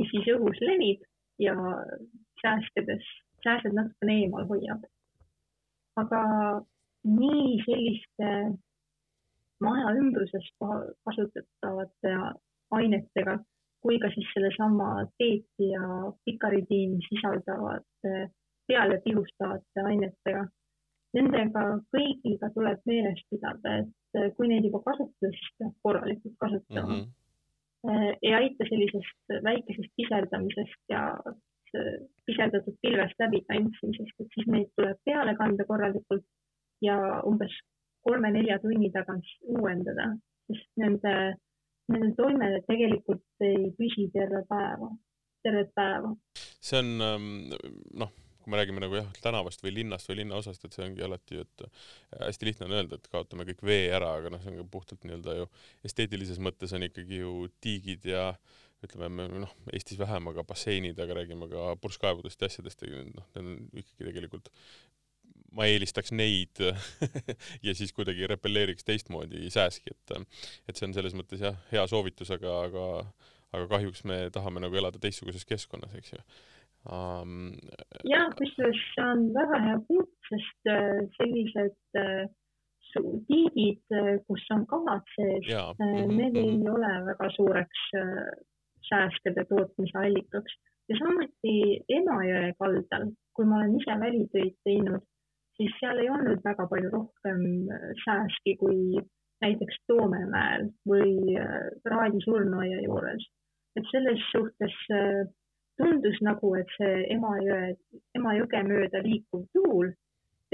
mis 0.00 0.08
siis 0.14 0.30
õhus 0.32 0.62
levib 0.64 1.04
ja 1.44 1.54
sääskedes, 2.40 3.04
sääsed 3.44 3.76
natukene 3.76 4.16
eemal 4.22 4.48
hoiab 4.48 4.88
aga 5.96 6.22
nii 7.06 7.58
selliste 7.64 8.30
maja 9.64 9.92
ümbruses 10.00 10.48
kasutatavate 10.60 12.14
ainetega 12.76 13.38
kui 13.86 13.98
ka 14.02 14.10
siis 14.14 14.28
sellesama 14.34 14.88
teeti 15.18 15.70
ja 15.70 15.86
pikaridiini 16.24 16.98
sisaldavate 17.08 18.14
peale 18.68 19.00
pihustavate 19.04 19.84
ainetega. 19.90 20.46
Nendega 21.16 21.62
kõigiga 21.94 22.50
tuleb 22.54 22.80
meeles 22.90 23.20
pidada, 23.30 23.76
et 23.80 24.34
kui 24.36 24.50
neid 24.50 24.66
juba 24.66 24.82
kasutada, 24.88 25.30
siis 25.32 25.52
peab 25.60 25.76
korralikult 25.86 26.34
kasutama 26.42 26.96
mm. 26.96 27.04
-hmm. 27.04 28.18
ei 28.22 28.34
aita 28.40 28.66
sellisest 28.68 29.36
väikesest 29.48 29.92
piserdamisest 29.96 30.82
ja 30.92 31.04
pisendatud 32.26 32.76
pilvest 32.82 33.22
läbi 33.22 33.42
tantsimisest, 33.48 34.20
et 34.20 34.34
siis 34.34 34.50
neid 34.50 34.68
tuleb 34.78 34.98
peale 35.06 35.36
kanda 35.38 35.66
korralikult 35.68 36.26
ja 36.84 36.96
umbes 37.28 37.54
kolme-nelja 38.06 38.58
tunni 38.62 38.90
tagant 38.94 39.26
uuendada, 39.56 40.10
sest 40.50 40.68
nende, 40.82 41.14
nende 41.92 42.12
toime 42.18 42.52
tegelikult 42.68 43.46
ei 43.46 43.70
püsi 43.78 44.06
terve 44.14 44.44
päeva, 44.50 44.92
tervet 45.46 45.72
päeva. 45.74 46.14
see 46.66 46.82
on 46.82 46.92
ähm, 47.06 47.26
noh, 48.02 48.12
kui 48.42 48.52
me 48.54 48.60
räägime 48.60 48.82
nagu 48.82 48.94
jah, 48.94 49.08
tänavast 49.22 49.62
või 49.64 49.72
linnast 49.80 50.06
või 50.10 50.20
linnaosast, 50.20 50.66
et 50.66 50.76
see 50.76 50.84
ongi 50.86 51.02
alati, 51.02 51.40
et 51.42 51.64
hästi 52.20 52.46
lihtne 52.46 52.68
on 52.68 52.76
öelda, 52.78 52.98
et 52.98 53.08
kaotame 53.10 53.46
kõik 53.48 53.64
vee 53.66 53.88
ära, 53.94 54.12
aga 54.20 54.30
noh, 54.30 54.42
see 54.42 54.52
on 54.52 54.60
ka 54.60 54.68
puhtalt 54.70 55.02
nii-öelda 55.02 55.34
ju 55.40 55.48
esteetilises 55.88 56.38
mõttes 56.42 56.74
on 56.76 56.86
ikkagi 56.86 57.24
ju 57.24 57.32
tiigid 57.64 58.06
ja 58.06 58.28
ütleme 58.84 59.28
noh, 59.32 59.54
Eestis 59.72 59.98
vähem, 59.98 60.28
aga 60.32 60.44
basseinid, 60.46 60.98
aga 61.00 61.16
räägime 61.20 61.48
ka 61.52 61.70
purskkaevudest 61.80 62.42
ja 62.42 62.50
asjadest, 62.50 62.84
noh, 63.14 63.30
need 63.36 63.42
on 63.42 63.56
ikkagi 63.82 64.10
tegelikult 64.10 64.52
ma 65.56 65.68
eelistaks 65.70 66.12
neid 66.12 66.60
ja 67.66 67.74
siis 67.76 67.94
kuidagi 67.96 68.28
repelleeriks 68.28 68.84
teistmoodi 68.84 69.48
sääski, 69.52 69.94
et 69.94 70.16
et 70.68 70.76
see 70.76 70.88
on 70.88 70.96
selles 70.96 71.16
mõttes 71.16 71.40
jah, 71.42 71.56
hea 71.72 71.86
soovitus, 71.90 72.32
aga, 72.36 72.60
aga 72.68 72.86
aga 73.54 73.66
kahjuks 73.70 74.04
me 74.08 74.18
tahame 74.34 74.62
nagu 74.64 74.76
elada 74.76 75.00
teistsuguses 75.02 75.46
keskkonnas, 75.48 75.94
eks 75.98 76.16
ju 76.16 76.22
um,. 76.92 77.52
jah, 78.08 78.26
kusjuures 78.38 78.82
see 78.94 79.06
on 79.12 79.28
väga 79.36 79.62
hea 79.68 79.78
punkt, 79.88 80.16
sest 80.30 80.72
äh, 80.72 80.98
sellised 81.18 82.02
äh, 82.02 82.26
tiigid, 83.28 83.82
äh, 83.92 84.12
kus 84.28 84.44
on 84.54 84.66
kalad 84.70 85.04
sees, 85.14 85.48
need 85.48 86.36
ei 86.36 86.52
mhm. 86.56 86.68
ole 86.74 86.92
väga 87.10 87.30
suureks 87.36 87.86
sääskede 88.88 89.44
tootmise 89.50 89.98
allikaks 89.98 90.56
ja 90.88 90.98
samuti 91.00 91.56
Emajõe 91.98 92.54
kaldal, 92.60 93.10
kui 93.34 93.46
ma 93.48 93.60
olen 93.60 93.78
ise 93.80 93.98
välitöid 94.00 94.56
teinud, 94.64 95.04
siis 95.56 95.74
seal 95.80 96.02
ei 96.02 96.10
olnud 96.12 96.44
väga 96.44 96.68
palju 96.70 96.92
rohkem 96.92 97.42
sääski 98.04 98.56
kui 98.60 99.00
näiteks 99.44 99.82
Toomemäel 99.88 100.70
või 100.88 101.36
Raadi 101.84 102.22
surnuaia 102.24 102.84
juures 102.84 103.26
et 103.76 103.84
selles 103.92 104.22
suhtes 104.32 104.76
äh, 104.90 105.24
tundus 105.80 106.18
nagu, 106.24 106.54
et 106.56 106.70
see 106.78 107.04
Emajõe, 107.16 107.74
Emajõge 108.16 108.62
mööda 108.68 109.02
liikuv 109.04 109.44
tuul 109.56 109.92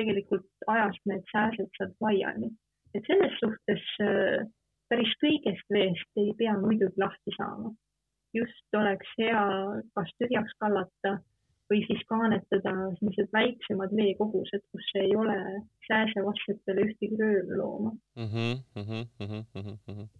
tegelikult 0.00 0.66
ajas 0.72 0.98
need 1.10 1.24
sääsed 1.30 1.70
sealt 1.78 1.94
laiali. 2.00 2.50
et 2.94 3.06
selles 3.08 3.38
suhtes 3.40 3.84
äh, 4.04 4.42
päris 4.90 5.12
kõigest 5.22 5.70
veest 5.72 6.20
ei 6.20 6.34
pea 6.36 6.56
muidugi 6.60 7.00
lahti 7.00 7.32
saama. 7.38 7.70
Just 8.36 8.78
oleks 8.78 9.12
hea 9.18 9.44
kas 9.96 10.16
tühjaks 10.20 10.56
kallata 10.62 11.18
või 11.72 11.84
siis 11.88 12.02
kaanetada 12.10 12.72
sellised 12.98 13.30
väiksemad 13.32 13.94
veekogused, 13.96 14.64
kus 14.74 14.90
ei 15.00 15.14
ole 15.16 15.38
sääsevastsetele 15.88 16.88
ühtegi 16.88 17.20
röövlooma 17.20 17.94
mm. 18.16 18.28
-hmm, 18.28 18.60
mm 18.76 18.84
-hmm, 18.90 19.46
mm 19.54 19.78
-hmm 19.88 20.10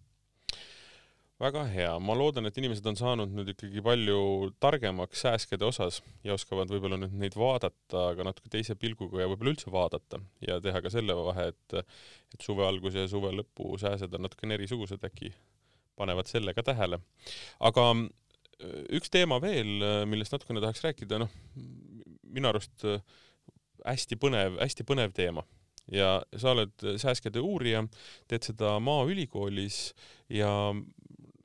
väga 1.43 1.63
hea, 1.67 1.93
ma 1.99 2.15
loodan, 2.15 2.47
et 2.47 2.57
inimesed 2.59 2.85
on 2.87 2.97
saanud 2.99 3.31
nüüd 3.35 3.49
ikkagi 3.53 3.81
palju 3.83 4.19
targemaks 4.63 5.23
sääskede 5.25 5.65
osas 5.67 5.99
ja 6.23 6.35
oskavad 6.37 6.71
võib-olla 6.71 6.99
nüüd 7.01 7.15
neid 7.19 7.35
vaadata 7.39 8.03
ka 8.17 8.27
natuke 8.27 8.51
teise 8.53 8.77
pilguga 8.79 9.23
ja 9.23 9.29
võib-olla 9.31 9.55
üldse 9.55 9.73
vaadata 9.73 10.21
ja 10.47 10.59
teha 10.63 10.81
ka 10.85 10.93
selle 10.93 11.17
vahe, 11.17 11.49
et 11.51 11.77
et 12.33 12.45
suve 12.45 12.65
alguse 12.67 13.03
ja 13.03 13.09
suve 13.11 13.33
lõpu 13.35 13.73
sääsed 13.81 14.13
on 14.15 14.25
natukene 14.27 14.55
erisugused, 14.59 15.03
äkki 15.09 15.33
panevad 15.99 16.29
selle 16.29 16.53
ka 16.53 16.63
tähele. 16.65 16.99
aga 17.59 17.89
äh, 17.93 18.79
üks 18.99 19.11
teema 19.13 19.39
veel, 19.43 19.75
äh, 19.81 20.03
millest 20.09 20.35
natukene 20.35 20.63
tahaks 20.63 20.83
rääkida, 20.85 21.21
noh, 21.23 21.33
minu 22.33 22.49
arust 22.49 22.85
äh, 22.87 23.01
hästi 23.85 24.17
põnev, 24.21 24.57
hästi 24.61 24.87
põnev 24.87 25.13
teema 25.15 25.45
ja 25.91 26.21
sa 26.39 26.53
oled 26.53 26.85
sääskede 27.01 27.41
uurija, 27.43 27.83
teed 28.31 28.45
seda 28.47 28.77
Maaülikoolis 28.79 29.89
ja 30.31 30.51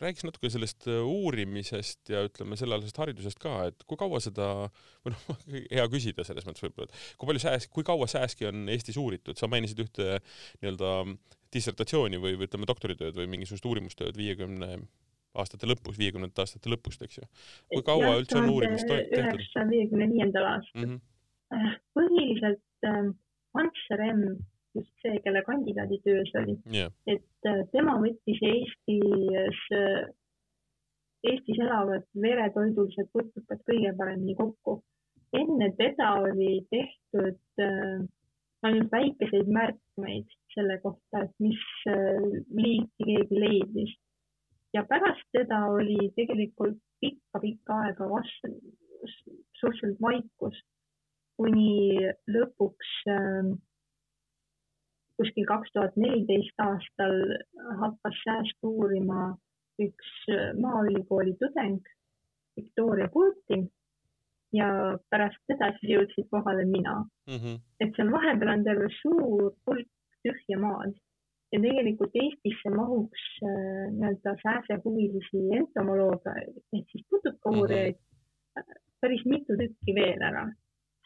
räägiks 0.03 0.27
natuke 0.27 0.51
sellest 0.53 0.87
äh, 0.91 1.01
uurimisest 1.07 2.13
ja 2.13 2.23
ütleme 2.27 2.59
sellealasest 2.59 3.01
haridusest 3.03 3.41
ka, 3.43 3.55
et 3.71 3.85
kui 3.89 3.99
kaua 4.01 4.21
seda, 4.23 4.49
või 5.07 5.15
noh, 5.15 5.43
hea 5.73 5.87
küsida 5.93 6.27
selles 6.27 6.47
mõttes 6.49 6.65
võib-olla, 6.67 6.89
et 6.89 7.19
kui 7.19 7.31
palju 7.31 7.45
sääsk, 7.45 7.73
kui 7.75 7.87
kaua 7.87 8.09
sääski 8.11 8.49
on 8.51 8.69
Eestis 8.73 8.99
uuritud, 9.01 9.39
sa 9.39 9.51
mainisid 9.51 9.83
ühte 9.85 10.21
nii-öelda 10.61 10.95
dissertatsiooni 11.55 12.21
või, 12.21 12.37
või 12.39 12.49
ütleme 12.49 12.69
doktoritööd 12.69 13.17
või 13.17 13.29
mingisugust 13.35 13.67
uurimustööd 13.69 14.19
viiekümne 14.19 14.77
aastate 15.39 15.69
lõpus, 15.69 15.99
viiekümnendate 16.01 16.45
aastate 16.45 16.71
lõpust, 16.73 17.03
eks 17.05 17.21
ju. 17.21 17.27
kui 17.73 17.85
kaua 17.87 18.13
ja, 18.13 18.21
üldse 18.23 18.39
on 18.41 18.51
uurimist 18.53 18.89
tehtud? 18.89 19.19
üheksasaja 19.23 19.71
viiekümne 19.71 20.11
viiendal 20.13 20.53
aastal 20.55 20.85
mm. 20.85 21.01
-hmm. 21.51 21.81
põhiliselt 21.97 22.89
äh, 22.91 23.11
Ants 23.59 23.91
Rem 24.01 24.23
just 24.29 24.58
see, 25.09 25.23
kelle 25.25 25.43
kandidaaditöö 25.47 26.25
see 26.29 26.43
oli 26.43 26.57
yeah.. 26.75 26.93
et 27.07 27.49
äh, 27.51 27.65
tema 27.73 27.97
võttis 28.03 28.43
Eestis, 28.53 29.63
äh, 29.75 30.05
Eestis 31.33 31.61
elavad 31.65 32.07
veretoidulised 32.23 33.11
putukad 33.13 33.65
kõige 33.71 33.95
paremini 33.99 34.37
kokku. 34.39 34.83
enne 35.33 35.73
teda 35.81 36.13
oli 36.25 36.53
tehtud 36.71 37.65
äh, 37.65 38.05
ainult 38.63 38.93
väikeseid 38.93 39.49
märkmeid 39.55 40.37
selle 40.55 40.79
kohta, 40.83 41.25
et 41.25 41.35
mis 41.39 41.61
liiki 41.87 43.05
keegi 43.07 43.41
leidis. 43.45 43.93
ja 44.75 44.83
pärast 44.89 45.29
teda 45.33 45.61
oli 45.73 46.11
tegelikult 46.17 46.81
pikka-pikka 47.01 47.77
aega 47.85 48.09
vastu, 48.11 48.51
suhteliselt 49.61 50.01
vaikus, 50.03 50.59
kuni 51.39 52.03
lõpuks 52.35 52.95
äh, 53.15 53.53
kuskil 55.19 55.47
kaks 55.47 55.73
tuhat 55.75 55.97
neliteist 55.97 56.65
aastal 56.65 57.17
hakkas 57.83 58.21
säästu 58.25 58.71
uurima 58.83 59.35
üks 59.83 60.13
Maaülikooli 60.63 61.35
tudeng, 61.43 61.83
Victoria 62.59 63.09
Putin 63.13 63.69
ja 64.53 64.69
pärast 65.11 65.41
teda 65.51 65.71
siis 65.79 65.93
jõudsin 65.93 66.27
kohale 66.31 66.65
mina 66.65 66.95
mm. 67.29 67.37
-hmm. 67.37 67.59
et 67.81 67.93
seal 67.97 68.11
vahepeal 68.13 68.55
on 68.55 68.65
terve 68.65 68.89
suur 69.01 69.53
hulk 69.67 69.91
tühja 70.25 70.59
maad 70.61 70.95
ja 71.53 71.61
tegelikult 71.65 72.17
Eestisse 72.23 72.73
mahuks 72.75 73.25
äh, 73.43 73.85
nii-öelda 73.99 74.35
sääsehuvilisi 74.45 75.43
entomolooge 75.61 76.35
ehk 76.77 76.87
siis 76.93 77.05
putukauurijaid 77.11 77.95
mm 77.95 78.63
-hmm. 78.63 78.81
päris 79.01 79.25
mitu 79.25 79.57
tükki 79.61 79.95
veel 80.01 80.23
ära 80.31 80.49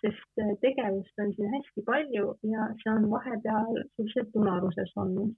sest 0.02 0.42
äh, 0.42 0.52
tegevust 0.64 1.22
on 1.24 1.32
siin 1.36 1.54
hästi 1.54 1.84
palju 1.86 2.34
ja 2.52 2.68
see 2.82 2.92
on 2.96 3.08
vahepeal 3.10 3.72
suhteliselt 3.82 4.36
unaruses 4.42 4.92
olnud. 5.02 5.32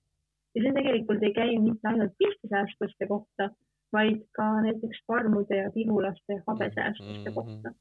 ja 0.54 0.62
see 0.62 0.74
tegelikult 0.78 1.22
ei 1.28 1.34
käi 1.38 1.58
mitte 1.66 1.88
ainult 1.90 2.14
pistisäästlaste 2.18 3.06
kohta, 3.12 3.48
vaid 3.96 4.22
ka 4.38 4.46
näiteks 4.66 5.02
farmude 5.06 5.56
ja 5.62 5.70
pigulaste 5.74 6.42
habesäästlaste 6.46 7.30
mm 7.30 7.30
-hmm. 7.30 7.34
kohta. 7.34 7.74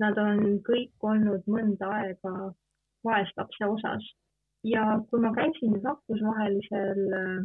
Nad 0.00 0.18
on 0.18 0.38
kõik 0.68 1.08
olnud 1.12 1.42
mõnda 1.54 1.90
aega 1.98 2.34
vaeslapse 3.04 3.66
osas 3.74 4.04
ja 4.74 4.84
kui 5.10 5.20
ma 5.20 5.34
käisin 5.34 5.74
rahvusvahelisel 5.84 7.02
äh, 7.20 7.42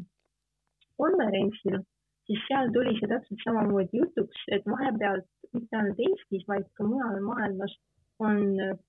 konverentsil, 1.01 1.79
siis 2.27 2.45
seal 2.47 2.71
tuli 2.75 2.93
see 2.99 3.09
täpselt 3.13 3.43
samamoodi 3.43 4.01
jutuks, 4.01 4.39
et 4.55 4.65
vahepeal 4.73 5.21
mitte 5.53 5.77
ainult 5.79 6.01
Eestis, 6.07 6.47
vaid 6.51 6.67
ka 6.77 6.87
mujal 6.87 7.21
maailmas 7.29 7.77
on 8.19 8.39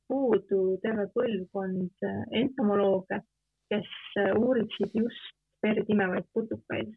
puudu 0.08 0.78
terve 0.82 1.08
põlvkond 1.14 2.06
entomolooge, 2.42 3.20
kes 3.68 3.90
uuriksid 4.38 4.94
just 4.96 5.34
verd 5.62 5.88
imevaid 5.88 6.24
putukaid. 6.32 6.94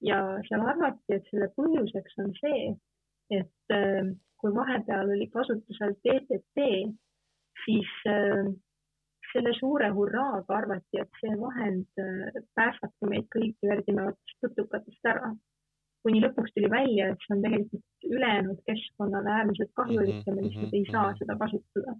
ja 0.00 0.16
seal 0.48 0.60
arvati, 0.60 1.16
et 1.16 1.24
selle 1.30 1.46
põhjuseks 1.56 2.18
on 2.20 2.32
see, 2.36 2.64
et 3.32 3.72
äh, 3.72 4.10
kui 4.40 4.52
vahepeal 4.54 5.12
oli 5.14 5.26
kasutusel 5.32 5.94
DDT, 6.04 6.66
siis 7.64 7.92
äh, 8.12 8.50
selle 9.32 9.54
suure 9.56 9.88
hurraaga 9.96 10.58
arvati, 10.58 11.00
et 11.00 11.20
see 11.22 11.32
vahend 11.40 12.02
äh, 12.02 12.42
päästabki 12.58 13.08
meid 13.12 13.30
kõiki 13.32 13.70
verd 13.72 13.88
imevatest 13.92 14.36
putukatest 14.44 15.10
ära 15.14 15.32
kuni 16.06 16.20
lõpuks 16.22 16.52
tuli 16.54 16.68
välja, 16.70 17.08
et 17.10 17.24
see 17.24 17.34
on 17.34 17.40
tegelikult 17.42 18.10
ülejäänud 18.16 18.60
keskkonnale 18.68 19.32
äärmiselt 19.38 19.72
kahjulik 19.80 20.20
ja 20.22 20.34
me 20.34 20.36
mhm, 20.40 20.44
lihtsalt 20.46 20.76
ei 20.76 20.84
mhm, 20.84 20.92
saa 20.92 21.08
mhm. 21.08 21.18
seda 21.22 21.38
kasutada. 21.42 21.96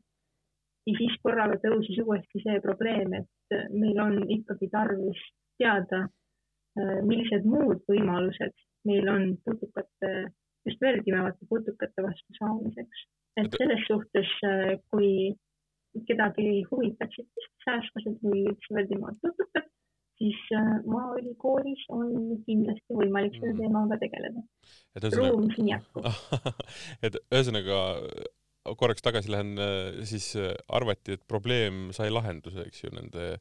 ja 0.86 0.94
siis 1.00 1.16
korraga 1.22 1.56
tõusis 1.64 1.98
uuesti 2.04 2.42
see 2.44 2.60
probleem, 2.62 3.16
et 3.18 3.56
meil 3.74 3.98
on 4.04 4.20
ikkagi 4.30 4.68
tarvis 4.70 5.22
teada, 5.58 6.04
äh, 6.78 7.00
millised 7.08 7.48
muud 7.50 7.82
võimalused 7.90 8.54
meil 8.86 9.08
on 9.10 9.24
putukate, 9.44 10.12
just 10.68 10.82
veelkimevate 10.84 11.48
putukate 11.50 12.06
vastu 12.06 12.38
saamiseks. 12.38 13.06
et 13.36 13.58
selles 13.58 13.82
suhtes, 13.90 14.30
äh, 14.48 14.76
kui 14.90 15.34
kedagi 16.08 16.62
huvitaksid 16.70 17.48
säästlased 17.64 18.22
või 18.22 18.46
üldse 18.52 18.78
veelkimevad 18.78 19.18
putukad, 19.24 19.66
siis 20.18 20.38
äh, 20.56 20.72
Maaülikoolis 20.88 21.84
on 21.92 22.10
kindlasti 22.46 22.96
võimalik 22.96 23.36
selle 23.38 23.52
mm. 23.52 23.60
teemaga 23.62 23.98
tegeleda. 24.00 24.42
ruum 25.16 25.46
siin 25.54 25.70
jätkub 25.74 26.08
et 27.06 27.20
ühesõnaga 27.26 27.78
korraks 28.80 29.04
tagasi 29.04 29.32
lähen, 29.32 29.54
äh, 29.62 30.02
siis 30.08 30.32
äh, 30.40 30.52
arvati, 30.68 31.18
et 31.18 31.24
probleem 31.28 31.88
sai 31.96 32.10
lahenduse, 32.12 32.66
eks 32.66 32.86
ju, 32.86 32.92
nende 32.96 33.32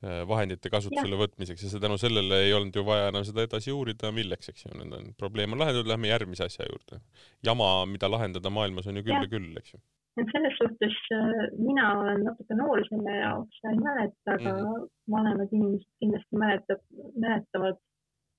vahendite 0.00 0.70
kasutusele 0.72 1.12
ja. 1.12 1.20
võtmiseks 1.20 1.60
ja 1.60 1.68
see 1.68 1.80
tänu 1.82 1.98
sellele 2.00 2.38
ei 2.46 2.54
olnud 2.56 2.72
ju 2.72 2.80
vaja 2.86 3.10
enam 3.10 3.20
seda 3.28 3.42
edasi 3.44 3.68
uurida, 3.76 4.08
milleks, 4.16 4.48
eks 4.48 4.64
ju, 4.64 4.70
nende 4.78 5.02
probleem 5.20 5.52
on 5.52 5.60
lahendatud, 5.60 5.90
lähme 5.90 6.08
järgmise 6.08 6.46
asja 6.46 6.64
juurde. 6.64 7.02
jama, 7.44 7.66
mida 7.84 8.08
lahendada 8.08 8.48
maailmas 8.48 8.88
on 8.88 8.96
ju 8.96 9.04
küll 9.04 9.18
ja, 9.18 9.26
ja 9.26 9.28
küll, 9.28 9.50
eks 9.60 9.74
ju 9.74 9.82
et 10.18 10.32
selles 10.32 10.56
suhtes 10.58 10.96
äh, 11.14 11.44
mina 11.58 11.86
olen 12.00 12.24
natuke 12.26 12.56
noor 12.58 12.82
selle 12.88 13.16
jaoks 13.20 13.62
ja 13.64 13.70
ei 13.74 13.80
mäleta, 13.84 14.34
aga 14.34 14.54
-hmm. 14.56 14.88
vanemad 15.14 15.52
inimesed 15.52 15.90
kindlasti 16.02 16.42
mäletab, 16.44 16.82
mäletavad, 17.24 17.78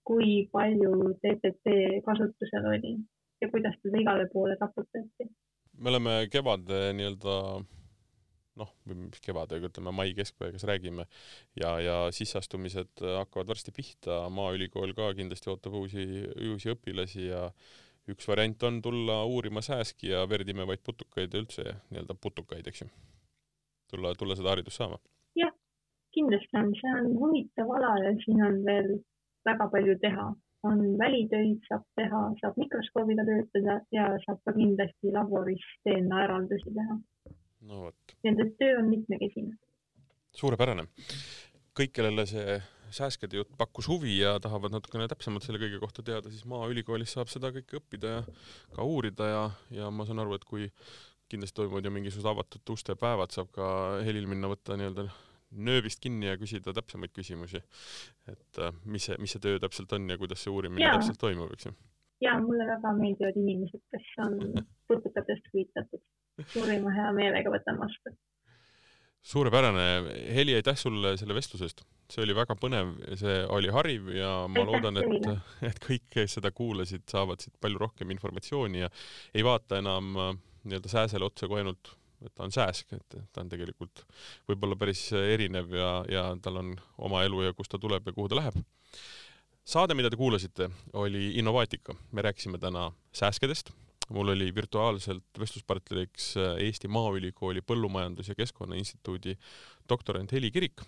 kui 0.07 0.49
palju 0.51 0.93
DDT 1.23 1.75
kasutusel 2.05 2.65
oli 2.73 2.95
ja 3.41 3.49
kuidas 3.49 3.77
teda 3.83 4.01
igale 4.01 4.29
poole 4.33 4.57
taputati. 4.57 5.29
me 5.77 5.89
oleme 5.89 6.27
kevade 6.31 6.81
nii-öelda 6.93 7.37
noh, 8.59 8.71
mis 8.85 9.21
kevadega, 9.23 9.69
ütleme 9.71 9.93
mai 9.95 10.13
keskpaigas 10.17 10.65
räägime 10.67 11.05
ja, 11.59 11.71
ja 11.79 11.95
sisseastumised 12.11 13.03
hakkavad 13.17 13.47
varsti 13.53 13.73
pihta, 13.75 14.25
Maaülikool 14.29 14.93
ka 14.97 15.13
kindlasti 15.17 15.49
ootab 15.53 15.77
uusi, 15.81 16.05
uusi 16.51 16.73
õpilasi 16.75 17.29
ja 17.29 17.47
üks 18.09 18.27
variant 18.27 18.63
on 18.63 18.81
tulla 18.81 19.23
uurima 19.25 19.61
sääski 19.61 20.09
ja 20.11 20.23
verd 20.29 20.49
imevaid 20.49 20.81
putukaid 20.85 21.33
ja 21.33 21.41
üldse 21.41 21.65
nii-öelda 21.89 22.15
putukaid, 22.21 22.67
eks 22.67 22.81
ju. 22.81 22.87
tulla, 23.91 24.13
tulla 24.15 24.35
seda 24.35 24.53
haridust 24.55 24.81
saama. 24.81 24.97
jah, 25.37 25.53
kindlasti 26.15 26.57
on, 26.57 26.71
see 26.79 26.93
on 26.99 27.11
huvitav 27.19 27.73
ala 27.77 27.93
ja 28.05 28.15
siin 28.25 28.41
on 28.47 28.63
veel 28.65 28.95
väga 29.45 29.69
palju 29.75 29.97
teha. 30.05 30.31
on 30.63 30.81
välitöid 30.97 31.63
saab 31.67 31.85
teha, 31.97 32.19
saab 32.41 32.57
mikroskoobiga 32.61 33.23
töötada 33.25 33.79
ja 33.91 34.09
saab 34.25 34.43
ka 34.45 34.53
kindlasti 34.57 35.13
laboris 35.13 35.63
DNA 35.85 36.23
eraldusi 36.25 36.73
teha. 36.75 36.99
no 37.69 37.85
vot. 37.85 38.17
nii 38.23 38.35
et 38.45 38.57
töö 38.57 38.77
on 38.81 38.89
mitmekesine. 38.89 39.57
suurepärane. 40.41 40.87
kõik, 41.77 41.93
kellele 41.93 42.25
see 42.25 42.61
sääskede 42.95 43.39
jutt 43.39 43.53
pakkus 43.57 43.87
huvi 43.91 44.17
ja 44.19 44.35
tahavad 44.43 44.73
natukene 44.75 45.07
täpsemalt 45.11 45.45
selle 45.45 45.61
kõige 45.61 45.79
kohta 45.81 46.03
teada, 46.05 46.31
siis 46.31 46.45
Maaülikoolis 46.49 47.15
saab 47.17 47.31
seda 47.31 47.51
kõike 47.55 47.79
õppida 47.79 48.13
ja 48.17 48.21
ka 48.75 48.85
uurida 48.87 49.29
ja, 49.29 49.43
ja 49.81 49.89
ma 49.93 50.07
saan 50.07 50.23
aru, 50.23 50.35
et 50.37 50.47
kui 50.47 50.69
kindlasti 51.31 51.61
toimuvad 51.61 51.87
ju 51.87 51.93
mingisugused 51.95 52.31
avatud 52.31 52.73
uste 52.73 52.95
päevad, 52.99 53.31
saab 53.35 53.51
ka 53.55 53.67
Helil 54.05 54.27
minna 54.29 54.49
võtta 54.51 54.77
nii-öelda 54.79 55.07
nööbist 55.51 55.99
kinni 56.03 56.29
ja 56.29 56.37
küsida 56.39 56.73
täpsemaid 56.75 57.11
küsimusi. 57.15 57.61
et 58.31 58.59
äh, 58.59 58.75
mis 58.85 59.07
see, 59.07 59.17
mis 59.19 59.35
see 59.35 59.43
töö 59.43 59.59
täpselt 59.59 59.91
on 59.95 60.09
ja 60.09 60.17
kuidas 60.19 60.43
see 60.43 60.51
uurimine 60.51 60.85
ja. 60.85 60.95
täpselt 60.95 61.19
toimub, 61.19 61.51
eks 61.55 61.67
ju? 61.67 61.75
jaa, 62.23 62.37
mulle 62.43 62.67
väga 62.69 62.93
meeldivad 62.97 63.39
inimesed, 63.43 63.83
kes 63.91 64.11
on 64.25 64.37
putukatest 64.91 65.51
huvitatud. 65.53 66.03
suurima 66.53 66.93
hea 66.95 67.11
meelega 67.17 67.53
võtan 67.53 67.79
vastu 67.83 68.15
suurepärane, 69.21 69.87
Heli, 70.35 70.55
aitäh 70.57 70.77
sulle 70.77 71.13
selle 71.19 71.35
vestluse 71.37 71.67
eest, 71.67 71.83
see 72.11 72.25
oli 72.25 72.35
väga 72.35 72.55
põnev, 72.59 72.93
see 73.19 73.37
oli 73.55 73.71
hariv 73.71 74.11
ja 74.15 74.31
ma 74.51 74.65
loodan, 74.67 74.99
et, 75.01 75.27
et 75.69 75.81
kõik, 75.83 76.05
kes 76.11 76.37
seda 76.37 76.51
kuulasid, 76.55 77.05
saavad 77.11 77.43
siit 77.43 77.55
palju 77.63 77.81
rohkem 77.81 78.11
informatsiooni 78.15 78.83
ja 78.83 78.91
ei 79.33 79.45
vaata 79.47 79.79
enam 79.81 80.13
äh, 80.17 80.31
nii-öelda 80.67 80.91
sääsele 80.91 81.27
otsa 81.27 81.49
kui 81.49 81.61
ainult, 81.61 81.93
et 82.25 82.33
ta 82.35 82.45
on 82.45 82.53
sääsk, 82.53 82.93
et 82.97 83.17
ta 83.33 83.43
on 83.43 83.49
tegelikult 83.49 84.03
võib-olla 84.49 84.77
päris 84.79 85.07
erinev 85.17 85.71
ja, 85.73 85.91
ja 86.11 86.25
tal 86.43 86.61
on 86.61 86.75
oma 87.01 87.23
elu 87.25 87.47
ja 87.47 87.55
kust 87.57 87.73
ta 87.73 87.81
tuleb 87.81 88.07
ja 88.07 88.15
kuhu 88.15 88.29
ta 88.29 88.37
läheb. 88.37 88.59
saade, 89.63 89.95
mida 89.97 90.09
te 90.09 90.19
kuulasite, 90.19 90.69
oli 90.93 91.31
Innovaatika, 91.39 91.95
me 92.11 92.27
rääkisime 92.27 92.61
täna 92.61 92.91
sääskedest 93.13 93.71
mul 94.11 94.27
oli 94.33 94.49
virtuaalselt 94.55 95.39
vestluspartneriks 95.39 96.33
Eesti 96.59 96.87
Maaülikooli 96.87 97.61
Põllumajandus- 97.61 98.29
ja 98.29 98.35
Keskkonnainstituudi 98.35 99.37
doktorant 99.89 100.31
Heli 100.31 100.51
Kirik. 100.51 100.81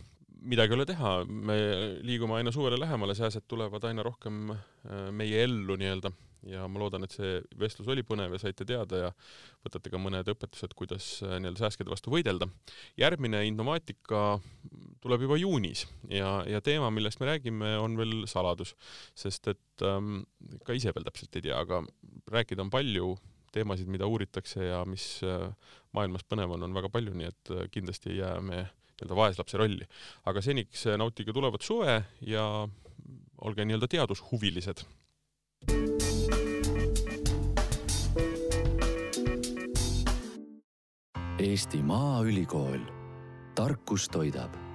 Midagi 0.43 0.73
ei 0.73 0.77
ole 0.77 0.85
teha, 0.87 1.13
me 1.27 1.57
liigume 2.03 2.37
aina 2.37 2.51
suvele 2.51 2.77
lähemale, 2.79 3.15
sääsed 3.15 3.47
tulevad 3.47 3.83
aina 3.87 4.03
rohkem 4.05 4.53
äh, 4.53 5.09
meie 5.15 5.43
ellu 5.47 5.77
nii-öelda. 5.79 6.11
Ja 6.43 6.65
ma 6.67 6.81
loodan, 6.81 7.05
et 7.05 7.13
see 7.15 7.37
vestlus 7.55 7.87
oli 7.87 8.03
põnev 8.03 8.33
ja 8.35 8.39
saite 8.41 8.65
teada 8.67 8.97
ja 8.99 9.11
võtate 9.63 9.87
ka 9.87 9.99
mõned 10.01 10.27
õpetused, 10.33 10.73
kuidas 10.75 11.07
äh, 11.23 11.37
nii-öelda 11.39 11.63
sääskede 11.63 11.93
vastu 11.93 12.11
võidelda. 12.11 12.49
järgmine 12.99 13.45
Innovaatika 13.47 14.41
tuleb 15.03 15.23
juba 15.23 15.37
juunis 15.39 15.85
ja, 16.11 16.41
ja 16.47 16.59
teema, 16.61 16.91
millest 16.91 17.21
me 17.23 17.31
räägime, 17.31 17.77
on 17.79 17.95
veel 17.99 18.25
saladus, 18.27 18.75
sest 19.15 19.47
et 19.53 19.87
ähm, 19.87 20.25
ka 20.67 20.75
ise 20.75 20.91
veel 20.95 21.07
täpselt 21.07 21.39
ei 21.39 21.47
tea, 21.47 21.59
aga 21.63 21.79
rääkida 22.31 22.65
on 22.65 22.73
palju, 22.73 23.13
teemasid, 23.53 23.87
mida 23.91 24.07
uuritakse 24.09 24.67
ja 24.67 24.83
mis 24.89 25.05
äh, 25.23 25.47
maailmas 25.95 26.25
põnev 26.27 26.55
on, 26.57 26.67
on 26.67 26.75
väga 26.75 26.91
palju, 26.91 27.15
nii 27.15 27.31
et 27.31 27.53
äh, 27.55 27.67
kindlasti 27.71 28.11
ei 28.13 28.23
jää 28.23 28.39
me 28.43 28.65
nii-öelda 28.93 29.15
vaeslapse 29.15 29.57
rolli. 29.57 29.87
aga 30.25 30.41
seniks 30.41 30.85
nautige 30.97 31.33
tulevat 31.33 31.61
suve 31.61 32.03
ja 32.21 32.67
olge 33.41 33.65
nii-öelda 33.65 33.87
teadushuvilised. 33.87 34.83
Eesti 41.43 41.81
Maaülikool, 41.83 42.79
tarkus 43.55 44.07
toidab 44.09 44.72